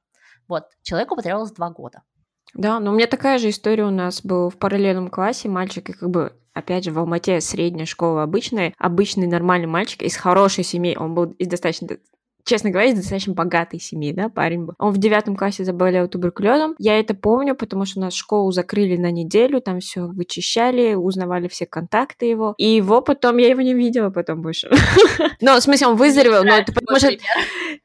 Вот, 0.47 0.65
человеку 0.83 1.15
потребовалось 1.15 1.51
два 1.51 1.69
года. 1.69 2.03
Да, 2.53 2.79
но 2.79 2.91
у 2.91 2.95
меня 2.95 3.07
такая 3.07 3.37
же 3.37 3.49
история 3.49 3.85
у 3.85 3.91
нас 3.91 4.21
был 4.23 4.49
в 4.49 4.57
параллельном 4.57 5.09
классе 5.09 5.49
мальчик, 5.49 5.89
и 5.89 5.93
как 5.93 6.09
бы 6.09 6.37
опять 6.53 6.83
же, 6.83 6.91
в 6.91 6.99
Алмате 6.99 7.41
средняя 7.41 7.85
школа 7.85 8.23
обычная, 8.23 8.73
обычный 8.77 9.27
нормальный 9.27 9.67
мальчик 9.67 10.01
из 10.01 10.17
хорошей 10.17 10.63
семьи, 10.63 10.97
он 10.97 11.13
был 11.13 11.31
из 11.31 11.47
достаточно 11.47 11.97
честно 12.43 12.69
говоря, 12.69 12.89
из 12.89 12.95
достаточно 12.95 13.33
богатой 13.33 13.79
семьи, 13.79 14.13
да, 14.13 14.29
парень 14.29 14.65
был. 14.65 14.73
Он 14.79 14.91
в 14.93 14.97
девятом 14.97 15.35
классе 15.35 15.63
заболел 15.63 16.07
туберкулезом. 16.07 16.75
Я 16.77 16.99
это 16.99 17.13
помню, 17.13 17.55
потому 17.55 17.85
что 17.85 17.99
у 17.99 18.03
нас 18.03 18.13
школу 18.13 18.51
закрыли 18.51 18.97
на 18.97 19.11
неделю, 19.11 19.61
там 19.61 19.79
все 19.79 20.07
вычищали, 20.07 20.93
узнавали 20.93 21.47
все 21.47 21.65
контакты 21.65 22.25
его. 22.25 22.53
И 22.57 22.67
его 22.67 23.01
потом, 23.01 23.37
я 23.37 23.49
его 23.49 23.61
не 23.61 23.73
видела 23.73 24.09
потом 24.09 24.41
больше. 24.41 24.69
Но, 25.41 25.55
в 25.55 25.61
смысле, 25.61 25.87
он 25.87 25.95
выздоровел, 25.95 26.43
но 26.43 26.55
это 26.55 26.71
потому 26.73 26.97
что... 26.99 27.11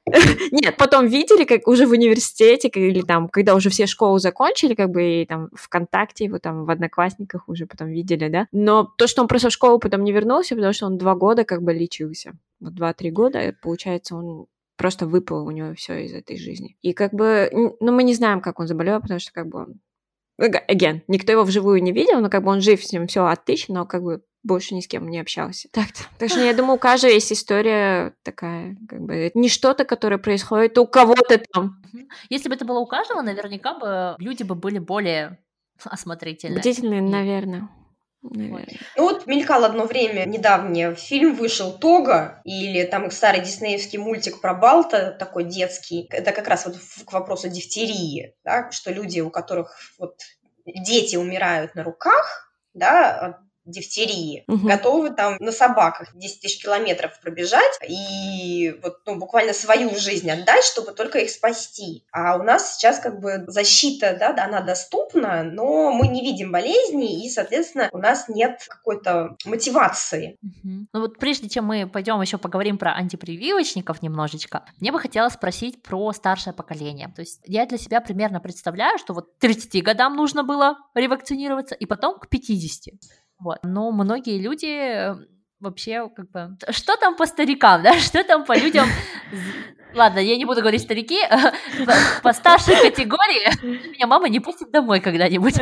Нет, 0.53 0.77
потом 0.77 1.07
видели, 1.07 1.45
как 1.45 1.67
уже 1.67 1.87
в 1.87 1.91
университете, 1.91 2.69
или 2.69 3.03
там, 3.03 3.29
когда 3.29 3.55
уже 3.55 3.71
все 3.71 3.87
школу 3.87 4.19
закончили, 4.19 4.75
как 4.75 4.91
бы, 4.91 5.23
и 5.23 5.27
там 5.27 5.49
ВКонтакте 5.55 6.25
его 6.25 6.39
там 6.39 6.65
в 6.65 6.71
Одноклассниках 6.71 7.49
уже 7.49 7.67
потом 7.67 7.89
видели, 7.89 8.29
да. 8.29 8.47
Но 8.53 8.85
то, 8.85 9.07
что 9.07 9.23
он 9.23 9.29
просто 9.29 9.51
в 9.51 9.53
школу 9.53 9.79
потом 9.79 10.05
не 10.05 10.13
вернулся, 10.13 10.55
потому 10.55 10.73
что 10.73 10.87
он 10.87 10.99
два 10.99 11.15
года 11.15 11.45
как 11.45 11.63
бы 11.63 11.73
лечился 11.73 12.35
вот 12.61 12.75
два-три 12.75 13.11
года, 13.11 13.55
получается, 13.63 14.17
он 14.17 14.47
просто 14.77 15.07
выпал 15.07 15.47
у 15.47 15.51
него 15.51 15.75
все 15.75 16.05
из 16.05 16.13
этой 16.13 16.37
жизни. 16.37 16.77
И 16.83 16.93
как 16.93 17.13
бы, 17.13 17.51
ну, 17.53 17.93
мы 17.93 18.03
не 18.03 18.15
знаем, 18.15 18.41
как 18.41 18.61
он 18.61 18.67
заболел, 18.67 19.01
потому 19.01 19.21
что 19.21 19.33
как 19.33 19.49
бы 19.49 19.61
он... 19.61 19.81
Again, 20.39 21.01
никто 21.09 21.33
его 21.33 21.45
вживую 21.45 21.83
не 21.83 21.93
видел, 21.93 22.21
но 22.21 22.29
как 22.29 22.45
бы 22.45 22.51
он 22.51 22.61
жив, 22.61 22.85
с 22.85 22.93
ним 22.93 23.07
все 23.07 23.25
отлично, 23.25 23.75
но 23.75 23.87
как 23.87 24.03
бы 24.03 24.23
больше 24.47 24.75
ни 24.75 24.81
с 24.81 24.89
кем 24.89 25.09
не 25.09 25.19
общался. 25.19 25.69
Так, 25.73 25.87
так 26.19 26.31
что 26.31 26.41
я 26.41 26.55
думаю, 26.55 26.77
у 26.77 26.79
каждого 26.79 27.11
есть 27.11 27.33
история 27.33 28.15
такая, 28.23 28.77
как 28.89 29.01
бы, 29.01 29.31
не 29.35 29.49
что-то, 29.49 29.85
которое 29.85 30.19
происходит 30.19 30.79
у 30.79 30.87
кого-то 30.87 31.41
там. 31.53 31.83
Если 32.31 32.49
бы 32.49 32.55
это 32.55 32.65
было 32.65 32.79
у 32.79 32.87
каждого, 32.87 33.23
наверняка 33.23 33.75
бы 33.75 34.17
люди 34.19 34.43
бы 34.43 34.55
были 34.55 34.79
более 34.79 35.39
осмотрительны. 35.85 36.59
Бдительные, 36.59 37.03
наверное. 37.03 37.69
Наверное. 38.23 38.81
Ну 38.97 39.05
вот 39.05 39.27
мелькал 39.27 39.65
одно 39.65 39.85
время, 39.85 40.25
недавнее, 40.27 40.97
фильм 40.97 41.37
вышел 41.37 41.79
«Тога», 41.79 42.41
или 42.45 42.83
там 42.83 43.11
старый 43.13 43.41
диснеевский 43.41 43.99
мультик 43.99 44.41
про 44.41 44.53
Балта, 44.55 45.13
такой 45.13 45.45
детский. 45.45 46.09
Это 46.11 46.33
как 46.33 46.49
раз 46.49 46.67
вот 46.67 46.77
к 47.05 47.13
вопросу 47.13 47.49
дифтерии, 47.49 48.35
да, 48.43 48.71
что 48.73 48.91
люди, 48.91 49.21
у 49.21 49.31
которых 49.31 49.79
вот 50.01 50.19
дети 50.65 51.15
умирают 51.15 51.77
на 51.77 51.85
руках, 51.85 52.53
да, 52.75 53.46
дифтерии, 53.67 54.45
угу. 54.47 54.67
готовы 54.67 55.11
там 55.11 55.37
на 55.41 55.53
собаках 55.53 56.11
10 56.15 56.41
тысяч 56.41 56.63
километров 56.63 57.21
пробежать 57.21 57.79
и 57.87 58.79
вот 58.83 59.01
ну, 59.07 59.17
буквально 59.17 59.53
свою 59.53 59.95
жизнь 59.97 60.31
отдать, 60.31 60.65
чтобы 60.65 60.93
только 60.93 61.19
их 61.19 61.31
спасти. 61.31 62.05
А 62.13 62.37
у 62.37 62.43
нас 62.43 62.77
сейчас 62.77 62.99
как 62.99 63.21
бы 63.21 63.45
защита, 63.47 64.17
да, 64.19 64.35
она 64.45 64.61
доступна, 64.61 65.43
но 65.43 65.93
мы 65.93 66.09
не 66.09 66.23
видим 66.23 66.53
болезни, 66.53 67.25
и, 67.25 67.29
соответственно, 67.29 67.89
у 67.93 67.99
нас 67.99 68.29
нет 68.29 68.65
какой-то 68.69 69.37
мотивации. 69.45 70.39
Угу. 70.43 70.87
Ну 70.93 71.01
вот 71.01 71.19
прежде 71.19 71.49
чем 71.49 71.65
мы 71.67 71.87
пойдем 71.87 72.21
еще 72.21 72.39
поговорим 72.39 72.79
про 72.79 72.93
антипрививочников 72.93 74.03
немножечко, 74.03 74.65
мне 74.81 74.93
бы 74.93 75.01
хотелось 75.01 75.35
спросить 75.35 75.83
про 75.83 76.13
старшее 76.13 76.53
поколение. 76.53 77.13
То 77.15 77.23
есть 77.23 77.41
я 77.45 77.67
для 77.67 77.79
себя 77.79 78.01
примерно 78.01 78.41
представляю, 78.41 78.99
что 78.99 79.15
вот 79.15 79.39
30 79.39 79.83
годам 79.83 80.17
нужно 80.17 80.45
было 80.45 80.77
ревакцинироваться, 80.95 81.75
и 81.75 81.87
потом 81.87 82.19
к 82.19 82.29
50. 82.29 82.95
Вот. 83.39 83.59
Но 83.63 83.93
многие 83.93 84.39
люди 84.39 85.15
вообще 85.61 86.09
как 86.15 86.31
бы... 86.31 86.57
Что 86.71 86.97
там 86.97 87.17
по 87.17 87.27
старикам, 87.27 87.83
да? 87.83 87.99
Что 88.01 88.25
там 88.25 88.45
по 88.45 88.57
людям 88.57 88.87
Ладно, 89.97 90.19
я 90.19 90.37
не 90.37 90.45
буду 90.45 90.61
говорить 90.61 90.83
старики, 90.83 91.19
по 92.23 92.33
старшей 92.35 92.77
категории 92.77 93.89
меня 93.93 94.07
мама 94.07 94.29
не 94.29 94.41
пустит 94.41 94.71
домой 94.71 95.01
когда-нибудь. 95.01 95.55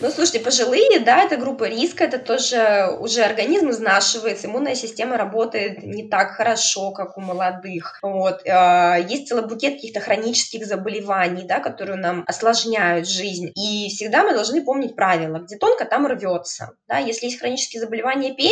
Ну, 0.00 0.10
слушайте, 0.10 0.40
пожилые, 0.40 1.00
да, 1.00 1.22
это 1.22 1.36
группа 1.38 1.64
риска, 1.64 2.04
это 2.04 2.18
тоже 2.18 2.94
уже 3.00 3.22
организм 3.22 3.70
изнашивается, 3.70 4.46
иммунная 4.46 4.74
система 4.74 5.16
работает 5.16 5.82
не 5.82 6.08
так 6.08 6.32
хорошо, 6.32 6.90
как 6.90 7.16
у 7.16 7.20
молодых. 7.22 7.98
Вот. 8.02 8.40
А, 8.46 8.96
есть 8.96 9.28
целый 9.28 9.46
букет 9.46 9.74
каких-то 9.74 10.00
хронических 10.00 10.66
заболеваний, 10.66 11.44
да, 11.44 11.60
которые 11.60 11.96
нам 11.96 12.24
осложняют 12.26 13.08
жизнь. 13.08 13.50
И 13.54 13.88
всегда 13.88 14.24
мы 14.24 14.32
должны 14.32 14.62
помнить 14.62 14.94
правило, 14.94 15.38
где 15.38 15.56
тонко, 15.56 15.86
там 15.86 16.06
рвется. 16.06 16.72
Да? 16.88 16.98
Если 16.98 17.26
есть 17.26 17.38
хронические 17.38 17.80
заболевания 17.80 18.34
печени, 18.34 18.49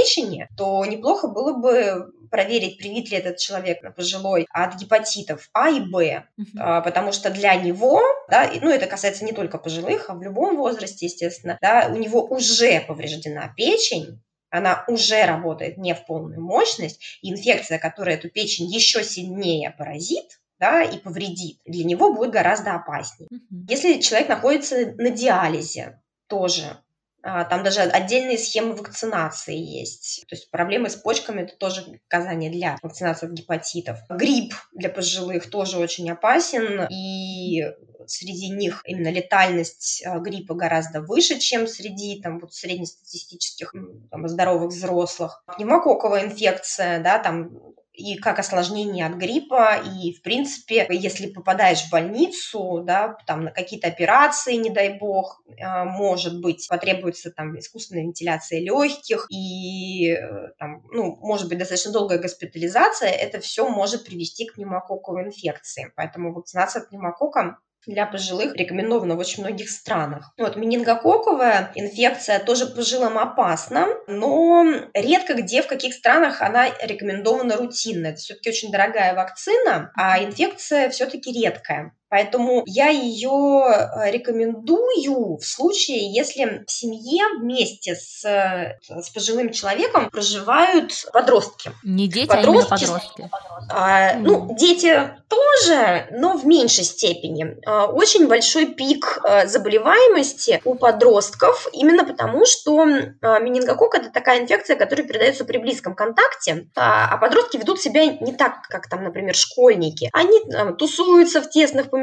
то 0.57 0.85
неплохо 0.85 1.29
было 1.29 1.55
бы 1.55 2.13
проверить, 2.31 2.79
привит 2.79 3.11
ли 3.11 3.17
этот 3.17 3.39
человек 3.39 3.95
пожилой 3.95 4.47
от 4.51 4.77
гепатитов 4.77 5.49
А 5.53 5.71
и 5.71 5.81
Б, 5.81 6.25
uh-huh. 6.39 6.83
потому 6.83 7.13
что 7.13 7.31
для 7.31 7.55
него, 7.55 8.01
да, 8.31 8.51
ну 8.61 8.71
это 8.71 8.87
касается 8.87 9.25
не 9.25 9.33
только 9.33 9.59
пожилых, 9.59 10.09
а 10.09 10.15
в 10.15 10.23
любом 10.23 10.57
возрасте, 10.57 11.07
естественно, 11.07 11.59
да, 11.61 11.91
у 11.91 11.97
него 11.97 12.25
уже 12.25 12.81
повреждена 12.81 13.53
печень, 13.57 14.21
она 14.51 14.85
уже 14.89 15.25
работает 15.25 15.77
не 15.77 15.95
в 15.95 16.07
полную 16.07 16.43
мощность, 16.43 17.19
и 17.23 17.31
инфекция, 17.31 17.79
которая 17.79 18.17
эту 18.17 18.31
печень 18.31 18.67
еще 18.67 19.03
сильнее 19.05 19.75
поразит, 19.77 20.41
да, 20.59 20.83
и 20.83 20.99
повредит, 20.99 21.61
для 21.65 21.85
него 21.85 22.13
будет 22.15 22.31
гораздо 22.31 22.75
опаснее. 22.75 23.29
Uh-huh. 23.33 23.67
Если 23.69 24.01
человек 24.01 24.29
находится 24.29 24.93
на 24.97 25.11
диализе, 25.11 26.01
тоже 26.27 26.79
там 27.23 27.63
даже 27.63 27.81
отдельные 27.81 28.39
схемы 28.39 28.75
вакцинации 28.75 29.57
есть. 29.57 30.25
То 30.29 30.35
есть 30.35 30.51
проблемы 30.51 30.89
с 30.89 30.97
почками– 30.97 31.41
это 31.43 31.57
тоже 31.57 31.85
показания 32.09 32.51
для 32.51 32.77
вакцинации 32.83 33.27
от 33.27 33.33
гепатитов. 33.33 33.99
Грипп 34.09 34.55
для 34.73 34.89
пожилых 34.89 35.51
тоже 35.51 35.79
очень 35.79 36.11
опасен, 36.11 36.87
и 36.91 37.65
среди 38.07 38.49
них 38.51 38.83
именно 38.85 39.11
летальность 39.11 40.03
а, 40.05 40.19
гриппа 40.19 40.55
гораздо 40.55 41.01
выше, 41.03 41.39
чем 41.39 41.67
среди 41.67 42.21
там, 42.23 42.39
вот, 42.39 42.55
среднестатистических 42.55 43.75
там, 44.11 44.29
здоровых 44.29 44.73
взрослых. 44.73 45.43
Пневмококковая 45.57 46.25
инфекция, 46.25 47.01
да, 47.01 47.19
там 47.19 47.51
и 47.99 48.17
как 48.17 48.39
осложнение 48.39 49.07
от 49.07 49.15
гриппа, 49.15 49.77
и, 49.77 50.13
в 50.13 50.23
принципе, 50.23 50.87
если 50.91 51.27
попадаешь 51.27 51.83
в 51.83 51.91
больницу, 51.91 52.83
да, 52.85 53.17
там 53.27 53.45
на 53.45 53.51
какие-то 53.51 53.89
операции, 53.89 54.55
не 54.55 54.71
дай 54.71 54.99
бог, 54.99 55.43
э, 55.49 55.85
может 55.85 56.41
быть, 56.41 56.67
потребуется 56.69 57.31
там 57.33 57.59
искусственная 57.59 58.05
вентиляция 58.05 58.61
легких, 58.61 59.27
и 59.31 60.13
э, 60.13 60.53
там, 60.59 60.83
ну, 60.93 61.17
может 61.21 61.49
быть, 61.49 61.59
достаточно 61.59 61.93
долгая 61.93 62.19
госпитализация, 62.19 63.11
это 63.11 63.41
все 63.41 63.69
может 63.69 64.05
привести 64.05 64.47
к 64.47 64.55
пневмококковой 64.55 65.25
инфекции. 65.25 65.93
Поэтому 65.97 66.33
вакцинация 66.33 66.83
от 66.83 66.91
пневмококка 66.91 67.59
для 67.87 68.07
пожилых 68.07 68.55
рекомендована 68.55 69.17
в 69.17 69.19
очень 69.19 69.43
многих 69.43 69.71
странах. 69.71 70.33
Вот, 70.39 70.57
менингококковая 70.57 71.73
инфекция 71.75 72.39
тоже 72.39 72.67
пожилым 72.67 73.19
опасна, 73.19 73.87
но 74.07 74.65
редко 74.95 75.35
где, 75.35 75.63
в 75.63 75.67
каких 75.67 75.95
странах 75.95 76.43
она 76.43 76.69
рекомендована 76.83 77.57
рутинно. 77.57 78.09
Это 78.09 78.17
все-таки 78.17 78.51
очень 78.51 78.71
дорогая 78.71 79.15
вакцина, 79.15 79.93
а 79.97 80.23
инфекция 80.23 80.91
все-таки 80.91 81.33
редкая. 81.33 81.95
Поэтому 82.11 82.63
я 82.67 82.89
ее 82.89 83.65
э, 83.67 84.11
рекомендую 84.11 85.37
в 85.37 85.45
случае, 85.45 86.13
если 86.13 86.65
в 86.67 86.71
семье 86.71 87.25
вместе 87.39 87.95
с, 87.95 88.25
э, 88.25 88.79
с 88.89 89.11
пожилым 89.11 89.53
человеком 89.53 90.09
проживают 90.11 90.93
подростки. 91.13 91.71
Не 91.85 92.09
дети, 92.09 92.29
подростки, 92.29 92.73
а 92.73 92.79
подростки. 92.79 93.31
А, 93.71 94.15
ну, 94.15 94.57
дети 94.57 95.11
тоже, 95.29 96.07
но 96.13 96.39
в 96.39 96.47
меньшей 96.47 96.85
степени. 96.85 97.59
А, 97.67 97.87
очень 97.87 98.27
большой 98.27 98.67
пик 98.67 99.21
а, 99.23 99.47
заболеваемости 99.47 100.63
у 100.65 100.75
подростков, 100.75 101.69
именно 101.73 102.05
потому, 102.05 102.47
что 102.47 102.87
а, 103.21 103.39
менингококк– 103.41 103.95
это 103.97 104.11
такая 104.11 104.41
инфекция, 104.41 104.77
которая 104.77 105.07
передается 105.07 105.45
при 105.45 105.59
близком 105.59 105.95
контакте, 105.95 106.69
а, 106.75 107.13
а 107.13 107.19
подростки 107.19 107.59
ведут 107.59 107.81
себя 107.81 108.07
не 108.07 108.33
так, 108.33 108.63
как 108.69 108.89
там, 108.89 109.05
например, 109.05 109.35
школьники. 109.35 110.09
Они 110.13 110.41
там, 110.51 110.77
тусуются 110.77 111.43
в 111.43 111.51
тесных 111.51 111.91
помещениях, 111.91 111.98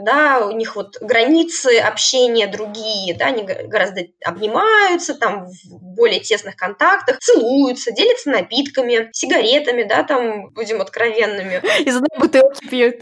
да, 0.00 0.46
у 0.46 0.52
них 0.52 0.76
вот 0.76 0.96
границы 1.00 1.78
общения 1.78 2.46
другие, 2.46 3.14
да, 3.14 3.26
они 3.26 3.42
гораздо 3.42 4.02
обнимаются 4.24 5.14
там 5.14 5.46
в 5.46 5.54
более 5.94 6.20
тесных 6.20 6.56
контактах, 6.56 7.18
целуются, 7.18 7.92
делятся 7.92 8.30
напитками, 8.30 9.10
сигаретами, 9.12 9.84
да, 9.84 10.02
там, 10.02 10.50
будем 10.50 10.80
откровенными. 10.80 11.62
Из 11.84 11.96
одной 11.96 12.18
бутылки 12.18 12.66
пьют. 12.68 12.96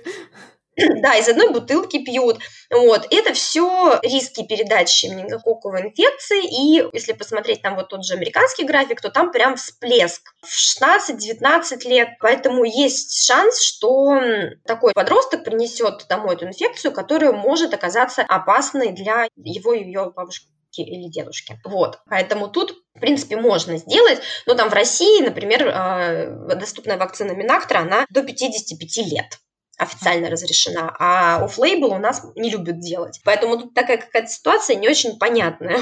Да, 1.03 1.17
из 1.17 1.29
одной 1.29 1.51
бутылки 1.51 2.03
пьют. 2.03 2.39
Вот. 2.71 3.07
Это 3.11 3.35
все 3.35 3.99
риски 4.03 4.47
передачи 4.47 5.07
менингококковой 5.07 5.83
инфекции. 5.83 6.43
И 6.45 6.89
если 6.93 7.13
посмотреть 7.13 7.63
там 7.63 7.77
вот 7.77 7.89
тот 7.89 8.05
же 8.05 8.15
американский 8.15 8.65
график, 8.65 9.01
то 9.01 9.11
там 9.11 9.33
прям 9.33 9.57
всплеск 9.57 10.35
в 10.41 10.83
16-19 10.83 11.89
лет. 11.89 12.09
Поэтому 12.21 12.65
есть 12.65 13.27
шанс, 13.27 13.61
что 13.61 14.19
такой 14.67 14.93
подросток 14.95 15.45
принесет 15.45 16.07
домой 16.09 16.37
эту 16.37 16.47
инфекцию, 16.47 16.93
которая 16.93 17.33
может 17.33 17.75
оказаться 17.75 18.23
опасной 18.23 18.93
для 18.93 19.29
его 19.37 19.75
и 19.75 19.85
ее 19.85 20.13
бабушки 20.15 20.47
или 20.75 21.11
дедушки. 21.11 21.61
Вот. 21.65 21.99
Поэтому 22.09 22.49
тут, 22.49 22.75
в 22.95 23.01
принципе, 23.01 23.37
можно 23.37 23.77
сделать. 23.77 24.21
Но 24.47 24.55
там 24.55 24.71
в 24.71 24.73
России, 24.73 25.23
например, 25.23 25.71
а, 25.71 26.27
доступная 26.57 26.97
вакцина 26.97 27.33
Минактра, 27.33 27.81
она 27.81 28.07
до 28.09 28.23
55 28.23 28.97
лет. 29.07 29.39
Официально 29.79 30.31
разрешена, 30.31 30.95
а 30.99 31.45
оффлейбл 31.45 31.93
у 31.93 31.99
нас 31.99 32.25
не 32.37 32.51
любят 32.51 32.79
делать. 32.79 33.21
Поэтому 33.25 33.59
тут 33.59 33.75
такая 33.75 33.99
какая-то 33.99 34.29
ситуация 34.29 34.77
не 34.77 34.89
очень 34.89 35.19
понятная. 35.19 35.79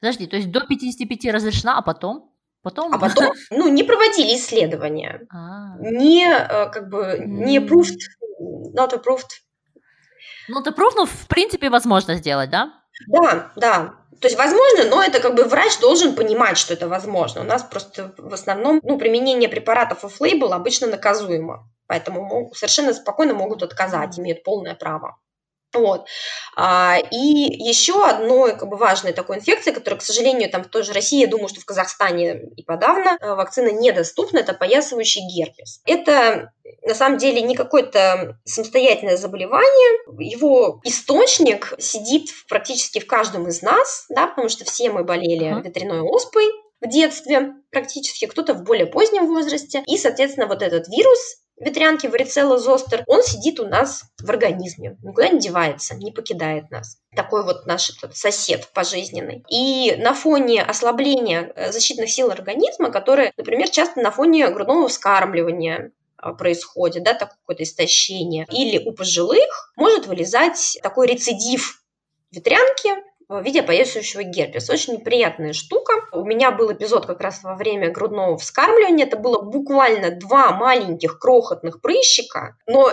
Подожди, 0.00 0.26
то 0.26 0.36
есть 0.36 0.50
до 0.50 0.60
55 0.60 1.32
разрешена, 1.32 1.78
а 1.78 1.82
потом? 1.82 2.32
Потом... 2.62 2.92
А 2.92 2.98
потом, 2.98 3.32
ну, 3.50 3.68
не 3.68 3.84
проводили 3.84 4.36
исследования. 4.36 5.26
А. 5.30 5.76
Не, 5.78 6.26
э, 6.26 6.68
как 6.70 6.88
бы, 6.88 7.22
не 7.24 7.58
approved, 7.58 7.98
not 8.74 8.92
approved. 8.92 9.28
Ну, 10.48 10.60
это 10.60 10.70
proof, 10.70 10.92
ну, 10.96 11.06
в 11.06 11.26
принципе, 11.28 11.70
возможно 11.70 12.14
сделать, 12.14 12.50
да? 12.50 12.72
Да, 13.06 13.52
да. 13.56 13.94
То 14.20 14.26
есть 14.26 14.36
возможно, 14.36 14.84
но 14.90 15.02
это 15.02 15.20
как 15.20 15.36
бы 15.36 15.44
врач 15.44 15.78
должен 15.78 16.14
понимать, 16.14 16.58
что 16.58 16.74
это 16.74 16.88
возможно. 16.88 17.42
У 17.42 17.44
нас 17.44 17.62
просто 17.62 18.12
в 18.18 18.34
основном 18.34 18.80
ну, 18.82 18.98
применение 18.98 19.48
препаратов 19.48 20.04
офф-лейбл 20.04 20.52
обычно 20.52 20.88
наказуемо. 20.88 21.70
Поэтому 21.88 22.52
совершенно 22.54 22.94
спокойно 22.94 23.34
могут 23.34 23.62
отказать, 23.62 24.18
имеют 24.18 24.44
полное 24.44 24.74
право. 24.74 25.18
Вот. 25.74 26.06
А, 26.56 26.96
и 27.10 27.18
еще 27.18 28.02
одной 28.04 28.56
как 28.56 28.68
бы, 28.68 28.76
важной 28.76 29.12
такой 29.12 29.36
инфекцией, 29.36 29.74
которая, 29.74 30.00
к 30.00 30.02
сожалению, 30.02 30.50
там 30.50 30.64
в 30.64 30.68
той 30.68 30.82
же 30.82 30.92
России, 30.92 31.20
я 31.20 31.26
думаю, 31.26 31.48
что 31.48 31.60
в 31.60 31.66
Казахстане 31.66 32.40
и 32.56 32.62
подавно, 32.62 33.18
э, 33.20 33.34
вакцина 33.34 33.70
недоступна, 33.70 34.38
это 34.38 34.54
поясывающий 34.54 35.20
герпес. 35.28 35.82
Это 35.84 36.52
на 36.82 36.94
самом 36.94 37.18
деле 37.18 37.42
не 37.42 37.54
какое-то 37.54 38.38
самостоятельное 38.44 39.18
заболевание, 39.18 40.00
его 40.18 40.80
источник 40.84 41.74
сидит 41.78 42.30
практически 42.48 42.98
в 42.98 43.06
каждом 43.06 43.46
из 43.46 43.60
нас, 43.60 44.06
да, 44.08 44.26
потому 44.26 44.48
что 44.48 44.64
все 44.64 44.90
мы 44.90 45.04
болели 45.04 45.46
uh-huh. 45.46 45.62
ветряной 45.62 46.00
оспой, 46.00 46.46
в 46.80 46.88
детстве 46.88 47.54
практически, 47.70 48.26
кто-то 48.26 48.54
в 48.54 48.62
более 48.62 48.86
позднем 48.86 49.26
возрасте. 49.26 49.82
И, 49.86 49.98
соответственно, 49.98 50.46
вот 50.46 50.62
этот 50.62 50.88
вирус 50.88 51.18
ветрянки 51.60 52.06
варицелла 52.06 52.58
зостер, 52.58 53.04
он 53.06 53.22
сидит 53.22 53.60
у 53.60 53.66
нас 53.66 54.04
в 54.22 54.28
организме, 54.28 54.96
никуда 55.02 55.28
не 55.28 55.40
девается, 55.40 55.94
не 55.94 56.12
покидает 56.12 56.70
нас. 56.70 56.98
Такой 57.14 57.44
вот 57.44 57.66
наш 57.66 57.90
этот 57.90 58.16
сосед 58.16 58.68
пожизненный. 58.72 59.44
И 59.48 59.96
на 59.96 60.14
фоне 60.14 60.62
ослабления 60.62 61.52
э, 61.54 61.72
защитных 61.72 62.10
сил 62.10 62.30
организма, 62.30 62.90
которые, 62.90 63.32
например, 63.36 63.68
часто 63.68 64.00
на 64.00 64.10
фоне 64.10 64.48
грудного 64.48 64.88
вскармливания 64.88 65.92
а, 66.16 66.32
происходит, 66.32 67.04
да, 67.04 67.14
такое 67.14 67.36
какое-то 67.42 67.62
истощение, 67.62 68.46
или 68.50 68.84
у 68.84 68.92
пожилых 68.92 69.72
может 69.76 70.06
вылезать 70.06 70.78
такой 70.82 71.06
рецидив 71.06 71.82
ветрянки, 72.30 72.90
в 73.28 73.42
виде 73.42 73.62
поясывающего 73.62 74.22
герпеса. 74.22 74.72
Очень 74.72 74.94
неприятная 74.94 75.52
штука. 75.52 75.92
У 76.12 76.24
меня 76.24 76.50
был 76.50 76.72
эпизод 76.72 77.06
как 77.06 77.20
раз 77.20 77.42
во 77.42 77.54
время 77.54 77.90
грудного 77.90 78.38
вскармливания. 78.38 79.06
Это 79.06 79.18
было 79.18 79.42
буквально 79.42 80.10
два 80.10 80.52
маленьких 80.52 81.18
крохотных 81.18 81.80
прыщика, 81.80 82.56
но 82.66 82.90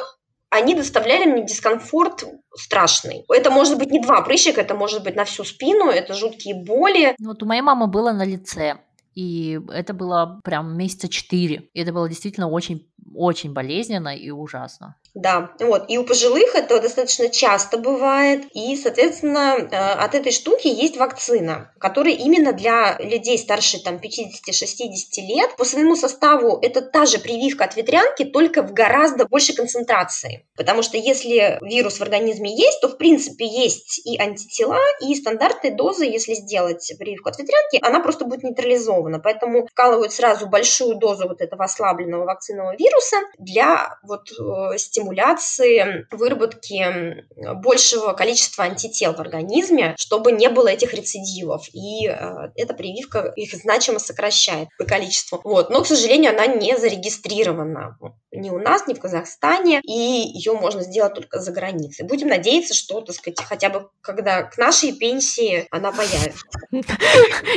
они 0.49 0.75
доставляли 0.75 1.25
мне 1.25 1.45
дискомфорт 1.45 2.25
страшный. 2.55 3.25
Это 3.29 3.49
может 3.51 3.77
быть 3.77 3.91
не 3.91 3.99
два 3.99 4.21
прыщика, 4.21 4.61
это 4.61 4.75
может 4.75 5.03
быть 5.03 5.15
на 5.15 5.25
всю 5.25 5.43
спину, 5.43 5.89
это 5.89 6.13
жуткие 6.13 6.55
боли. 6.55 7.15
Вот 7.19 7.43
у 7.43 7.45
моей 7.45 7.61
мамы 7.61 7.87
было 7.87 8.11
на 8.11 8.25
лице. 8.25 8.79
И 9.15 9.59
это 9.69 9.93
было 9.93 10.41
прям 10.43 10.77
месяца 10.77 11.07
четыре. 11.07 11.69
И 11.73 11.79
это 11.79 11.93
было 11.93 12.07
действительно 12.09 12.49
очень, 12.49 12.85
очень 13.13 13.53
болезненно 13.53 14.15
и 14.15 14.31
ужасно. 14.31 14.95
Да, 15.13 15.51
вот. 15.61 15.85
И 15.87 15.97
у 15.97 16.03
пожилых 16.03 16.55
это 16.55 16.81
достаточно 16.81 17.29
часто 17.29 17.77
бывает. 17.77 18.43
И, 18.53 18.75
соответственно, 18.75 19.55
э, 19.57 19.75
от 19.75 20.13
этой 20.13 20.33
штуки 20.33 20.67
есть 20.67 20.97
вакцина, 20.97 21.71
которая 21.79 22.15
именно 22.15 22.51
для 22.51 22.97
людей 22.99 23.37
старше 23.37 23.81
там 23.81 23.95
50-60 23.95 25.21
лет. 25.21 25.55
По 25.55 25.63
своему 25.63 25.95
составу 25.95 26.59
это 26.61 26.81
та 26.81 27.05
же 27.05 27.19
прививка 27.19 27.63
от 27.63 27.77
ветрянки, 27.77 28.25
только 28.25 28.61
в 28.61 28.73
гораздо 28.73 29.25
большей 29.25 29.55
концентрации. 29.55 30.45
Потому 30.57 30.81
что 30.81 30.97
если 30.97 31.59
вирус 31.61 31.99
в 31.99 32.01
организме 32.01 32.53
есть, 32.53 32.81
то, 32.81 32.89
в 32.89 32.97
принципе, 32.97 33.45
есть 33.45 34.05
и 34.05 34.19
антитела, 34.19 34.79
и 34.99 35.15
стандартные 35.15 35.73
дозы, 35.73 36.03
если 36.03 36.33
сделать 36.33 36.91
прививку 36.99 37.29
от 37.29 37.39
ветрянки, 37.39 37.79
она 37.81 38.01
просто 38.01 38.25
будет 38.25 38.43
нейтрализована. 38.43 39.19
Поэтому 39.19 39.65
вкалывают 39.65 40.11
сразу 40.11 40.47
большую 40.47 40.95
дозу 40.97 41.29
вот 41.29 41.39
этого 41.39 41.63
ослабленного 41.63 42.25
вакцинного 42.25 42.75
вируса 42.75 42.94
для 43.37 43.97
вот 44.03 44.29
стимуляции 44.77 45.15
стимуляции 45.15 46.07
выработки 46.11 47.23
большего 47.55 48.13
количества 48.13 48.65
антител 48.65 49.13
в 49.13 49.19
организме, 49.19 49.95
чтобы 49.97 50.31
не 50.31 50.49
было 50.49 50.67
этих 50.67 50.93
рецидивов. 50.93 51.67
И 51.73 52.07
э, 52.07 52.49
эта 52.55 52.73
прививка 52.73 53.33
их 53.35 53.53
значимо 53.53 53.99
сокращает 53.99 54.69
по 54.77 54.85
количеству. 54.85 55.41
Вот. 55.43 55.69
Но, 55.69 55.81
к 55.81 55.87
сожалению, 55.87 56.31
она 56.31 56.47
не 56.47 56.77
зарегистрирована 56.77 57.97
ни 58.31 58.49
у 58.49 58.59
нас, 58.59 58.87
ни 58.87 58.93
в 58.93 58.99
Казахстане, 58.99 59.81
и 59.83 59.91
ее 59.91 60.53
можно 60.53 60.81
сделать 60.81 61.13
только 61.13 61.39
за 61.39 61.51
границей. 61.51 62.05
Будем 62.05 62.27
надеяться, 62.27 62.73
что, 62.73 63.01
так 63.01 63.15
сказать, 63.15 63.41
хотя 63.41 63.69
бы 63.69 63.89
когда 64.01 64.43
к 64.43 64.57
нашей 64.57 64.91
пенсии 64.93 65.67
она 65.71 65.91
появится. 65.91 66.45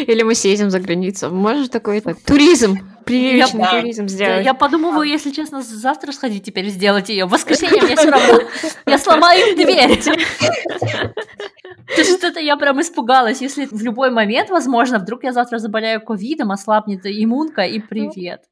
Или 0.06 0.22
мы 0.22 0.34
съездим 0.34 0.70
за 0.70 0.80
границу. 0.80 1.30
Может 1.30 1.72
такой 1.72 2.00
так, 2.00 2.20
туризм 2.20 2.78
прививочный 3.08 3.60
я, 3.60 3.70
туризм 3.70 4.08
сделать. 4.08 4.44
Я, 4.44 4.54
подумываю, 4.54 5.08
если 5.08 5.30
честно, 5.30 5.62
завтра 5.62 6.12
сходить 6.12 6.44
теперь 6.44 6.68
сделать 6.68 7.08
ее. 7.08 7.26
В 7.26 7.30
воскресенье 7.30 7.82
мне 7.82 7.96
все 7.96 8.10
равно. 8.10 8.40
Я 8.86 8.98
сломаю 8.98 9.56
дверь. 9.56 10.00
Что-то 11.88 12.40
я 12.40 12.56
прям 12.56 12.80
испугалась. 12.80 13.40
Если 13.40 13.66
в 13.66 13.82
любой 13.82 14.10
момент, 14.10 14.50
возможно, 14.50 14.98
вдруг 14.98 15.24
я 15.24 15.32
завтра 15.32 15.58
заболею 15.58 16.00
ковидом, 16.00 16.52
ослабнет 16.52 17.06
иммунка 17.06 17.62
и 17.62 17.80
привет. 17.80 18.42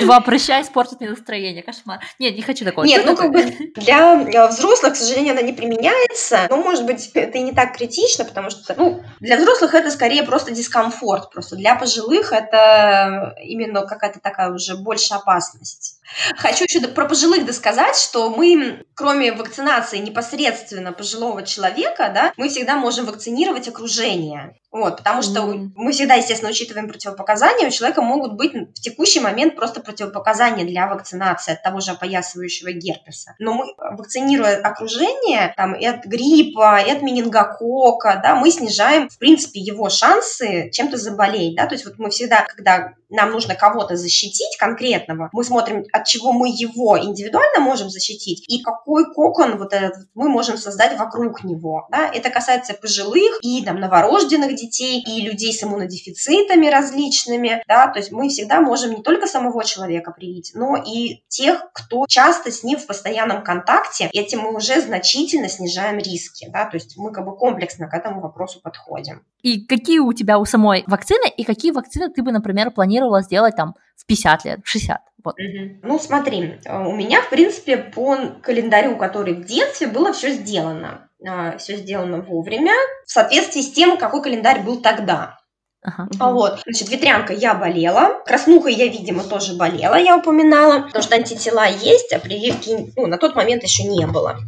Два 0.00 0.20
прыща 0.20 0.60
испортят 0.60 1.00
мне 1.00 1.10
настроение, 1.10 1.62
кошмар. 1.62 2.00
Нет, 2.18 2.36
не 2.36 2.42
хочу 2.42 2.64
такого. 2.64 2.84
Нет, 2.84 3.04
ну 3.06 3.16
как 3.16 3.32
бы 3.32 3.42
для 3.76 4.22
э, 4.22 4.48
взрослых, 4.48 4.94
к 4.94 4.96
сожалению, 4.96 5.32
она 5.32 5.42
не 5.42 5.52
применяется. 5.52 6.46
Но, 6.50 6.56
может 6.56 6.84
быть, 6.84 7.10
это 7.14 7.38
и 7.38 7.42
не 7.42 7.52
так 7.52 7.76
критично, 7.76 8.24
потому 8.24 8.50
что, 8.50 8.74
ну, 8.76 9.02
для 9.20 9.36
взрослых 9.36 9.74
это 9.74 9.90
скорее 9.90 10.22
просто 10.22 10.52
дискомфорт. 10.52 11.30
Просто 11.30 11.56
для 11.56 11.74
пожилых 11.74 12.32
это 12.32 13.34
именно 13.42 13.82
какая-то 13.86 14.20
такая 14.20 14.50
уже 14.52 14.76
больше 14.76 15.14
опасность. 15.14 15.98
Хочу 16.36 16.64
еще 16.64 16.80
про 16.88 17.06
пожилых 17.06 17.44
досказать, 17.44 17.96
что 17.96 18.30
мы, 18.30 18.84
кроме 18.94 19.32
вакцинации 19.32 19.98
непосредственно 19.98 20.92
пожилого 20.92 21.42
человека, 21.42 22.10
да, 22.14 22.32
мы 22.36 22.48
всегда 22.48 22.76
можем 22.76 23.06
вакцинировать 23.06 23.68
окружение. 23.68 24.56
Вот, 24.78 24.98
потому 24.98 25.22
что 25.22 25.40
mm. 25.40 25.70
мы 25.74 25.90
всегда, 25.90 26.14
естественно, 26.14 26.52
учитываем 26.52 26.88
противопоказания. 26.88 27.66
У 27.66 27.70
человека 27.70 28.00
могут 28.00 28.34
быть 28.34 28.52
в 28.54 28.80
текущий 28.80 29.18
момент 29.18 29.56
просто 29.56 29.80
противопоказания 29.80 30.64
для 30.64 30.86
вакцинации 30.86 31.54
от 31.54 31.62
того 31.64 31.80
же 31.80 31.90
опоясывающего 31.90 32.70
герпеса. 32.70 33.34
Но 33.40 33.54
мы, 33.54 33.74
вакцинируя 33.76 34.60
окружение 34.62 35.52
там, 35.56 35.74
и 35.74 35.84
от 35.84 36.04
гриппа, 36.04 36.80
и 36.80 36.92
от 36.92 37.02
менингокока, 37.02 38.20
да, 38.22 38.36
мы 38.36 38.50
снижаем, 38.50 39.08
в 39.08 39.18
принципе, 39.18 39.58
его 39.58 39.88
шансы 39.88 40.70
чем-то 40.70 40.96
заболеть. 40.96 41.56
Да? 41.56 41.66
То 41.66 41.74
есть 41.74 41.84
вот 41.84 41.98
мы 41.98 42.10
всегда, 42.10 42.42
когда 42.42 42.94
нам 43.10 43.32
нужно 43.32 43.54
кого-то 43.54 43.96
защитить 43.96 44.56
конкретного, 44.58 45.30
мы 45.32 45.44
смотрим, 45.44 45.84
от 45.92 46.04
чего 46.06 46.32
мы 46.32 46.48
его 46.48 46.98
индивидуально 46.98 47.60
можем 47.60 47.88
защитить, 47.90 48.44
и 48.48 48.62
какой 48.62 49.12
кокон 49.12 49.56
вот 49.56 49.72
этот 49.72 50.06
мы 50.14 50.28
можем 50.28 50.56
создать 50.56 50.98
вокруг 50.98 51.42
него. 51.42 51.88
Да? 51.90 52.10
Это 52.12 52.30
касается 52.30 52.74
пожилых 52.74 53.38
и 53.42 53.64
там, 53.64 53.80
новорожденных 53.80 54.54
детей, 54.54 54.67
и 54.76 55.22
людей 55.22 55.52
с 55.52 55.62
иммунодефицитами 55.62 56.66
различными. 56.66 57.62
Да? 57.66 57.88
То 57.88 57.98
есть 57.98 58.12
мы 58.12 58.28
всегда 58.28 58.60
можем 58.60 58.90
не 58.90 59.02
только 59.02 59.26
самого 59.26 59.64
человека 59.64 60.12
привить, 60.12 60.52
но 60.54 60.76
и 60.76 61.22
тех, 61.28 61.70
кто 61.72 62.06
часто 62.06 62.50
с 62.50 62.62
ним 62.62 62.78
в 62.78 62.86
постоянном 62.86 63.42
контакте. 63.42 64.10
Этим 64.12 64.40
мы 64.40 64.54
уже 64.54 64.80
значительно 64.80 65.48
снижаем 65.48 65.98
риски. 65.98 66.48
Да? 66.50 66.66
То 66.66 66.76
есть 66.76 66.96
мы 66.96 67.12
как 67.12 67.24
бы 67.24 67.36
комплексно 67.36 67.88
к 67.88 67.94
этому 67.94 68.20
вопросу 68.20 68.60
подходим. 68.60 69.22
И 69.42 69.64
какие 69.66 70.00
у 70.00 70.12
тебя 70.12 70.38
у 70.38 70.44
самой 70.44 70.84
вакцины, 70.86 71.28
и 71.36 71.44
какие 71.44 71.70
вакцины 71.70 72.10
ты 72.10 72.22
бы, 72.22 72.32
например, 72.32 72.70
планировала 72.70 73.22
сделать 73.22 73.56
там 73.56 73.74
в 73.96 74.06
50 74.06 74.44
лет, 74.44 74.60
в 74.64 74.68
60? 74.68 75.00
Вот. 75.24 75.34
Угу. 75.38 75.80
Ну, 75.82 75.98
смотри, 75.98 76.58
у 76.66 76.92
меня, 76.92 77.22
в 77.22 77.30
принципе, 77.30 77.76
по 77.76 78.16
календарю, 78.42 78.96
который 78.96 79.34
в 79.34 79.44
детстве, 79.44 79.86
было 79.86 80.12
все 80.12 80.30
сделано. 80.30 81.07
А, 81.26 81.58
все 81.58 81.76
сделано 81.76 82.20
вовремя, 82.20 82.72
в 83.06 83.10
соответствии 83.10 83.60
с 83.60 83.72
тем, 83.72 83.98
какой 83.98 84.22
календарь 84.22 84.62
был 84.62 84.80
тогда. 84.80 85.38
Ага. 85.82 86.08
А 86.18 86.32
вот, 86.32 86.60
значит, 86.64 86.90
ветрянка 86.90 87.32
я 87.32 87.54
болела, 87.54 88.22
краснухой 88.24 88.74
я, 88.74 88.86
видимо, 88.86 89.22
тоже 89.24 89.54
болела, 89.54 89.94
я 89.94 90.16
упоминала, 90.16 90.82
потому 90.82 91.02
что 91.02 91.16
антитела 91.16 91.66
есть, 91.66 92.12
а 92.12 92.18
прививки 92.18 92.92
ну, 92.96 93.06
на 93.06 93.16
тот 93.16 93.34
момент 93.36 93.62
еще 93.62 93.84
не 93.84 94.06
было. 94.06 94.38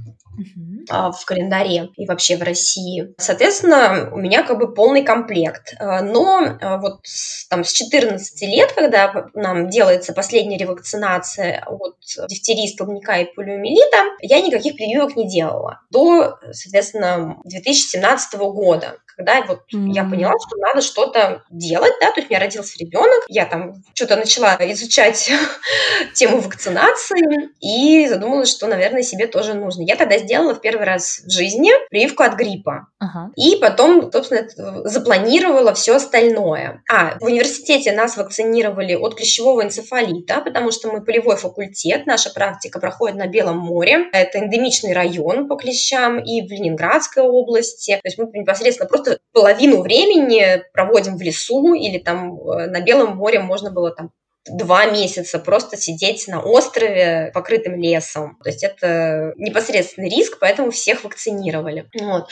А, 0.88 1.12
в 1.12 1.24
календаре 1.24 1.90
и 1.96 2.06
вообще 2.06 2.36
в 2.36 2.42
России. 2.42 3.14
Соответственно, 3.18 4.10
у 4.12 4.18
меня 4.18 4.42
как 4.42 4.58
бы 4.58 4.72
полный 4.72 5.02
комплект. 5.02 5.74
А, 5.78 6.02
но 6.02 6.56
а, 6.60 6.78
вот 6.78 7.00
там 7.48 7.64
с 7.64 7.72
14 7.72 8.42
лет, 8.42 8.72
когда 8.72 9.26
нам 9.34 9.68
делается 9.68 10.12
последняя 10.12 10.58
ревакцинация 10.58 11.64
от 11.66 11.96
дифтерии, 12.28 12.66
столбняка 12.66 13.18
и 13.18 13.32
полиомиелита, 13.32 14.16
я 14.20 14.40
никаких 14.40 14.76
прививок 14.76 15.16
не 15.16 15.28
делала. 15.28 15.80
До, 15.90 16.38
соответственно, 16.52 17.36
2017 17.44 18.34
года, 18.38 18.98
когда 19.20 19.42
вот 19.42 19.60
mm-hmm. 19.72 19.92
я 19.92 20.04
поняла, 20.04 20.32
что 20.46 20.56
надо 20.56 20.80
что-то 20.80 21.42
делать, 21.50 21.92
да, 22.00 22.10
то 22.10 22.20
есть 22.20 22.30
у 22.30 22.32
меня 22.32 22.40
родился 22.40 22.78
ребенок, 22.78 23.24
я 23.28 23.44
там 23.44 23.74
что-то 23.94 24.16
начала 24.16 24.56
изучать 24.60 25.30
тему 26.14 26.40
вакцинации 26.40 27.50
и 27.60 28.08
задумалась, 28.08 28.50
что, 28.50 28.66
наверное, 28.66 29.02
себе 29.02 29.26
тоже 29.26 29.54
нужно. 29.54 29.82
Я 29.82 29.96
тогда 29.96 30.16
сделала 30.18 30.54
в 30.54 30.60
первый 30.60 30.86
раз 30.86 31.20
в 31.26 31.30
жизни 31.30 31.70
прививку 31.90 32.22
от 32.22 32.34
гриппа. 32.34 32.86
Uh-huh. 33.02 33.28
И 33.36 33.56
потом, 33.56 34.10
собственно, 34.10 34.48
запланировала 34.88 35.74
все 35.74 35.96
остальное. 35.96 36.82
А, 36.90 37.18
в 37.20 37.24
университете 37.24 37.92
нас 37.92 38.16
вакцинировали 38.16 38.94
от 38.94 39.16
клещевого 39.16 39.62
энцефалита, 39.62 40.40
потому 40.40 40.70
что 40.70 40.90
мы 40.90 41.04
полевой 41.04 41.36
факультет, 41.36 42.06
наша 42.06 42.30
практика 42.30 42.80
проходит 42.80 43.16
на 43.16 43.26
Белом 43.26 43.58
море. 43.58 44.08
Это 44.12 44.38
эндемичный 44.38 44.94
район 44.94 45.48
по 45.48 45.56
клещам 45.56 46.18
и 46.18 46.40
в 46.46 46.50
Ленинградской 46.50 47.22
области. 47.22 47.92
То 48.02 48.08
есть 48.08 48.18
мы 48.18 48.30
непосредственно 48.32 48.88
просто 48.88 49.09
половину 49.32 49.82
времени 49.82 50.62
проводим 50.72 51.16
в 51.16 51.22
лесу 51.22 51.74
или 51.74 51.98
там 51.98 52.38
э, 52.38 52.66
на 52.66 52.80
Белом 52.80 53.16
море 53.16 53.40
можно 53.40 53.70
было 53.70 53.90
там 53.90 54.10
два 54.48 54.86
месяца 54.86 55.38
просто 55.38 55.76
сидеть 55.76 56.26
на 56.26 56.42
острове, 56.42 57.30
покрытым 57.34 57.80
лесом. 57.80 58.38
То 58.42 58.48
есть 58.48 58.64
это 58.64 59.34
непосредственный 59.36 60.08
риск, 60.08 60.38
поэтому 60.40 60.70
всех 60.70 61.04
вакцинировали. 61.04 61.90
Вот. 62.00 62.28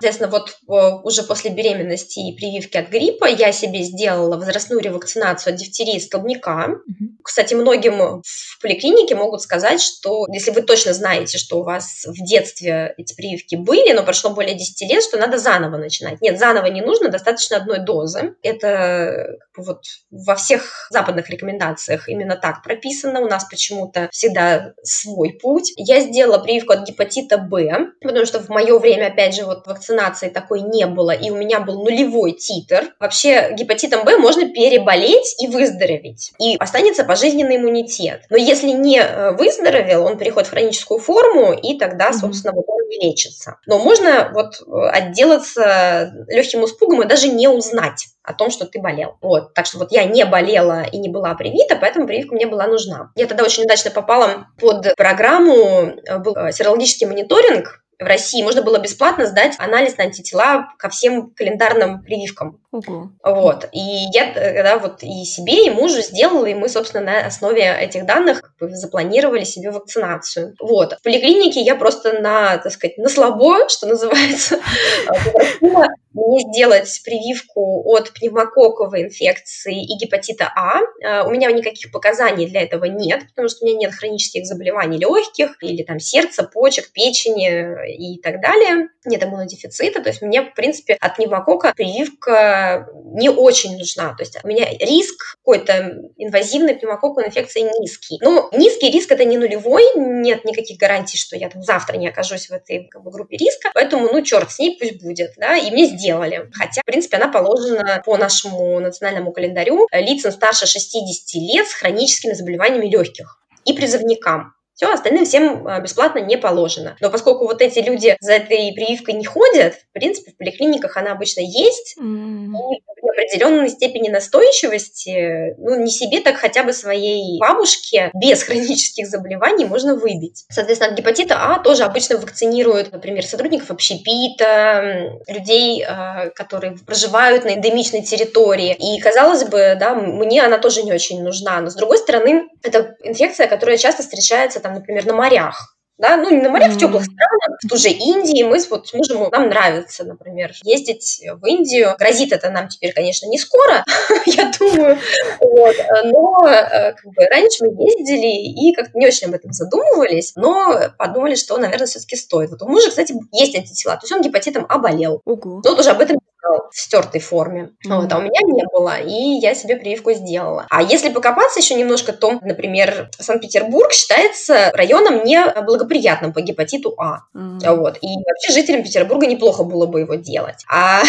Соответственно, 0.00 0.30
вот 0.30 0.50
э, 0.50 1.00
уже 1.04 1.22
после 1.22 1.50
беременности 1.50 2.20
и 2.20 2.34
прививки 2.34 2.78
от 2.78 2.88
гриппа 2.88 3.26
я 3.26 3.52
себе 3.52 3.82
сделала 3.82 4.36
возрастную 4.38 4.80
ревакцинацию 4.80 5.52
от 5.52 5.60
дифтерии 5.60 5.96
и 5.96 6.00
столбняка. 6.00 6.68
Mm-hmm. 6.68 7.06
Кстати, 7.22 7.52
многим 7.52 8.22
в 8.22 8.62
поликлинике 8.62 9.14
могут 9.14 9.42
сказать, 9.42 9.82
что 9.82 10.26
если 10.32 10.52
вы 10.52 10.62
точно 10.62 10.94
знаете, 10.94 11.36
что 11.36 11.60
у 11.60 11.64
вас 11.64 12.06
в 12.06 12.24
детстве 12.24 12.94
эти 12.96 13.14
прививки 13.14 13.56
были, 13.56 13.92
но 13.92 14.02
прошло 14.02 14.30
более 14.30 14.54
10 14.54 14.90
лет, 14.90 15.02
что 15.02 15.18
надо 15.18 15.36
заново 15.36 15.76
начинать. 15.76 16.22
Нет, 16.22 16.38
заново 16.38 16.66
не 16.66 16.80
нужно, 16.80 17.10
достаточно 17.10 17.58
одной 17.58 17.80
дозы. 17.80 18.34
Это 18.42 19.36
вот 19.56 19.82
во 20.10 20.34
всех 20.34 20.88
западных 20.90 21.30
рекомендациях 21.30 22.08
именно 22.08 22.36
так 22.36 22.62
прописано. 22.62 23.20
У 23.20 23.26
нас 23.26 23.44
почему-то 23.44 24.08
всегда 24.12 24.72
свой 24.82 25.38
путь. 25.40 25.72
Я 25.76 26.00
сделала 26.00 26.38
прививку 26.38 26.72
от 26.72 26.86
гепатита 26.86 27.38
Б, 27.38 27.92
потому 28.00 28.26
что 28.26 28.40
в 28.40 28.48
мое 28.48 28.78
время, 28.78 29.06
опять 29.06 29.34
же, 29.34 29.44
вот 29.44 29.66
вакцинации 29.66 30.28
такой 30.28 30.60
не 30.60 30.86
было, 30.86 31.10
и 31.10 31.30
у 31.30 31.36
меня 31.36 31.60
был 31.60 31.82
нулевой 31.82 32.32
титр. 32.32 32.94
Вообще 32.98 33.54
гепатитом 33.54 34.04
Б 34.04 34.18
можно 34.18 34.48
переболеть 34.48 35.36
и 35.42 35.46
выздороветь, 35.48 36.32
и 36.38 36.56
останется 36.56 37.04
пожизненный 37.04 37.56
иммунитет. 37.56 38.22
Но 38.30 38.36
если 38.36 38.70
не 38.70 39.00
э, 39.00 39.32
выздоровел, 39.32 40.04
он 40.04 40.18
переходит 40.18 40.48
в 40.48 40.50
хроническую 40.50 41.00
форму, 41.00 41.52
и 41.52 41.78
тогда, 41.78 42.12
собственно, 42.12 42.54
вот 42.54 42.64
он 42.68 42.88
не 42.88 43.08
лечится. 43.08 43.58
Но 43.66 43.78
можно 43.78 44.30
вот 44.32 44.60
э, 44.60 44.88
отделаться 44.88 46.12
легким 46.28 46.64
испугом 46.64 47.02
и 47.02 47.06
даже 47.06 47.28
не 47.28 47.48
узнать 47.48 48.08
о 48.22 48.34
том, 48.34 48.50
что 48.50 48.66
ты 48.66 48.80
болел. 48.80 49.16
Вот. 49.20 49.54
Так 49.54 49.66
что 49.66 49.78
вот 49.78 49.92
я 49.92 50.04
не 50.04 50.24
болела 50.24 50.82
и 50.82 50.98
не 50.98 51.08
была 51.08 51.34
привита, 51.34 51.76
поэтому 51.76 52.06
прививка 52.06 52.34
мне 52.34 52.46
была 52.46 52.66
нужна. 52.66 53.10
Я 53.16 53.26
тогда 53.26 53.44
очень 53.44 53.64
удачно 53.64 53.90
попала 53.90 54.48
под 54.58 54.94
программу, 54.96 55.94
э, 56.06 56.18
был 56.18 56.36
э, 56.36 56.52
серологический 56.52 57.06
мониторинг, 57.06 57.80
в 58.00 58.04
России 58.04 58.42
можно 58.42 58.62
было 58.62 58.78
бесплатно 58.78 59.26
сдать 59.26 59.56
анализ 59.58 59.98
на 59.98 60.04
антитела 60.04 60.70
ко 60.78 60.88
всем 60.88 61.32
календарным 61.32 62.02
прививкам. 62.02 62.58
Угу. 62.72 63.10
Вот. 63.22 63.68
И 63.72 63.78
я 63.78 64.32
тогда 64.32 64.78
вот 64.78 65.02
и 65.02 65.24
себе, 65.24 65.66
и 65.66 65.70
мужу 65.70 66.00
сделала, 66.00 66.46
и 66.46 66.54
мы, 66.54 66.70
собственно, 66.70 67.04
на 67.04 67.26
основе 67.26 67.62
этих 67.62 68.06
данных 68.06 68.40
как 68.40 68.56
бы 68.58 68.74
запланировали 68.74 69.44
себе 69.44 69.70
вакцинацию. 69.70 70.54
Вот. 70.60 70.94
В 70.94 71.02
поликлинике 71.02 71.60
я 71.60 71.74
просто 71.74 72.20
на, 72.20 72.56
так 72.56 72.72
сказать, 72.72 72.96
на 72.96 73.10
слабо, 73.10 73.68
что 73.68 73.86
называется, 73.86 74.60
мне 76.28 76.40
сделать 76.40 77.00
прививку 77.04 77.82
от 77.94 78.12
пневмококковой 78.12 79.02
инфекции 79.02 79.84
и 79.84 79.96
гепатита 79.96 80.52
А. 80.54 80.80
а. 81.04 81.24
У 81.26 81.30
меня 81.30 81.50
никаких 81.50 81.90
показаний 81.92 82.46
для 82.46 82.62
этого 82.62 82.84
нет, 82.84 83.26
потому 83.28 83.48
что 83.48 83.64
у 83.64 83.68
меня 83.68 83.78
нет 83.78 83.94
хронических 83.94 84.46
заболеваний 84.46 84.98
легких 84.98 85.56
или 85.62 85.82
там 85.82 85.98
сердца, 85.98 86.44
почек, 86.44 86.92
печени 86.92 88.16
и 88.16 88.20
так 88.20 88.40
далее. 88.40 88.88
Нет 89.04 89.22
иммунодефицита, 89.22 90.02
то 90.02 90.08
есть 90.08 90.22
мне, 90.22 90.42
в 90.42 90.54
принципе, 90.54 90.96
от 91.00 91.16
пневмокока 91.16 91.72
прививка 91.74 92.88
не 93.14 93.28
очень 93.28 93.76
нужна. 93.76 94.14
То 94.14 94.22
есть 94.22 94.38
у 94.42 94.48
меня 94.48 94.66
риск 94.78 95.36
какой-то 95.38 95.96
инвазивной 96.16 96.74
пневмококковой 96.74 97.28
инфекции 97.28 97.60
низкий. 97.80 98.18
Но 98.20 98.50
низкий 98.52 98.90
риск 98.90 99.10
это 99.12 99.24
не 99.24 99.38
нулевой, 99.38 99.82
нет 99.96 100.44
никаких 100.44 100.78
гарантий, 100.78 101.16
что 101.16 101.36
я 101.36 101.48
там 101.48 101.62
завтра 101.62 101.96
не 101.96 102.08
окажусь 102.08 102.48
в 102.48 102.52
этой 102.52 102.88
как 102.88 103.02
бы, 103.02 103.10
группе 103.10 103.36
риска, 103.36 103.70
поэтому, 103.74 104.08
ну, 104.12 104.22
черт 104.22 104.50
с 104.50 104.58
ней, 104.58 104.76
пусть 104.78 105.02
будет, 105.02 105.32
да, 105.36 105.56
и 105.56 105.70
мне 105.70 105.86
сделали. 106.10 106.50
Хотя, 106.52 106.80
в 106.82 106.84
принципе, 106.84 107.16
она 107.16 107.28
положена 107.28 108.02
по 108.04 108.16
нашему 108.16 108.80
национальному 108.80 109.32
календарю 109.32 109.86
лицам 109.92 110.32
старше 110.32 110.66
60 110.66 111.34
лет 111.34 111.68
с 111.68 111.74
хроническими 111.74 112.32
заболеваниями 112.32 112.90
легких 112.90 113.38
и 113.64 113.72
призывникам. 113.72 114.54
Все, 114.80 114.90
остальным 114.90 115.26
всем 115.26 115.66
а, 115.66 115.78
бесплатно 115.78 116.20
не 116.20 116.38
положено. 116.38 116.96
Но 117.00 117.10
поскольку 117.10 117.44
вот 117.44 117.60
эти 117.60 117.80
люди 117.80 118.16
за 118.20 118.32
этой 118.32 118.72
прививкой 118.74 119.12
не 119.12 119.26
ходят, 119.26 119.74
в 119.74 119.92
принципе, 119.92 120.30
в 120.30 120.38
поликлиниках 120.38 120.96
она 120.96 121.12
обычно 121.12 121.42
есть, 121.42 121.98
mm. 122.00 122.46
и 122.46 122.82
в 123.02 123.10
определенной 123.10 123.68
степени 123.68 124.08
настойчивости, 124.08 125.54
ну, 125.58 125.82
не 125.82 125.90
себе, 125.90 126.20
так 126.20 126.36
хотя 126.36 126.62
бы 126.62 126.72
своей 126.72 127.38
бабушке 127.38 128.10
без 128.14 128.42
хронических 128.44 129.06
заболеваний 129.06 129.66
можно 129.66 129.96
выбить. 129.96 130.46
Соответственно, 130.48 130.92
от 130.92 130.98
гепатита 130.98 131.36
А 131.36 131.58
тоже 131.58 131.82
обычно 131.82 132.16
вакцинируют, 132.16 132.90
например, 132.90 133.26
сотрудников 133.26 133.70
общепита, 133.70 135.20
людей, 135.28 135.84
а, 135.86 136.30
которые 136.30 136.78
проживают 136.86 137.44
на 137.44 137.52
эндемичной 137.52 138.00
территории. 138.00 138.74
И, 138.78 138.98
казалось 138.98 139.44
бы, 139.44 139.76
да, 139.78 139.94
мне 139.94 140.42
она 140.42 140.56
тоже 140.56 140.84
не 140.84 140.92
очень 140.94 141.22
нужна. 141.22 141.60
Но, 141.60 141.68
с 141.68 141.74
другой 141.74 141.98
стороны, 141.98 142.48
это 142.62 142.96
инфекция, 143.02 143.46
которая 143.46 143.76
часто 143.76 144.02
встречается 144.02 144.60
там, 144.60 144.69
там, 144.70 144.74
например, 144.74 145.06
на 145.06 145.14
морях, 145.14 145.76
да, 145.98 146.16
ну 146.16 146.30
не 146.30 146.40
на 146.40 146.48
морях, 146.48 146.70
mm-hmm. 146.70 146.76
в 146.76 146.78
теплых 146.78 147.04
странах, 147.04 147.58
в 147.62 147.68
ту 147.68 147.76
же 147.76 147.90
Индии, 147.90 148.42
мы 148.42 148.58
вот 148.70 148.88
с 148.88 148.94
мужем, 148.94 149.28
нам 149.30 149.48
нравится, 149.48 150.02
например, 150.04 150.52
ездить 150.64 151.22
в 151.34 151.46
Индию. 151.46 151.94
Грозит 151.98 152.32
это 152.32 152.48
нам 152.48 152.68
теперь, 152.68 152.94
конечно, 152.94 153.26
не 153.26 153.36
скоро, 153.36 153.84
я 154.26 154.50
думаю, 154.58 154.98
вот, 155.40 155.76
но 156.04 156.48
э, 156.48 156.94
как 156.94 157.04
бы, 157.04 157.26
раньше 157.26 157.64
мы 157.64 157.84
ездили 157.84 158.28
и 158.28 158.74
как-то 158.74 158.98
не 158.98 159.06
очень 159.06 159.28
об 159.28 159.34
этом 159.34 159.52
задумывались, 159.52 160.32
но 160.36 160.90
подумали, 160.96 161.34
что, 161.34 161.58
наверное, 161.58 161.86
все-таки 161.86 162.16
стоит. 162.16 162.50
Вот 162.50 162.62
у 162.62 162.68
мужа, 162.68 162.88
кстати, 162.88 163.14
есть 163.32 163.54
антитела, 163.54 163.96
то 163.96 164.04
есть 164.04 164.12
он 164.12 164.22
гепатитом 164.22 164.64
А 164.70 164.78
болел. 164.78 165.20
Угу. 165.26 165.62
Но 165.64 165.74
тоже 165.74 165.90
об 165.90 166.00
этом 166.00 166.18
в 166.42 166.70
стертой 166.72 167.20
форме. 167.20 167.70
Mm-hmm. 167.86 168.00
Вот, 168.00 168.12
а 168.12 168.18
у 168.18 168.22
меня 168.22 168.40
не 168.44 168.64
было, 168.72 169.00
и 169.00 169.38
я 169.40 169.54
себе 169.54 169.76
прививку 169.76 170.12
сделала. 170.12 170.66
А 170.70 170.82
если 170.82 171.10
покопаться 171.10 171.60
еще 171.60 171.74
немножко, 171.74 172.12
то, 172.12 172.38
например, 172.42 173.10
Санкт-Петербург 173.18 173.92
считается 173.92 174.70
районом 174.72 175.24
неблагоприятным 175.24 176.32
по 176.32 176.40
гепатиту 176.40 176.94
А. 176.98 177.20
Mm-hmm. 177.34 177.76
Вот, 177.76 177.98
и 178.00 178.08
вообще 178.26 178.52
жителям 178.52 178.82
Петербурга 178.82 179.26
неплохо 179.26 179.64
было 179.64 179.86
бы 179.86 180.00
его 180.00 180.14
делать. 180.14 180.64
А 180.70 181.02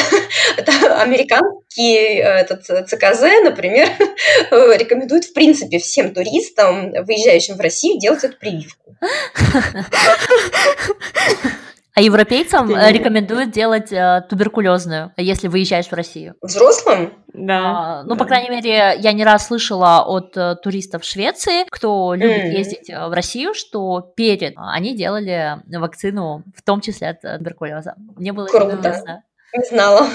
американский 0.57 1.95
этот 1.95 2.65
ЦКЗ, 2.65 3.21
например, 3.43 3.89
рекомендует 4.51 5.25
в 5.25 5.34
принципе 5.34 5.79
всем 5.79 6.13
туристам, 6.13 6.91
выезжающим 6.91 7.55
в 7.55 7.61
Россию, 7.61 7.99
делать 7.99 8.23
эту 8.23 8.38
прививку. 8.38 8.95
А 12.01 12.03
европейцам. 12.03 12.69
Э, 12.71 12.91
рекомендуют 12.91 13.51
делать 13.51 13.91
э, 13.91 14.25
туберкулезную, 14.27 15.13
если 15.17 15.47
выезжаешь 15.47 15.87
в 15.87 15.93
Россию. 15.93 16.35
Взрослым? 16.41 17.13
Да. 17.33 17.59
А, 17.59 18.03
ну, 18.03 18.15
да. 18.15 18.15
по 18.15 18.25
крайней 18.25 18.49
мере, 18.49 18.95
я 18.97 19.13
не 19.13 19.23
раз 19.23 19.47
слышала 19.47 20.03
от 20.03 20.35
э, 20.35 20.55
туристов 20.55 21.03
Швеции, 21.03 21.65
кто 21.69 22.15
любит 22.15 22.45
mm. 22.45 22.57
ездить 22.57 22.89
в 22.89 23.13
Россию, 23.13 23.53
что 23.53 24.01
перед 24.15 24.53
они 24.55 24.95
делали 24.95 25.61
вакцину, 25.67 26.43
в 26.55 26.63
том 26.63 26.81
числе 26.81 27.09
от 27.09 27.21
туберкулеза. 27.21 27.93
Мне 28.15 28.33
было 28.33 28.47
Круто. 28.47 28.75
интересно. 28.75 29.23
Не 29.55 29.63
знала. 29.65 30.07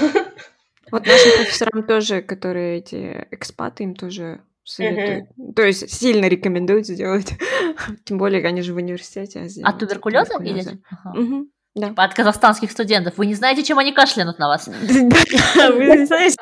Вот 0.91 1.07
нашим 1.07 1.33
профессорам 1.37 1.83
тоже, 1.83 2.23
которые 2.23 2.79
эти 2.79 3.27
экспаты, 3.31 3.85
им 3.85 3.95
тоже 3.95 4.41
советуют. 4.63 5.31
Uh-huh. 5.37 5.53
То 5.55 5.63
есть 5.63 5.91
сильно 5.91 6.27
рекомендуют 6.27 6.87
сделать. 6.87 7.33
Тем 8.05 8.19
более, 8.19 8.45
они 8.47 8.63
же 8.63 8.73
в 8.73 8.77
университете. 8.77 9.49
А 9.63 9.71
от 9.71 9.79
туберкулеза? 9.79 10.43
Или... 10.43 10.81
Ага. 10.91 11.19
Угу. 11.19 11.49
Да. 11.77 11.93
От 11.95 12.15
казахстанских 12.15 12.71
студентов. 12.71 13.19
Вы 13.19 13.27
не 13.27 13.35
знаете, 13.35 13.63
чем 13.63 13.79
они 13.79 13.93
кашлянут 13.93 14.39
на 14.39 14.49
вас? 14.49 14.67
Вы 14.67 14.73
не 14.73 16.07
знаете, 16.07 16.37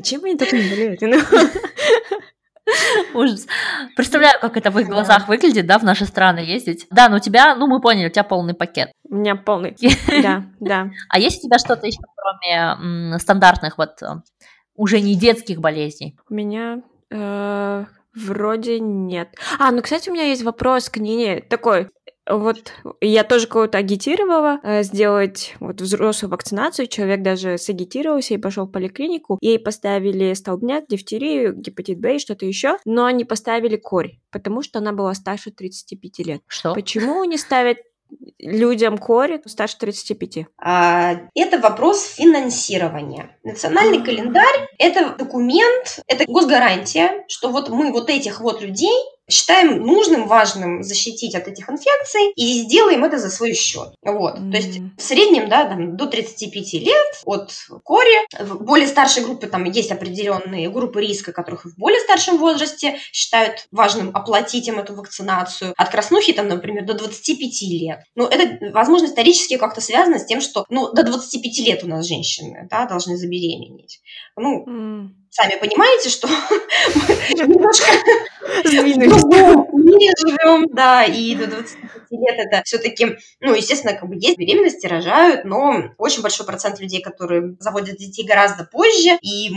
чем 0.00 0.24
они 0.24 0.36
так 0.36 0.52
не 0.52 0.62
болеют? 0.62 1.00
Ну. 1.02 1.18
Ужас. 3.14 3.48
Представляю, 3.96 4.38
как 4.40 4.56
это 4.56 4.70
в 4.70 4.78
их 4.78 4.86
глазах 4.86 5.26
выглядит, 5.26 5.66
да, 5.66 5.78
в 5.78 5.82
наши 5.82 6.06
страны 6.06 6.38
ездить. 6.38 6.86
Да, 6.90 7.08
но 7.08 7.16
у 7.16 7.18
тебя, 7.18 7.56
ну, 7.56 7.66
мы 7.66 7.80
поняли, 7.80 8.06
у 8.06 8.10
тебя 8.10 8.22
полный 8.22 8.54
пакет. 8.54 8.92
У 9.08 9.16
меня 9.16 9.34
полный, 9.34 9.76
да, 10.22 10.44
да. 10.60 10.90
А 11.08 11.18
есть 11.18 11.42
у 11.42 11.48
тебя 11.48 11.58
что-то 11.58 11.88
еще, 11.88 11.98
кроме 12.14 13.18
стандартных 13.18 13.76
вот 13.76 14.00
э, 14.02 14.06
уже 14.76 15.00
не 15.00 15.16
детских 15.16 15.60
болезней? 15.60 16.16
У 16.28 16.34
меня 16.34 16.82
э, 17.10 17.84
вроде 18.14 18.78
нет. 18.78 19.34
А, 19.58 19.72
ну, 19.72 19.82
кстати, 19.82 20.08
у 20.08 20.12
меня 20.12 20.24
есть 20.24 20.44
вопрос 20.44 20.88
к 20.88 20.98
Нине 20.98 21.40
такой. 21.40 21.88
Вот 22.30 22.72
я 23.00 23.24
тоже 23.24 23.46
кого-то 23.46 23.78
агитировала 23.78 24.60
э, 24.62 24.82
сделать 24.82 25.54
вот 25.60 25.80
взрослую 25.80 26.30
вакцинацию. 26.30 26.86
Человек 26.86 27.22
даже 27.22 27.58
сагитировался 27.58 28.34
и 28.34 28.38
пошел 28.38 28.66
в 28.66 28.70
поликлинику. 28.70 29.38
Ей 29.40 29.58
поставили 29.58 30.32
столбняк, 30.34 30.86
дифтерию, 30.88 31.54
гепатит 31.54 31.98
Б 31.98 32.16
и 32.16 32.18
что-то 32.18 32.46
еще, 32.46 32.78
но 32.84 33.04
они 33.04 33.24
поставили 33.24 33.76
корь, 33.76 34.18
потому 34.30 34.62
что 34.62 34.78
она 34.78 34.92
была 34.92 35.14
старше 35.14 35.50
35 35.50 36.18
лет. 36.26 36.42
Что? 36.46 36.74
Почему 36.74 37.24
не 37.24 37.36
ставят 37.36 37.78
людям 38.38 38.98
кори 38.98 39.40
старше 39.46 39.78
35? 39.78 40.46
А, 40.58 41.12
это 41.34 41.58
вопрос 41.58 42.04
финансирования. 42.04 43.36
Национальный 43.44 44.02
календарь– 44.02 44.68
это 44.78 45.14
документ, 45.16 46.00
это 46.06 46.24
госгарантия, 46.26 47.24
что 47.28 47.50
вот 47.50 47.68
мы 47.68 47.92
вот 47.92 48.10
этих 48.10 48.40
вот 48.40 48.62
людей 48.62 48.94
считаем 49.30 49.80
нужным, 49.84 50.26
важным 50.26 50.82
защитить 50.82 51.34
от 51.34 51.48
этих 51.48 51.68
инфекций 51.68 52.32
и 52.36 52.62
сделаем 52.62 53.04
это 53.04 53.18
за 53.18 53.30
свой 53.30 53.54
счет. 53.54 53.94
Вот. 54.02 54.38
Mm. 54.38 54.50
То 54.50 54.56
есть 54.56 54.80
в 54.98 55.02
среднем, 55.02 55.48
да, 55.48 55.66
там, 55.66 55.96
до 55.96 56.06
35 56.06 56.72
лет 56.74 57.20
от 57.24 57.52
кори. 57.84 58.26
В 58.38 58.64
более 58.64 58.86
старшей 58.86 59.22
группе 59.24 59.46
там 59.46 59.64
есть 59.64 59.90
определенные 59.90 60.68
группы 60.70 61.00
риска, 61.00 61.32
которых 61.32 61.64
в 61.64 61.76
более 61.76 62.00
старшем 62.00 62.38
возрасте 62.38 62.98
считают 63.12 63.66
важным 63.70 64.10
оплатить 64.14 64.68
им 64.68 64.78
эту 64.78 64.94
вакцинацию. 64.94 65.74
От 65.76 65.90
краснухи 65.90 66.32
там, 66.32 66.48
например, 66.48 66.84
до 66.84 66.94
25 66.94 67.62
лет. 67.62 68.00
Ну, 68.14 68.26
это, 68.26 68.72
возможно, 68.72 69.06
исторически 69.06 69.56
как-то 69.56 69.80
связано 69.80 70.18
с 70.18 70.26
тем, 70.26 70.40
что, 70.40 70.64
ну, 70.68 70.92
до 70.92 71.02
25 71.02 71.58
лет 71.60 71.84
у 71.84 71.88
нас 71.88 72.06
женщины, 72.06 72.66
да, 72.70 72.86
должны 72.86 73.16
забеременеть. 73.16 74.00
Ну, 74.36 74.66
mm 74.66 75.19
сами 75.30 75.56
понимаете, 75.58 76.10
что 76.10 76.28
мы 77.08 77.44
немножко 77.44 77.86
в 78.60 79.76
мире 79.76 80.12
живем, 80.18 80.66
да, 80.74 81.04
и 81.04 81.34
до 81.34 81.46
25 81.46 82.10
лет 82.10 82.34
это 82.38 82.62
все-таки, 82.64 83.16
ну, 83.40 83.54
естественно, 83.54 83.94
как 83.94 84.08
бы 84.08 84.16
есть 84.16 84.36
беременности, 84.38 84.86
рожают, 84.86 85.44
но 85.44 85.92
очень 85.98 86.22
большой 86.22 86.46
процент 86.46 86.80
людей, 86.80 87.00
которые 87.00 87.56
заводят 87.60 87.96
детей 87.96 88.26
гораздо 88.26 88.64
позже, 88.64 89.18
и, 89.22 89.50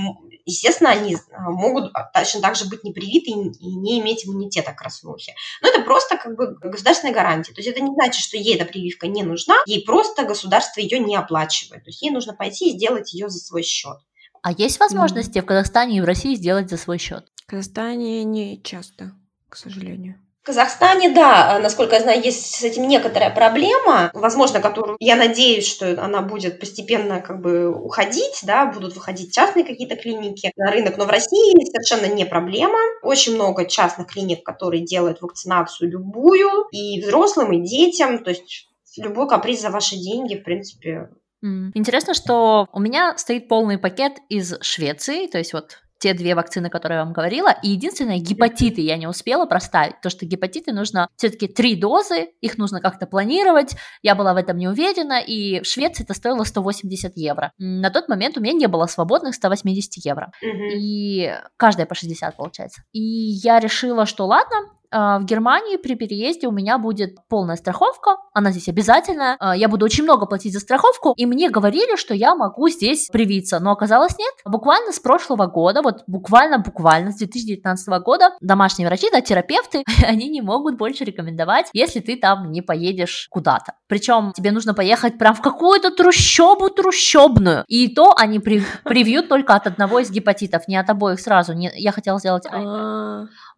естественно, 0.45 0.91
они 0.91 1.17
а, 1.31 1.49
могут 1.49 1.91
точно 2.13 2.41
так 2.41 2.55
же 2.55 2.65
быть 2.65 2.83
непривиты 2.83 3.31
и 3.31 3.75
не 3.75 3.99
иметь 3.99 4.25
иммунитета 4.25 4.73
к 4.73 4.77
краснухе. 4.77 5.33
Но 5.61 5.69
это 5.69 5.81
просто 5.81 6.17
как 6.17 6.35
бы 6.35 6.55
государственная 6.61 7.13
гарантия. 7.13 7.53
То 7.53 7.61
есть 7.61 7.69
это 7.69 7.81
не 7.81 7.93
значит, 7.93 8.23
что 8.23 8.37
ей 8.37 8.55
эта 8.55 8.65
прививка 8.65 9.07
не 9.07 9.23
нужна, 9.23 9.55
ей 9.65 9.83
просто 9.83 10.23
государство 10.23 10.81
ее 10.81 10.99
не 10.99 11.15
оплачивает. 11.15 11.83
То 11.83 11.89
есть 11.89 12.01
ей 12.03 12.11
нужно 12.11 12.33
пойти 12.33 12.69
и 12.69 12.73
сделать 12.73 13.13
ее 13.13 13.29
за 13.29 13.39
свой 13.39 13.63
счет. 13.63 13.97
А 14.43 14.51
есть 14.51 14.79
возможности 14.79 15.37
mm. 15.37 15.41
в 15.41 15.45
Казахстане 15.45 15.97
и 15.97 16.01
в 16.01 16.05
России 16.05 16.35
сделать 16.35 16.69
за 16.69 16.75
свой 16.77 16.97
счет? 16.97 17.25
В 17.47 17.49
Казахстане 17.49 18.25
не 18.25 18.61
часто, 18.61 19.13
к 19.47 19.55
сожалению. 19.55 20.19
В 20.41 20.45
Казахстане, 20.47 21.11
да, 21.11 21.57
насколько 21.59 21.95
я 21.95 22.01
знаю, 22.01 22.21
есть 22.21 22.55
с 22.55 22.61
этим 22.61 22.89
некоторая 22.89 23.29
проблема, 23.29 24.11
возможно, 24.13 24.59
которую 24.59 24.97
я 24.99 25.15
надеюсь, 25.15 25.65
что 25.65 26.03
она 26.03 26.21
будет 26.21 26.59
постепенно 26.59 27.21
как 27.21 27.39
бы 27.39 27.69
уходить, 27.69 28.41
да, 28.43 28.65
будут 28.65 28.95
выходить 28.95 29.33
частные 29.33 29.63
какие-то 29.63 29.95
клиники 29.95 30.51
на 30.57 30.69
рынок, 30.69 30.97
но 30.97 31.05
в 31.05 31.09
России 31.09 31.65
совершенно 31.65 32.13
не 32.13 32.25
проблема. 32.25 32.77
Очень 33.01 33.35
много 33.35 33.65
частных 33.65 34.07
клиник, 34.07 34.43
которые 34.43 34.83
делают 34.83 35.21
вакцинацию 35.21 35.89
любую, 35.89 36.67
и 36.73 37.01
взрослым, 37.01 37.53
и 37.53 37.65
детям, 37.65 38.21
то 38.21 38.31
есть 38.31 38.67
любой 38.97 39.29
каприз 39.29 39.61
за 39.61 39.69
ваши 39.69 39.95
деньги, 39.95 40.35
в 40.35 40.43
принципе, 40.43 41.07
Интересно, 41.43 42.13
что 42.13 42.67
у 42.71 42.79
меня 42.79 43.17
стоит 43.17 43.47
полный 43.47 43.77
пакет 43.77 44.13
из 44.29 44.55
Швеции, 44.61 45.27
то 45.27 45.37
есть 45.37 45.53
вот 45.53 45.83
те 46.03 46.13
две 46.13 46.35
вакцины, 46.35 46.69
которые 46.69 46.97
я 46.97 47.05
вам 47.05 47.13
говорила, 47.13 47.55
и 47.63 47.69
единственное, 47.69 48.17
гепатиты 48.17 48.81
я 48.81 48.97
не 48.97 49.07
успела 49.07 49.45
проставить, 49.45 50.01
то 50.01 50.09
что 50.09 50.25
гепатиты 50.25 50.73
нужно 50.73 51.07
все-таки 51.15 51.47
три 51.47 51.77
дозы, 51.77 52.27
их 52.41 52.57
нужно 52.57 52.81
как-то 52.81 53.07
планировать, 53.07 53.75
я 54.01 54.13
была 54.13 54.33
в 54.33 54.37
этом 54.37 54.57
не 54.57 54.67
уверена, 54.67 55.21
и 55.21 55.61
в 55.61 55.65
Швеции 55.65 56.03
это 56.03 56.13
стоило 56.13 56.43
180 56.43 57.13
евро. 57.15 57.53
На 57.57 57.89
тот 57.89 58.09
момент 58.09 58.37
у 58.37 58.41
меня 58.41 58.51
не 58.51 58.67
было 58.67 58.85
свободных 58.87 59.33
180 59.33 60.05
евро, 60.05 60.33
и 60.41 61.33
каждая 61.55 61.85
по 61.85 61.95
60 61.95 62.35
получается. 62.35 62.81
И 62.91 62.99
я 62.99 63.61
решила, 63.61 64.05
что 64.05 64.25
ладно, 64.25 64.57
в 64.93 65.25
Германии 65.25 65.77
при 65.77 65.95
переезде 65.95 66.47
у 66.47 66.51
меня 66.51 66.77
будет 66.77 67.17
полная 67.27 67.55
страховка, 67.55 68.17
она 68.33 68.51
здесь 68.51 68.67
обязательная, 68.67 69.37
а, 69.39 69.55
я 69.55 69.67
буду 69.67 69.85
очень 69.85 70.03
много 70.03 70.25
платить 70.25 70.53
за 70.53 70.59
страховку, 70.59 71.13
и 71.15 71.25
мне 71.25 71.49
говорили, 71.49 71.95
что 71.95 72.13
я 72.13 72.35
могу 72.35 72.67
здесь 72.69 73.09
привиться, 73.11 73.59
но 73.59 73.71
оказалось 73.71 74.17
нет. 74.17 74.33
Буквально 74.45 74.91
с 74.91 74.99
прошлого 74.99 75.45
года, 75.45 75.81
вот 75.81 76.03
буквально-буквально 76.07 77.11
с 77.11 77.17
2019 77.17 77.87
года 78.03 78.31
домашние 78.41 78.87
врачи, 78.87 79.07
да, 79.11 79.21
терапевты, 79.21 79.83
они 80.07 80.29
не 80.29 80.41
могут 80.41 80.77
больше 80.77 81.03
рекомендовать, 81.03 81.69
если 81.73 81.99
ты 81.99 82.17
там 82.17 82.51
не 82.51 82.61
поедешь 82.61 83.27
куда-то. 83.29 83.73
Причем 83.87 84.31
тебе 84.35 84.51
нужно 84.51 84.73
поехать 84.73 85.17
прям 85.17 85.35
в 85.35 85.41
какую-то 85.41 85.91
трущобу 85.91 86.69
трущобную, 86.69 87.63
и 87.67 87.87
то 87.93 88.13
они 88.17 88.39
при, 88.39 88.63
привьют 88.83 89.29
только 89.29 89.53
от 89.55 89.67
одного 89.67 89.99
из 89.99 90.09
гепатитов, 90.09 90.67
не 90.67 90.77
от 90.77 90.89
обоих 90.89 91.19
сразу. 91.19 91.53
Не, 91.53 91.71
я 91.75 91.91
хотела 91.91 92.19
сделать... 92.19 92.45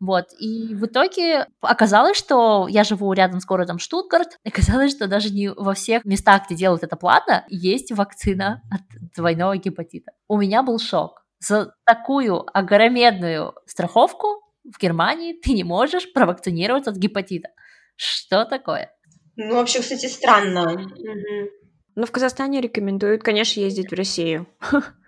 Вот, 0.06 0.28
и 0.40 0.76
в 0.76 0.86
итоге 0.86 1.48
оказалось, 1.62 2.18
что 2.18 2.68
я 2.70 2.84
живу 2.84 3.12
рядом 3.14 3.40
с 3.40 3.46
городом 3.46 3.80
Штутгарт, 3.80 4.38
оказалось, 4.46 4.92
что 4.92 5.08
даже 5.08 5.32
не 5.32 5.50
во 5.50 5.74
всех 5.74 6.06
местах, 6.06 6.44
где 6.46 6.56
делают 6.56 6.84
это 6.84 6.96
платно, 6.96 7.46
есть 7.50 7.92
вакцина 7.92 8.62
от 8.72 8.82
двойного 9.16 9.58
гепатита. 9.58 10.12
У 10.28 10.38
меня 10.38 10.64
был 10.64 10.80
шок. 10.80 11.24
За 11.40 11.74
такую 11.86 12.46
огромедную 12.58 13.54
страховку 13.66 14.28
в 14.64 14.80
Германии 14.80 15.34
ты 15.34 15.54
не 15.54 15.64
можешь 15.64 16.12
провакцинироваться 16.14 16.92
от 16.92 16.98
гепатита. 16.98 17.50
Что 17.96 18.46
такое? 18.46 18.92
Ну, 19.36 19.56
вообще, 19.56 19.82
кстати, 19.82 20.08
странно. 20.08 20.74
Угу. 20.74 21.50
Но 21.96 22.06
в 22.06 22.12
Казахстане 22.12 22.62
рекомендуют, 22.62 23.24
конечно, 23.24 23.60
ездить 23.60 23.92
в 23.92 23.96
Россию. 23.96 24.48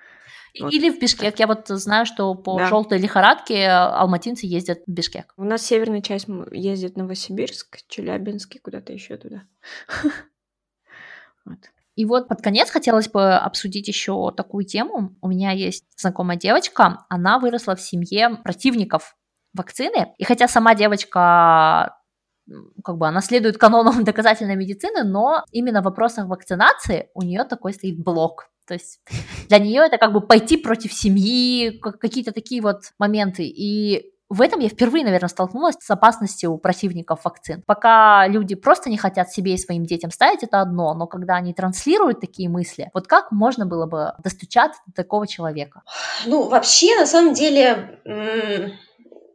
Вот. 0.59 0.73
Или 0.73 0.89
в 0.89 0.99
Бишкек. 0.99 1.39
Я 1.39 1.47
вот 1.47 1.67
знаю, 1.67 2.05
что 2.05 2.33
по 2.35 2.57
да. 2.57 2.67
желтой 2.67 2.99
лихорадке 2.99 3.67
алматинцы 3.67 4.45
ездят 4.45 4.79
в 4.85 4.91
Бишкек. 4.91 5.33
У 5.37 5.43
нас 5.43 5.61
северная 5.63 6.01
часть 6.01 6.27
ездит 6.51 6.93
в 6.93 6.97
Новосибирск, 6.97 7.79
Челябинск 7.87 8.55
куда-то 8.61 8.93
еще 8.93 9.17
туда. 9.17 9.43
Вот. 11.45 11.59
И 11.95 12.03
вот 12.03 12.27
под 12.27 12.41
конец 12.41 12.69
хотелось 12.69 13.07
бы 13.07 13.35
обсудить 13.37 13.87
еще 13.87 14.33
такую 14.35 14.65
тему. 14.65 15.15
У 15.21 15.29
меня 15.29 15.51
есть 15.51 15.85
знакомая 15.95 16.37
девочка, 16.37 17.05
она 17.09 17.39
выросла 17.39 17.75
в 17.75 17.81
семье 17.81 18.37
противников 18.43 19.15
вакцины. 19.53 20.13
И 20.17 20.23
хотя 20.23 20.47
сама 20.47 20.75
девочка 20.75 21.97
как 22.83 22.97
бы 22.97 23.07
она 23.07 23.21
следует 23.21 23.57
канонам 23.57 24.03
доказательной 24.05 24.55
медицины, 24.55 25.03
но 25.03 25.43
именно 25.51 25.81
в 25.81 25.85
вопросах 25.85 26.27
вакцинации 26.27 27.09
у 27.13 27.21
нее 27.21 27.43
такой 27.43 27.73
стоит 27.73 28.01
блок. 28.01 28.49
То 28.67 28.73
есть 28.73 28.99
для 29.47 29.59
нее 29.59 29.83
это 29.85 29.97
как 29.97 30.11
бы 30.11 30.21
пойти 30.21 30.57
против 30.57 30.91
семьи, 30.91 31.79
какие-то 31.79 32.33
такие 32.33 32.61
вот 32.61 32.91
моменты. 32.99 33.43
И 33.43 34.11
в 34.29 34.41
этом 34.41 34.59
я 34.59 34.67
впервые, 34.67 35.05
наверное, 35.05 35.29
столкнулась 35.29 35.77
с 35.79 35.89
опасностью 35.89 36.51
у 36.51 36.57
противников 36.57 37.23
вакцин. 37.23 37.63
Пока 37.65 38.27
люди 38.27 38.55
просто 38.55 38.89
не 38.89 38.97
хотят 38.97 39.31
себе 39.31 39.53
и 39.53 39.57
своим 39.57 39.85
детям 39.85 40.11
ставить, 40.11 40.43
это 40.43 40.59
одно, 40.59 40.93
но 40.93 41.07
когда 41.07 41.35
они 41.35 41.53
транслируют 41.53 42.19
такие 42.19 42.49
мысли, 42.49 42.89
вот 42.93 43.07
как 43.07 43.31
можно 43.31 43.65
было 43.65 43.85
бы 43.85 44.13
достучаться 44.21 44.81
до 44.87 44.93
такого 44.93 45.27
человека? 45.27 45.83
Ну, 46.25 46.49
вообще, 46.49 46.99
на 46.99 47.05
самом 47.05 47.33
деле, 47.33 48.01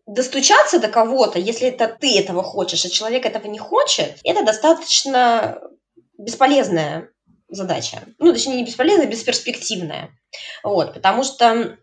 достучаться 0.07 0.79
до 0.79 0.89
кого-то, 0.89 1.39
если 1.39 1.69
это 1.69 1.89
ты 1.89 2.19
этого 2.19 2.43
хочешь, 2.43 2.85
а 2.85 2.91
человек 2.91 3.25
этого 3.25 3.47
не 3.47 3.59
хочет, 3.59 4.19
это 4.25 4.45
достаточно 4.45 5.61
бесполезная 6.19 7.11
задача. 7.49 8.03
Ну, 8.19 8.33
точнее, 8.33 8.57
не 8.57 8.65
бесполезная, 8.65 9.07
а 9.07 9.11
бесперспективная. 9.11 10.11
Вот, 10.65 10.95
потому 10.95 11.23
что, 11.23 11.79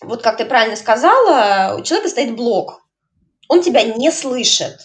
вот 0.00 0.22
как 0.22 0.36
ты 0.36 0.44
правильно 0.44 0.76
сказала, 0.76 1.76
у 1.76 1.82
человека 1.82 2.10
стоит 2.10 2.36
блок. 2.36 2.82
Он 3.48 3.62
тебя 3.62 3.82
не 3.82 4.10
слышит. 4.10 4.78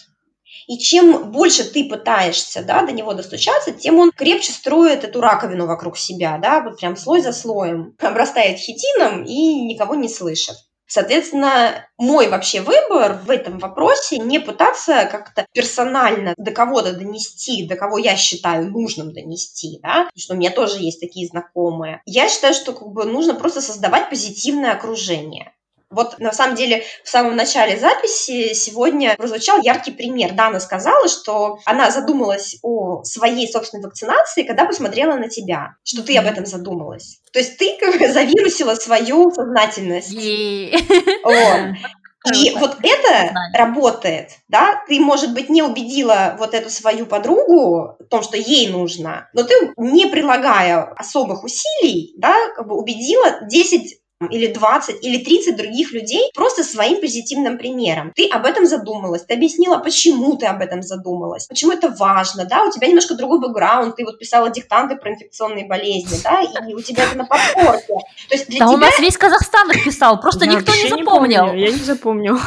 И 0.68 0.78
чем 0.78 1.32
больше 1.32 1.64
ты 1.64 1.88
пытаешься 1.88 2.62
да, 2.62 2.82
до 2.82 2.92
него 2.92 3.14
достучаться, 3.14 3.72
тем 3.72 3.98
он 3.98 4.12
крепче 4.12 4.52
строит 4.52 5.02
эту 5.02 5.20
раковину 5.20 5.66
вокруг 5.66 5.98
себя, 5.98 6.38
да, 6.38 6.60
вот 6.60 6.78
прям 6.78 6.96
слой 6.96 7.20
за 7.20 7.32
слоем, 7.32 7.96
обрастает 8.00 8.58
хитином 8.58 9.24
и 9.24 9.60
никого 9.62 9.94
не 9.94 10.08
слышит. 10.08 10.56
Соответственно, 10.92 11.88
мой 11.96 12.28
вообще 12.28 12.60
выбор 12.60 13.18
в 13.24 13.30
этом 13.30 13.58
вопросе 13.58 14.18
не 14.18 14.38
пытаться 14.38 15.08
как-то 15.10 15.46
персонально 15.54 16.34
до 16.36 16.50
кого-то 16.50 16.92
донести, 16.92 17.66
до 17.66 17.76
кого 17.76 17.96
я 17.96 18.14
считаю 18.14 18.70
нужным 18.70 19.10
донести, 19.10 19.80
да, 19.82 20.04
потому 20.04 20.18
что 20.18 20.34
у 20.34 20.36
меня 20.36 20.50
тоже 20.50 20.80
есть 20.80 21.00
такие 21.00 21.26
знакомые. 21.26 22.02
Я 22.04 22.28
считаю, 22.28 22.52
что 22.52 22.74
как 22.74 22.88
бы 22.88 23.06
нужно 23.06 23.32
просто 23.32 23.62
создавать 23.62 24.10
позитивное 24.10 24.72
окружение. 24.72 25.54
Вот 25.92 26.18
на 26.18 26.32
самом 26.32 26.56
деле 26.56 26.84
в 27.04 27.08
самом 27.08 27.36
начале 27.36 27.78
записи 27.78 28.54
сегодня 28.54 29.14
прозвучал 29.16 29.60
яркий 29.62 29.92
пример. 29.92 30.32
Дана 30.32 30.58
сказала, 30.58 31.08
что 31.08 31.58
она 31.64 31.90
задумалась 31.90 32.56
о 32.62 33.04
своей 33.04 33.50
собственной 33.50 33.84
вакцинации, 33.84 34.42
когда 34.42 34.64
посмотрела 34.64 35.14
на 35.14 35.28
тебя, 35.28 35.76
что 35.84 36.02
ты 36.02 36.16
об 36.16 36.26
этом 36.26 36.46
задумалась. 36.46 37.20
То 37.32 37.38
есть 37.38 37.58
ты 37.58 37.76
как 37.78 37.98
бы 37.98 38.08
завирусила 38.10 38.74
свою 38.74 39.30
сознательность. 39.30 40.12
И 42.32 42.52
вот 42.56 42.76
это 42.84 43.34
работает, 43.52 44.30
да, 44.46 44.80
ты, 44.86 45.00
может 45.00 45.34
быть, 45.34 45.48
не 45.48 45.62
убедила 45.62 46.36
вот 46.38 46.54
эту 46.54 46.70
свою 46.70 47.04
подругу 47.06 47.96
в 47.98 48.04
том, 48.08 48.22
что 48.22 48.36
ей 48.36 48.68
нужно, 48.68 49.28
но 49.32 49.42
ты, 49.42 49.54
не 49.76 50.06
прилагая 50.06 50.82
особых 50.82 51.42
усилий, 51.42 52.14
да, 52.18 52.50
как 52.54 52.68
бы 52.68 52.76
убедила 52.76 53.40
10 53.42 54.01
или 54.28 54.52
20, 54.52 55.04
или 55.04 55.24
30 55.24 55.56
других 55.56 55.92
людей 55.92 56.30
просто 56.34 56.64
своим 56.64 57.00
позитивным 57.00 57.58
примером. 57.58 58.12
Ты 58.14 58.28
об 58.28 58.46
этом 58.46 58.66
задумалась, 58.66 59.22
ты 59.22 59.34
объяснила, 59.34 59.78
почему 59.78 60.36
ты 60.36 60.46
об 60.46 60.60
этом 60.60 60.82
задумалась, 60.82 61.46
почему 61.46 61.72
это 61.72 61.88
важно, 61.88 62.44
да, 62.44 62.64
у 62.64 62.70
тебя 62.70 62.88
немножко 62.88 63.14
другой 63.14 63.40
бэкграунд, 63.40 63.96
ты 63.96 64.04
вот 64.04 64.18
писала 64.18 64.50
диктанты 64.50 64.96
про 64.96 65.12
инфекционные 65.12 65.66
болезни, 65.66 66.18
да, 66.22 66.42
и 66.42 66.74
у 66.74 66.80
тебя 66.80 67.04
это 67.04 67.18
на 67.18 67.24
подборке. 67.24 67.94
То 68.28 68.34
есть 68.34 68.48
для 68.48 68.60
да 68.60 68.66
тебя... 68.66 68.74
у 68.74 68.76
нас 68.78 68.98
весь 68.98 69.16
Казахстан 69.16 69.70
их 69.70 69.84
писал, 69.84 70.20
просто 70.20 70.44
я 70.44 70.52
никто 70.52 70.72
не 70.72 70.88
запомнил. 70.88 71.52
Не 71.52 71.62
я 71.62 71.70
не 71.70 71.78
запомнил. 71.78 72.38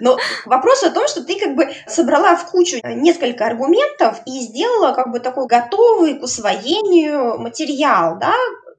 Но 0.00 0.16
вопрос 0.46 0.82
о 0.82 0.90
том, 0.90 1.06
что 1.08 1.22
ты 1.22 1.38
как 1.38 1.54
бы 1.56 1.68
собрала 1.86 2.36
в 2.36 2.50
кучу 2.50 2.78
несколько 2.84 3.46
аргументов 3.46 4.20
и 4.26 4.40
сделала 4.40 4.92
как 4.92 5.10
бы 5.10 5.20
такой 5.20 5.46
готовый 5.46 6.18
к 6.18 6.22
усвоению 6.22 7.38
материал, 7.38 8.18
да, 8.18 8.34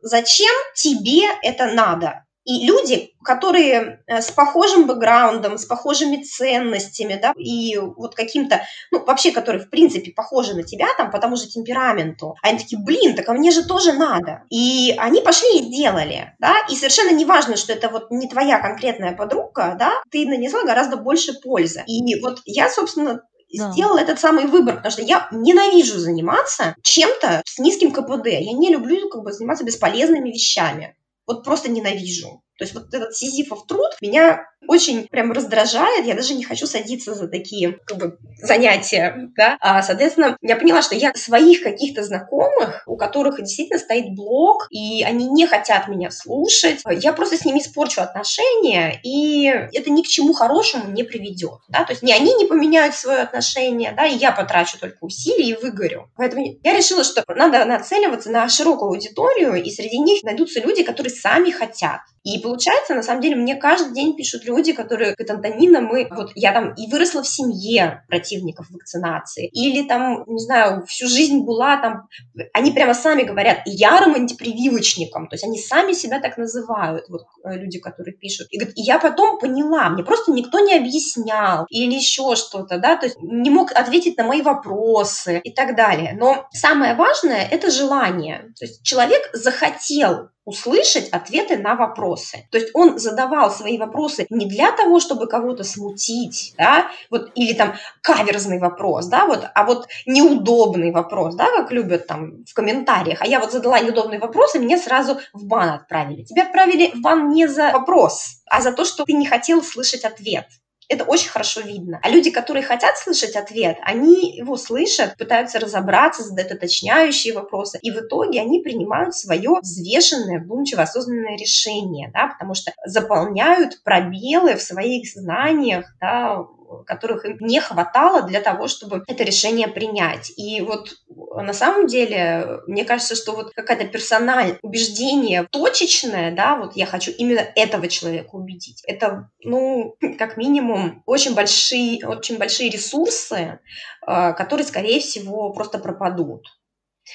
зачем 0.07 0.53
тебе 0.75 1.23
это 1.43 1.67
надо? 1.67 2.23
И 2.47 2.65
люди, 2.65 3.13
которые 3.25 3.99
э, 4.07 4.21
с 4.21 4.31
похожим 4.31 4.87
бэкграундом, 4.87 5.57
с 5.57 5.65
похожими 5.65 6.23
ценностями, 6.23 7.19
да, 7.21 7.33
и 7.37 7.77
вот 7.77 8.15
каким-то, 8.15 8.61
ну, 8.89 9.03
вообще, 9.03 9.31
которые, 9.31 9.65
в 9.65 9.69
принципе, 9.69 10.13
похожи 10.13 10.53
на 10.55 10.63
тебя, 10.63 10.87
там, 10.97 11.11
по 11.11 11.19
тому 11.19 11.35
же 11.35 11.49
темпераменту, 11.49 12.35
они 12.41 12.57
такие, 12.59 12.81
блин, 12.81 13.17
так 13.17 13.27
а 13.27 13.33
мне 13.33 13.51
же 13.51 13.65
тоже 13.65 13.91
надо. 13.91 14.43
И 14.49 14.95
они 14.97 15.19
пошли 15.19 15.59
и 15.59 15.63
сделали, 15.63 16.35
да, 16.39 16.55
и 16.69 16.75
совершенно 16.75 17.13
не 17.13 17.25
важно, 17.25 17.57
что 17.57 17.73
это 17.73 17.89
вот 17.89 18.11
не 18.11 18.29
твоя 18.29 18.59
конкретная 18.59 19.11
подруга, 19.11 19.75
да, 19.77 19.91
ты 20.09 20.25
нанесла 20.25 20.63
гораздо 20.63 20.95
больше 20.95 21.33
пользы. 21.33 21.83
И 21.85 22.21
вот 22.21 22.39
я, 22.45 22.69
собственно, 22.69 23.23
да. 23.53 23.71
сделала 23.71 23.99
этот 23.99 24.19
самый 24.19 24.47
выбор, 24.47 24.77
потому 24.77 24.91
что 24.91 25.01
я 25.01 25.27
ненавижу 25.31 25.97
заниматься 25.99 26.75
чем-то 26.81 27.41
с 27.45 27.59
низким 27.59 27.91
КПД. 27.91 28.27
Я 28.27 28.53
не 28.53 28.69
люблю 28.69 29.09
как 29.09 29.23
бы 29.23 29.31
заниматься 29.31 29.63
бесполезными 29.63 30.29
вещами. 30.29 30.95
Вот 31.25 31.43
просто 31.43 31.69
ненавижу. 31.69 32.41
То 32.57 32.63
есть 32.63 32.73
вот 32.73 32.93
этот 32.93 33.15
сизифов 33.15 33.65
труд 33.67 33.91
меня 34.01 34.45
очень 34.67 35.07
прям 35.07 35.31
раздражает, 35.31 36.05
я 36.05 36.15
даже 36.15 36.33
не 36.33 36.43
хочу 36.43 36.65
садиться 36.65 37.13
за 37.13 37.27
такие 37.27 37.79
как 37.85 37.97
бы, 37.97 38.17
занятия, 38.41 39.29
да, 39.35 39.57
а, 39.61 39.81
соответственно, 39.81 40.37
я 40.41 40.55
поняла, 40.55 40.81
что 40.81 40.95
я 40.95 41.13
своих 41.13 41.61
каких-то 41.61 42.03
знакомых, 42.03 42.83
у 42.85 42.97
которых 42.97 43.37
действительно 43.37 43.79
стоит 43.79 44.15
блог, 44.15 44.67
и 44.71 45.03
они 45.03 45.29
не 45.29 45.45
хотят 45.47 45.87
меня 45.87 46.11
слушать, 46.11 46.81
я 46.89 47.13
просто 47.13 47.37
с 47.37 47.45
ними 47.45 47.59
испорчу 47.59 48.01
отношения, 48.01 48.99
и 49.03 49.45
это 49.45 49.89
ни 49.89 50.01
к 50.01 50.07
чему 50.07 50.33
хорошему 50.33 50.91
не 50.91 51.03
приведет, 51.03 51.59
да, 51.69 51.83
то 51.83 51.93
есть 51.93 52.03
ни 52.03 52.11
они 52.11 52.33
не 52.33 52.45
поменяют 52.45 52.95
свое 52.95 53.19
отношение, 53.19 53.93
да, 53.95 54.05
и 54.05 54.17
я 54.17 54.31
потрачу 54.31 54.79
только 54.79 54.97
усилия 55.01 55.49
и 55.49 55.55
выгорю. 55.55 56.09
Поэтому 56.15 56.45
я 56.63 56.73
решила, 56.75 57.03
что 57.03 57.23
надо 57.27 57.63
нацеливаться 57.65 58.31
на 58.31 58.49
широкую 58.49 58.89
аудиторию, 58.89 59.55
и 59.55 59.69
среди 59.69 59.99
них 59.99 60.23
найдутся 60.23 60.59
люди, 60.59 60.83
которые 60.83 61.13
сами 61.13 61.51
хотят. 61.51 62.01
И 62.27 62.39
получается, 62.39 62.93
на 62.93 63.03
самом 63.03 63.21
деле, 63.21 63.37
мне 63.37 63.55
каждый 63.55 63.93
день 63.93 64.13
пишут 64.13 64.43
люди, 64.43 64.73
которые 64.73 65.15
говорят, 65.15 65.37
Антонина, 65.37 65.79
мы, 65.79 66.09
вот 66.11 66.31
я 66.35 66.51
там 66.51 66.73
и 66.73 66.91
выросла 66.91 67.23
в 67.23 67.27
семье 67.27 68.03
противников 68.09 68.69
вакцинации, 68.69 69.47
или 69.47 69.87
там, 69.87 70.25
не 70.27 70.39
знаю, 70.39 70.85
всю 70.87 71.07
жизнь 71.07 71.45
была 71.45 71.77
там, 71.77 72.09
они 72.51 72.71
прямо 72.71 72.93
сами 72.93 73.23
говорят, 73.23 73.59
ярым 73.65 74.15
антипрививочником, 74.15 75.29
то 75.29 75.35
есть 75.35 75.45
они 75.45 75.57
сами 75.57 75.93
себя 75.93 76.19
так 76.19 76.37
называют, 76.37 77.05
вот 77.07 77.21
э, 77.45 77.53
люди, 77.53 77.79
которые 77.79 78.13
пишут. 78.13 78.47
И, 78.51 78.57
говорят, 78.57 78.77
и 78.77 78.81
я 78.81 78.99
потом 78.99 79.39
поняла, 79.39 79.87
мне 79.89 80.03
просто 80.03 80.33
никто 80.33 80.59
не 80.59 80.75
объяснял, 80.75 81.65
или 81.69 81.93
еще 81.93 82.35
что-то, 82.35 82.77
да, 82.77 82.97
то 82.97 83.05
есть 83.05 83.17
не 83.21 83.49
мог 83.49 83.71
ответить 83.71 84.17
на 84.17 84.25
мои 84.25 84.41
вопросы 84.41 85.39
и 85.45 85.53
так 85.53 85.77
далее. 85.77 86.13
Но 86.19 86.45
самое 86.51 86.93
важное– 86.95 87.47
это 87.51 87.71
желание. 87.71 88.51
То 88.59 88.65
есть 88.65 88.83
человек 88.83 89.29
захотел 89.31 90.27
услышать 90.47 91.09
ответы 91.09 91.57
на 91.57 91.75
вопросы. 91.75 92.47
То 92.51 92.57
есть 92.57 92.71
он 92.73 92.97
задавал 92.97 93.51
свои 93.51 93.77
вопросы 93.77 94.25
не 94.29 94.45
для 94.45 94.71
того, 94.71 95.01
чтобы 95.01 95.27
кого-то 95.27 95.65
смутить, 95.65 96.53
да, 96.57 96.87
вот, 97.11 97.31
или 97.35 97.53
там 97.53 97.75
каверзный 98.01 98.57
вопрос, 98.57 99.07
да, 99.07 99.25
вот, 99.25 99.45
а 99.53 99.65
вот 99.65 99.87
неудобный 100.05 100.93
вопрос, 100.93 101.35
да, 101.35 101.47
как 101.53 101.73
любят 101.73 102.07
там 102.07 102.45
в 102.45 102.53
комментариях. 102.53 103.21
А 103.21 103.27
я 103.27 103.41
вот 103.41 103.51
задала 103.51 103.81
неудобный 103.81 104.19
вопрос, 104.19 104.55
и 104.55 104.59
меня 104.59 104.77
сразу 104.77 105.19
в 105.33 105.45
бан 105.45 105.69
отправили. 105.69 106.23
Тебя 106.23 106.43
отправили 106.43 106.91
в 106.95 107.01
бан 107.01 107.29
не 107.29 107.47
за 107.47 107.71
вопрос, 107.71 108.41
а 108.49 108.61
за 108.61 108.71
то, 108.71 108.85
что 108.85 109.03
ты 109.03 109.11
не 109.11 109.25
хотел 109.25 109.61
слышать 109.61 110.05
ответ. 110.05 110.45
Это 110.89 111.03
очень 111.03 111.29
хорошо 111.29 111.61
видно. 111.61 111.99
А 112.01 112.09
люди, 112.09 112.31
которые 112.31 112.63
хотят 112.63 112.97
слышать 112.97 113.35
ответ, 113.35 113.77
они 113.81 114.37
его 114.37 114.55
слышат, 114.55 115.17
пытаются 115.17 115.59
разобраться, 115.59 116.23
задают 116.23 116.51
уточняющие 116.51 117.33
вопросы, 117.33 117.77
и 117.81 117.91
в 117.91 117.97
итоге 117.97 118.39
они 118.39 118.61
принимают 118.61 119.13
свое 119.13 119.59
взвешенное, 119.61 120.39
вдумчиво 120.39 120.83
осознанное 120.83 121.37
решение, 121.37 122.09
да, 122.13 122.27
потому 122.27 122.53
что 122.53 122.71
заполняют 122.85 123.83
пробелы 123.83 124.55
в 124.55 124.61
своих 124.61 125.11
знаниях, 125.11 125.93
да, 125.99 126.45
которых 126.85 127.25
им 127.25 127.37
не 127.39 127.59
хватало 127.59 128.23
для 128.23 128.41
того, 128.41 128.67
чтобы 128.67 129.03
это 129.07 129.23
решение 129.23 129.67
принять. 129.67 130.31
И 130.37 130.61
вот 130.61 130.95
на 131.07 131.53
самом 131.53 131.87
деле, 131.87 132.59
мне 132.67 132.85
кажется, 132.85 133.15
что 133.15 133.33
вот 133.33 133.53
какая-то 133.53 133.85
персональное 133.85 134.59
убеждение 134.61 135.47
точечное, 135.49 136.31
да, 136.35 136.57
вот 136.57 136.75
я 136.75 136.85
хочу 136.85 137.11
именно 137.11 137.45
этого 137.55 137.87
человека 137.87 138.29
убедить. 138.35 138.83
Это, 138.85 139.29
ну, 139.43 139.95
как 140.17 140.37
минимум, 140.37 141.03
очень 141.05 141.35
большие, 141.35 142.05
очень 142.07 142.37
большие 142.37 142.69
ресурсы, 142.69 143.59
а, 144.01 144.33
которые, 144.33 144.65
скорее 144.65 144.99
всего, 144.99 145.51
просто 145.53 145.79
пропадут. 145.79 146.45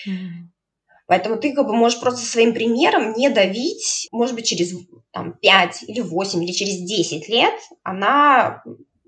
Mm-hmm. 0.07 0.53
Поэтому 1.07 1.36
ты 1.36 1.53
как 1.53 1.66
бы 1.66 1.74
можешь 1.74 2.00
просто 2.00 2.24
своим 2.24 2.55
примером 2.55 3.12
не 3.12 3.28
давить, 3.28 4.09
может 4.12 4.34
быть, 4.34 4.46
через 4.46 4.72
там, 5.12 5.34
5 5.34 5.84
или 5.84 6.00
8 6.00 6.42
или 6.42 6.53
через 6.53 6.78
10 6.78 7.28
лет 7.28 7.55
она 7.82 8.62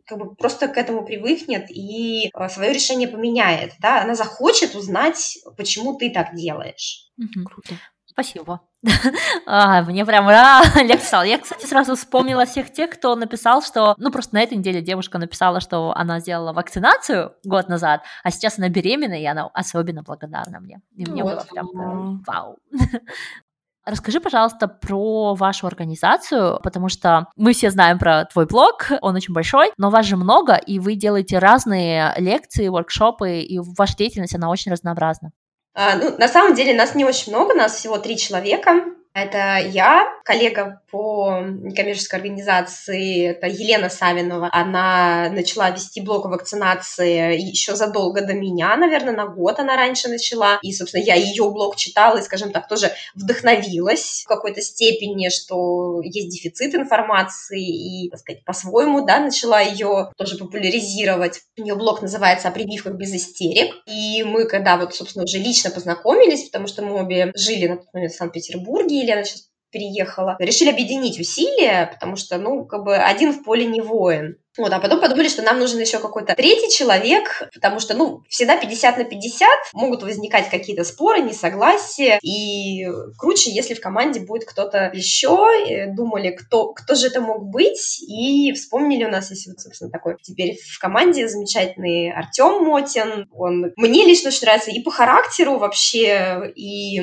как 0.07 0.19
бы 0.19 0.35
просто 0.35 0.69
к 0.69 0.77
этому 0.77 1.05
привыкнет 1.05 1.71
и 1.71 2.31
э, 2.35 2.49
свое 2.49 2.73
решение 2.73 3.09
поменяет, 3.09 3.73
да, 3.81 4.03
она 4.03 4.15
захочет 4.15 4.75
узнать, 4.75 5.39
почему 5.57 5.97
ты 5.97 6.11
так 6.11 6.35
делаешь. 6.35 7.11
Угу. 7.19 7.45
Круто. 7.45 7.75
Спасибо. 8.07 8.61
а, 9.47 9.83
мне 9.83 10.05
прям 10.07 10.29
а, 10.29 10.63
легче 10.83 11.05
стало. 11.05 11.25
Я, 11.25 11.39
кстати, 11.39 11.67
сразу 11.67 11.97
вспомнила 11.97 12.45
всех 12.47 12.71
тех, 12.71 12.91
кто 12.91 13.17
написал, 13.17 13.61
что... 13.61 13.95
Ну, 13.99 14.13
просто 14.13 14.35
на 14.35 14.43
этой 14.43 14.57
неделе 14.57 14.83
девушка 14.83 15.19
написала, 15.19 15.61
что 15.61 15.93
она 15.97 16.21
сделала 16.21 16.53
вакцинацию 16.53 17.35
год 17.45 17.69
назад, 17.69 18.03
а 18.23 18.31
сейчас 18.31 18.59
она 18.59 18.69
беременна, 18.69 19.21
и 19.21 19.25
она 19.25 19.49
особенно 19.53 20.05
благодарна 20.05 20.61
мне. 20.61 20.81
И 20.95 21.05
мне 21.11 21.25
вот. 21.25 21.35
было 21.35 21.47
прям 21.51 22.23
вау. 22.25 22.59
Расскажи, 23.87 24.19
пожалуйста, 24.19 24.67
про 24.67 25.35
вашу 25.35 25.67
организацию, 25.67 26.59
потому 26.63 26.89
что 26.89 27.27
мы 27.37 27.53
все 27.53 27.71
знаем 27.71 27.99
про 27.99 28.25
твой 28.25 28.47
блог, 28.47 28.89
он 29.03 29.15
очень 29.15 29.35
большой, 29.35 29.73
но 29.77 29.91
вас 29.91 30.07
же 30.07 30.17
много, 30.17 30.55
и 30.55 30.79
вы 30.79 30.95
делаете 30.95 31.39
разные 31.39 32.15
лекции, 32.17 32.69
воркшопы, 32.69 33.41
и 33.41 33.59
ваша 33.59 33.97
деятельность, 33.97 34.35
она 34.35 34.49
очень 34.49 34.73
разнообразна. 34.73 35.33
А, 35.75 35.97
ну, 35.97 36.17
на 36.17 36.29
самом 36.29 36.55
деле 36.55 36.73
нас 36.73 36.95
не 36.95 37.05
очень 37.05 37.33
много, 37.33 37.55
нас 37.55 37.75
всего 37.75 37.99
три 37.99 38.17
человека. 38.17 38.85
Это 39.15 39.61
я, 39.65 40.09
коллега 40.25 40.83
по 40.91 41.39
некоммерческой 41.41 42.19
организации, 42.19 43.29
это 43.29 43.47
Елена 43.47 43.89
Савинова. 43.89 44.51
Она 44.53 45.31
начала 45.31 45.71
вести 45.71 46.01
блог 46.01 46.27
о 46.27 46.31
вакцинации 46.31 47.41
еще 47.41 47.77
задолго 47.77 48.23
до 48.27 48.35
меня, 48.35 48.77
наверное, 48.77 49.15
на 49.15 49.27
год 49.27 49.61
она 49.61 49.77
раньше 49.77 50.09
начала. 50.09 50.59
И, 50.63 50.73
собственно, 50.73 51.03
я 51.03 51.15
ее 51.15 51.49
блог 51.49 51.77
читала 51.77 52.19
и, 52.19 52.23
скажем 52.23 52.51
так, 52.51 52.67
тоже 52.67 52.91
вдохновилась 53.15 54.23
в 54.25 54.29
какой-то 54.29 54.61
степени, 54.61 55.29
что 55.29 56.01
есть 56.03 56.31
дефицит 56.31 56.75
информации 56.75 58.07
и, 58.07 58.11
так 58.11 58.19
сказать, 58.19 58.45
по-своему, 58.45 59.07
да, 59.07 59.21
начала 59.21 59.61
ее 59.61 60.11
тоже 60.17 60.37
популяризировать. 60.37 61.43
У 61.57 61.63
нее 61.63 61.77
блог 61.77 62.03
называется 62.03 62.49
«О 62.49 62.51
прививках 62.51 62.95
без 62.95 63.15
истерик». 63.15 63.77
И 63.87 64.25
мы, 64.25 64.47
когда 64.47 64.77
вот, 64.77 64.93
собственно, 64.93 65.25
уже 65.25 65.39
лично 65.39 65.71
познакомились, 65.71 66.47
потому 66.47 66.67
что 66.67 66.83
мы 66.83 67.01
обе 67.01 67.31
жили 67.37 67.69
на 67.69 67.77
тот 67.77 67.95
момент 67.95 68.13
в 68.13 68.17
Санкт-Петербурге, 68.17 69.04
Елена 69.05 69.25
сейчас 69.25 69.51
переехала, 69.71 70.37
решили 70.39 70.71
объединить 70.71 71.19
усилия, 71.19 71.91
потому 71.93 72.17
что, 72.17 72.39
ну, 72.39 72.65
как 72.65 72.85
бы 72.85 72.97
один 72.97 73.33
в 73.33 73.43
поле 73.43 73.67
не 73.67 73.81
воин. 73.81 74.39
Вот, 74.57 74.73
а 74.73 74.79
потом 74.79 75.01
подумали, 75.01 75.29
что 75.29 75.43
нам 75.43 75.59
нужен 75.59 75.81
еще 75.81 75.99
какой-то 75.99 76.35
третий 76.35 76.71
человек, 76.71 77.49
потому 77.53 77.81
что, 77.81 77.95
ну, 77.95 78.23
всегда 78.29 78.57
50 78.57 78.99
на 78.99 79.05
50 79.05 79.49
могут 79.73 80.03
возникать 80.03 80.49
какие-то 80.49 80.85
споры, 80.85 81.23
несогласия, 81.23 82.19
и 82.23 82.87
круче, 83.19 83.51
если 83.51 83.75
в 83.75 83.81
команде 83.81 84.21
будет 84.21 84.45
кто-то 84.45 84.91
еще. 84.95 85.89
Думали, 85.95 86.31
кто, 86.31 86.73
кто 86.73 86.95
же 86.95 87.09
это 87.09 87.21
мог 87.21 87.45
быть, 87.47 88.01
и 88.07 88.53
вспомнили, 88.53 89.05
у 89.05 89.11
нас 89.11 89.31
есть, 89.31 89.49
вот, 89.49 89.59
собственно, 89.61 89.91
такой 89.91 90.17
теперь 90.23 90.57
в 90.57 90.79
команде 90.79 91.27
замечательный 91.29 92.13
Артем 92.13 92.65
Мотин. 92.65 93.29
Он 93.33 93.73
мне 93.77 94.05
лично 94.05 94.29
очень 94.29 94.43
нравится 94.43 94.71
и 94.71 94.81
по 94.81 94.91
характеру 94.91 95.59
вообще, 95.59 96.53
и 96.55 97.01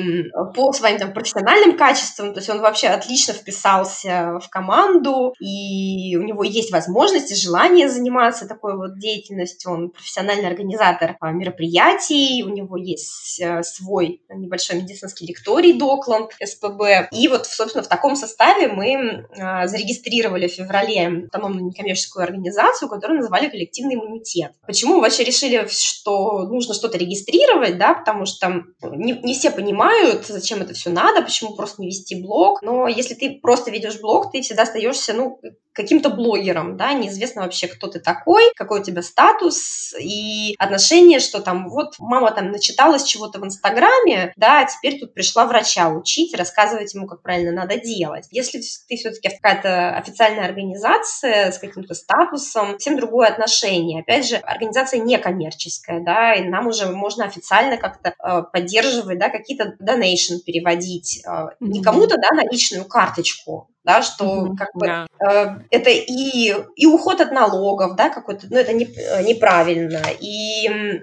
по 0.54 0.72
своим 0.72 0.98
там 0.98 1.12
профессиональным 1.12 1.76
качествам, 1.76 2.32
то 2.32 2.40
есть 2.40 2.48
он 2.48 2.60
вообще 2.60 2.88
отлично 2.88 3.34
вписался 3.34 4.38
в 4.42 4.48
команду, 4.48 5.34
и 5.38 6.16
у 6.16 6.22
него 6.22 6.44
есть 6.44 6.72
возможности, 6.72 7.41
желание 7.42 7.88
заниматься 7.88 8.46
такой 8.46 8.76
вот 8.76 8.98
деятельностью, 8.98 9.70
он 9.70 9.90
профессиональный 9.90 10.46
организатор 10.46 11.16
мероприятий, 11.20 12.42
у 12.44 12.48
него 12.48 12.76
есть 12.76 13.40
э, 13.40 13.62
свой 13.62 14.22
небольшой 14.28 14.76
медицинский 14.76 15.26
лекторий 15.26 15.78
Докланд, 15.78 16.32
СПБ, 16.42 17.08
и 17.12 17.28
вот, 17.28 17.46
собственно, 17.46 17.84
в 17.84 17.88
таком 17.88 18.16
составе 18.16 18.68
мы 18.68 19.26
а, 19.38 19.66
зарегистрировали 19.66 20.48
в 20.48 20.52
феврале 20.52 21.24
автономную 21.26 21.66
некоммерческую 21.66 22.24
организацию, 22.24 22.88
которую 22.88 23.18
называли 23.20 23.48
коллективный 23.48 23.94
иммунитет. 23.94 24.52
Почему 24.66 24.94
мы 24.94 25.02
вообще 25.02 25.24
решили, 25.24 25.66
что 25.68 26.42
нужно 26.42 26.74
что-то 26.74 26.98
регистрировать, 26.98 27.78
да, 27.78 27.94
потому 27.94 28.26
что 28.26 28.64
не, 28.82 29.12
не 29.12 29.34
все 29.34 29.50
понимают, 29.50 30.26
зачем 30.26 30.60
это 30.60 30.74
все 30.74 30.90
надо, 30.90 31.22
почему 31.22 31.54
просто 31.54 31.80
не 31.80 31.88
вести 31.88 32.20
блог, 32.20 32.62
но 32.62 32.88
если 32.88 33.14
ты 33.14 33.38
просто 33.40 33.70
ведешь 33.70 34.00
блог, 34.00 34.30
ты 34.30 34.42
всегда 34.42 34.62
остаешься, 34.62 35.12
ну, 35.14 35.40
каким-то 35.72 36.10
блогером, 36.10 36.76
да, 36.76 36.92
неизвестно 36.92 37.31
вообще, 37.40 37.68
кто 37.68 37.86
ты 37.86 38.00
такой, 38.00 38.52
какой 38.54 38.80
у 38.80 38.84
тебя 38.84 39.02
статус 39.02 39.94
и 39.98 40.54
отношение, 40.58 41.20
что 41.20 41.40
там 41.40 41.68
вот 41.68 41.94
мама 41.98 42.30
там 42.32 42.50
начиталась 42.50 43.04
чего-то 43.04 43.40
в 43.40 43.44
Инстаграме, 43.44 44.32
да, 44.36 44.60
а 44.60 44.64
теперь 44.66 44.98
тут 44.98 45.14
пришла 45.14 45.46
врача 45.46 45.88
учить, 45.88 46.34
рассказывать 46.34 46.94
ему, 46.94 47.06
как 47.06 47.22
правильно 47.22 47.52
надо 47.52 47.78
делать. 47.78 48.26
Если 48.30 48.60
ты 48.88 48.96
все-таки 48.96 49.28
какая-то 49.28 49.96
официальная 49.96 50.44
организация 50.44 51.50
с 51.50 51.58
каким-то 51.58 51.94
статусом, 51.94 52.78
всем 52.78 52.96
другое 52.96 53.28
отношение. 53.28 54.02
Опять 54.02 54.28
же, 54.28 54.36
организация 54.36 55.00
некоммерческая, 55.00 56.00
да, 56.00 56.34
и 56.34 56.48
нам 56.48 56.66
уже 56.66 56.86
можно 56.86 57.24
официально 57.24 57.76
как-то 57.76 58.14
э, 58.18 58.42
поддерживать, 58.52 59.18
да, 59.18 59.28
какие-то 59.28 59.76
donation 59.80 60.38
переводить, 60.44 61.22
э, 61.26 61.46
не 61.60 61.82
кому-то, 61.82 62.16
да, 62.16 62.34
на 62.34 62.48
личную 62.48 62.84
карточку, 62.84 63.71
да, 63.84 64.02
что 64.02 64.24
mm-hmm, 64.24 64.56
как 64.56 64.68
бы 64.74 64.86
yeah. 64.86 65.06
э, 65.20 65.62
это 65.70 65.90
и, 65.90 66.54
и 66.76 66.86
уход 66.86 67.20
от 67.20 67.32
налогов, 67.32 67.96
да, 67.96 68.10
какой-то, 68.10 68.46
ну, 68.50 68.56
это 68.56 68.72
не, 68.72 68.84
э, 68.84 69.24
неправильно, 69.24 70.02
и 70.20 71.00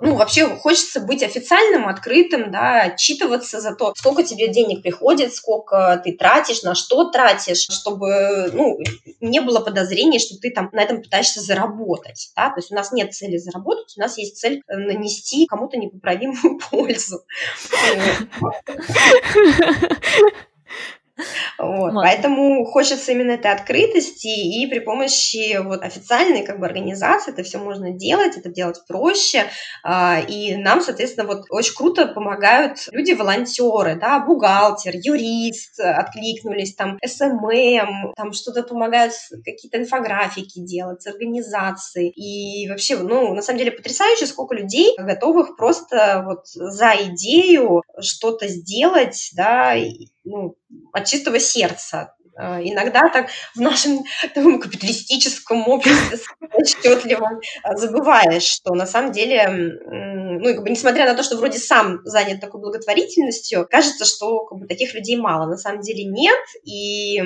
ну, 0.00 0.16
вообще 0.16 0.48
хочется 0.48 1.00
быть 1.00 1.22
официальным, 1.22 1.88
открытым, 1.88 2.50
да, 2.50 2.82
отчитываться 2.82 3.60
за 3.60 3.74
то, 3.74 3.94
сколько 3.96 4.24
тебе 4.24 4.48
денег 4.48 4.82
приходит, 4.82 5.34
сколько 5.34 6.00
ты 6.02 6.12
тратишь, 6.12 6.62
на 6.62 6.74
что 6.74 7.10
тратишь, 7.10 7.68
чтобы, 7.70 8.50
ну, 8.52 8.78
не 9.20 9.40
было 9.40 9.60
подозрений, 9.60 10.18
что 10.18 10.36
ты 10.38 10.50
там 10.50 10.70
на 10.72 10.82
этом 10.82 11.02
пытаешься 11.02 11.40
заработать, 11.40 12.32
да, 12.36 12.50
то 12.50 12.58
есть 12.58 12.72
у 12.72 12.74
нас 12.74 12.92
нет 12.92 13.14
цели 13.14 13.36
заработать, 13.36 13.94
у 13.96 14.00
нас 14.00 14.18
есть 14.18 14.38
цель 14.38 14.62
э, 14.66 14.76
нанести 14.76 15.46
кому-то 15.46 15.76
непоправимую 15.76 16.58
пользу. 16.70 17.20
Вот. 21.58 21.92
Вот. 21.92 22.02
Поэтому 22.04 22.64
хочется 22.64 23.12
именно 23.12 23.32
этой 23.32 23.50
открытости, 23.50 24.26
и 24.26 24.66
при 24.66 24.80
помощи 24.80 25.58
вот 25.58 25.82
официальной 25.82 26.44
как 26.44 26.60
бы 26.60 26.66
организации 26.66 27.32
это 27.32 27.42
все 27.42 27.58
можно 27.58 27.90
делать, 27.90 28.36
это 28.36 28.50
делать 28.50 28.80
проще, 28.86 29.44
а, 29.82 30.20
и 30.20 30.56
нам, 30.56 30.80
соответственно, 30.82 31.26
вот 31.26 31.44
очень 31.50 31.74
круто 31.74 32.06
помогают 32.06 32.88
люди-волонтеры, 32.92 33.96
да, 33.96 34.20
бухгалтер, 34.20 34.94
юрист 34.96 35.80
откликнулись, 35.80 36.74
там, 36.74 36.98
SMM, 37.04 38.12
там 38.16 38.32
что-то 38.32 38.62
помогают, 38.62 39.12
какие-то 39.44 39.78
инфографики 39.78 40.60
делать, 40.60 41.06
организации, 41.06 42.10
и 42.10 42.68
вообще, 42.68 42.96
ну, 42.98 43.34
на 43.34 43.42
самом 43.42 43.58
деле 43.58 43.72
потрясающе, 43.72 44.26
сколько 44.26 44.54
людей 44.54 44.94
готовых 44.98 45.56
просто 45.56 46.22
вот 46.26 46.46
за 46.48 46.92
идею 47.04 47.82
что-то 48.00 48.48
сделать, 48.48 49.30
да, 49.34 49.74
ну, 50.26 50.56
от 50.92 51.06
чистого 51.06 51.38
сердца. 51.38 52.14
А, 52.38 52.60
иногда 52.62 53.08
так 53.08 53.30
в 53.54 53.60
нашем 53.60 54.04
таком 54.34 54.60
капиталистическом 54.60 55.66
обществе 55.68 56.18
отчетливо 56.52 57.40
а, 57.62 57.76
забываешь, 57.76 58.42
что 58.42 58.74
на 58.74 58.86
самом 58.86 59.12
деле, 59.12 59.48
ну, 59.48 60.44
как 60.54 60.62
бы, 60.62 60.70
несмотря 60.70 61.06
на 61.06 61.14
то, 61.14 61.22
что 61.22 61.36
вроде 61.38 61.58
сам 61.58 62.00
занят 62.04 62.40
такой 62.40 62.60
благотворительностью, 62.60 63.66
кажется, 63.70 64.04
что 64.04 64.44
как 64.44 64.58
бы, 64.58 64.66
таких 64.66 64.94
людей 64.94 65.16
мало. 65.16 65.48
На 65.48 65.56
самом 65.56 65.80
деле 65.80 66.04
нет, 66.04 66.38
и 66.64 67.22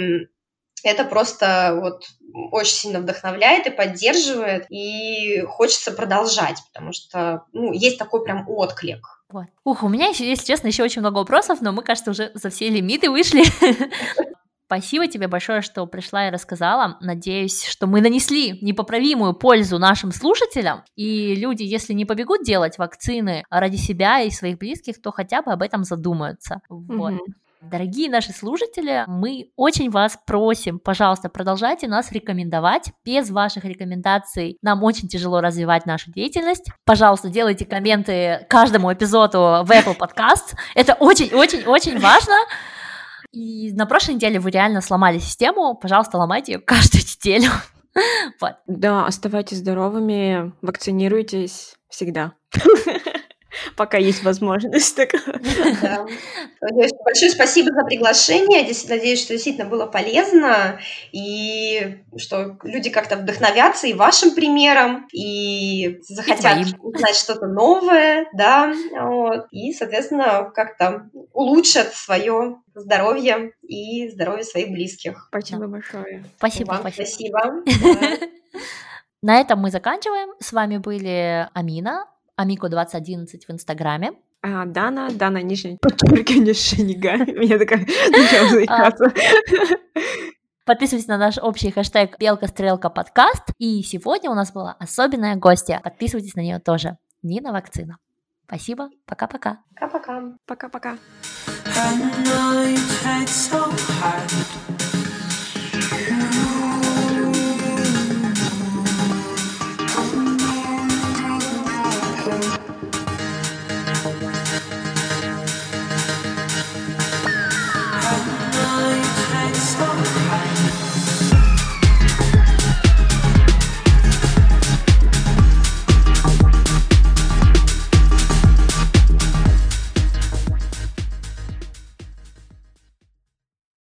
это 0.85 1.05
просто 1.05 1.79
вот 1.81 2.05
очень 2.53 2.75
сильно 2.75 3.01
вдохновляет 3.01 3.67
и 3.67 3.71
поддерживает, 3.71 4.67
и 4.71 5.41
хочется 5.43 5.91
продолжать, 5.91 6.59
потому 6.73 6.93
что 6.93 7.45
ну, 7.53 7.73
есть 7.73 7.99
такой 7.99 8.23
прям 8.25 8.49
отклик. 8.49 9.20
Вот. 9.33 9.47
Ух, 9.65 9.83
у 9.83 9.89
меня, 9.89 10.09
еще, 10.09 10.29
если 10.29 10.47
честно, 10.47 10.69
еще 10.69 10.83
очень 10.83 11.01
много 11.01 11.19
вопросов, 11.19 11.61
но 11.61 11.73
мы, 11.73 11.83
кажется, 11.83 12.11
уже 12.11 12.33
за 12.35 12.51
все 12.51 12.69
лимиты 12.69 13.11
вышли. 13.11 13.43
Спасибо 14.67 15.09
тебе 15.09 15.27
большое, 15.27 15.63
что 15.63 15.85
пришла 15.87 16.29
и 16.29 16.31
рассказала. 16.31 16.97
Надеюсь, 17.01 17.65
что 17.65 17.89
мы 17.89 18.01
нанесли 18.01 18.57
непоправимую 18.61 19.35
пользу 19.35 19.81
нашим 19.81 20.13
слушателям. 20.13 20.85
И 20.95 21.35
люди, 21.35 21.65
если 21.65 21.93
не 21.93 22.05
побегут 22.05 22.45
делать 22.45 22.79
вакцины 22.79 23.43
ради 23.51 23.75
себя 23.75 24.21
и 24.21 24.31
своих 24.31 24.59
близких, 24.59 25.03
то 25.03 25.11
хотя 25.11 25.43
бы 25.43 25.51
об 25.51 25.63
этом 25.63 25.83
задумаются. 25.83 26.61
Вот. 26.69 27.15
Mm-hmm. 27.15 27.35
Дорогие 27.63 28.09
наши 28.09 28.33
слушатели, 28.33 29.05
мы 29.07 29.51
очень 29.55 29.91
вас 29.91 30.19
просим, 30.27 30.79
пожалуйста, 30.79 31.29
продолжайте 31.29 31.89
нас 31.89 32.11
рекомендовать. 32.11 32.91
Без 33.05 33.29
ваших 33.31 33.67
рекомендаций 33.67 34.57
нам 34.63 34.83
очень 34.83 35.09
тяжело 35.09 35.43
развивать 35.43 35.85
нашу 35.85 36.11
деятельность. 36.11 36.71
Пожалуйста, 36.87 37.29
делайте 37.29 37.67
комменты 37.67 38.47
каждому 38.49 38.91
эпизоду 38.91 39.39
в 39.39 39.71
Apple 39.71 39.95
Podcast. 39.99 40.57
Это 40.75 40.95
очень-очень-очень 40.95 42.01
важно. 42.01 42.35
И 43.31 43.73
на 43.75 43.85
прошлой 43.85 44.15
неделе 44.15 44.41
вы 44.41 44.51
реально 44.51 44.81
сломали 44.81 45.19
систему. 45.19 45.75
Пожалуйста, 45.75 46.17
ломайте 46.17 46.53
ее 46.53 46.59
каждую 46.61 47.03
неделю. 47.03 47.51
Вот. 48.41 48.53
Да, 48.69 49.05
оставайтесь 49.07 49.59
здоровыми, 49.59 50.53
вакцинируйтесь 50.63 51.75
всегда. 51.89 52.35
пока 53.77 53.99
есть 53.99 54.23
возможность. 54.23 54.97
Да. 54.97 56.07
Большое 57.05 57.31
спасибо 57.31 57.73
за 57.73 57.85
приглашение. 57.85 58.63
Надеюсь, 58.89 59.23
что 59.23 59.35
действительно 59.35 59.69
было 59.69 59.87
полезно, 59.87 60.81
и 61.13 61.99
что 62.17 62.57
люди 62.63 62.91
как-то 62.91 63.17
вдохновятся 63.17 63.87
и 63.87 63.95
вашим 63.95 64.35
примером, 64.35 65.07
и 65.13 66.01
захотят 66.03 66.67
и 66.67 66.77
узнать 66.81 67.17
что-то 67.17 67.47
новое, 67.47 68.27
да, 68.35 68.73
вот, 69.01 69.47
и, 69.51 69.73
соответственно, 69.73 70.51
как-то 70.55 71.09
улучшат 71.33 71.95
свое 71.95 72.57
здоровье 72.75 73.53
и 73.63 74.09
здоровье 74.09 74.45
своих 74.45 74.71
близких. 74.71 75.29
Спасибо 75.29 75.67
большое. 75.67 76.25
Спасибо, 76.39 76.73
Вам 76.73 76.93
спасибо. 76.93 77.63
На 79.23 79.41
этом 79.41 79.59
мы 79.59 79.71
заканчиваем. 79.71 80.31
С 80.41 80.53
вами 80.53 80.79
были 80.79 81.49
Амина, 81.53 82.07
Амико 82.41 82.71
2011 82.71 83.47
в 83.47 83.51
Инстаграме. 83.53 84.13
А, 84.41 84.65
Дана, 84.65 85.11
Дана, 85.11 85.43
нижний 85.43 85.77
подчеркивание 85.77 86.55
Шенига. 86.55 87.19
Меня 87.19 87.59
такая 87.59 87.85
заикаться. 88.49 89.13
Подписывайтесь 90.65 91.07
на 91.07 91.19
наш 91.19 91.37
общий 91.37 91.71
хэштег 91.71 92.19
Белка 92.19 92.47
Стрелка 92.47 92.89
подкаст. 92.89 93.43
И 93.59 93.83
сегодня 93.83 94.31
у 94.31 94.35
нас 94.35 94.53
была 94.53 94.75
особенная 94.79 95.37
гостья. 95.37 95.83
Подписывайтесь 95.85 96.35
на 96.35 96.41
нее 96.41 96.61
тоже. 96.61 96.97
Нина 97.23 97.53
Вакцина. 97.53 97.99
Спасибо. 98.47 98.89
Пока-пока. 99.05 99.59
Пока-пока. 99.79 100.33
Пока-пока. 100.47 100.97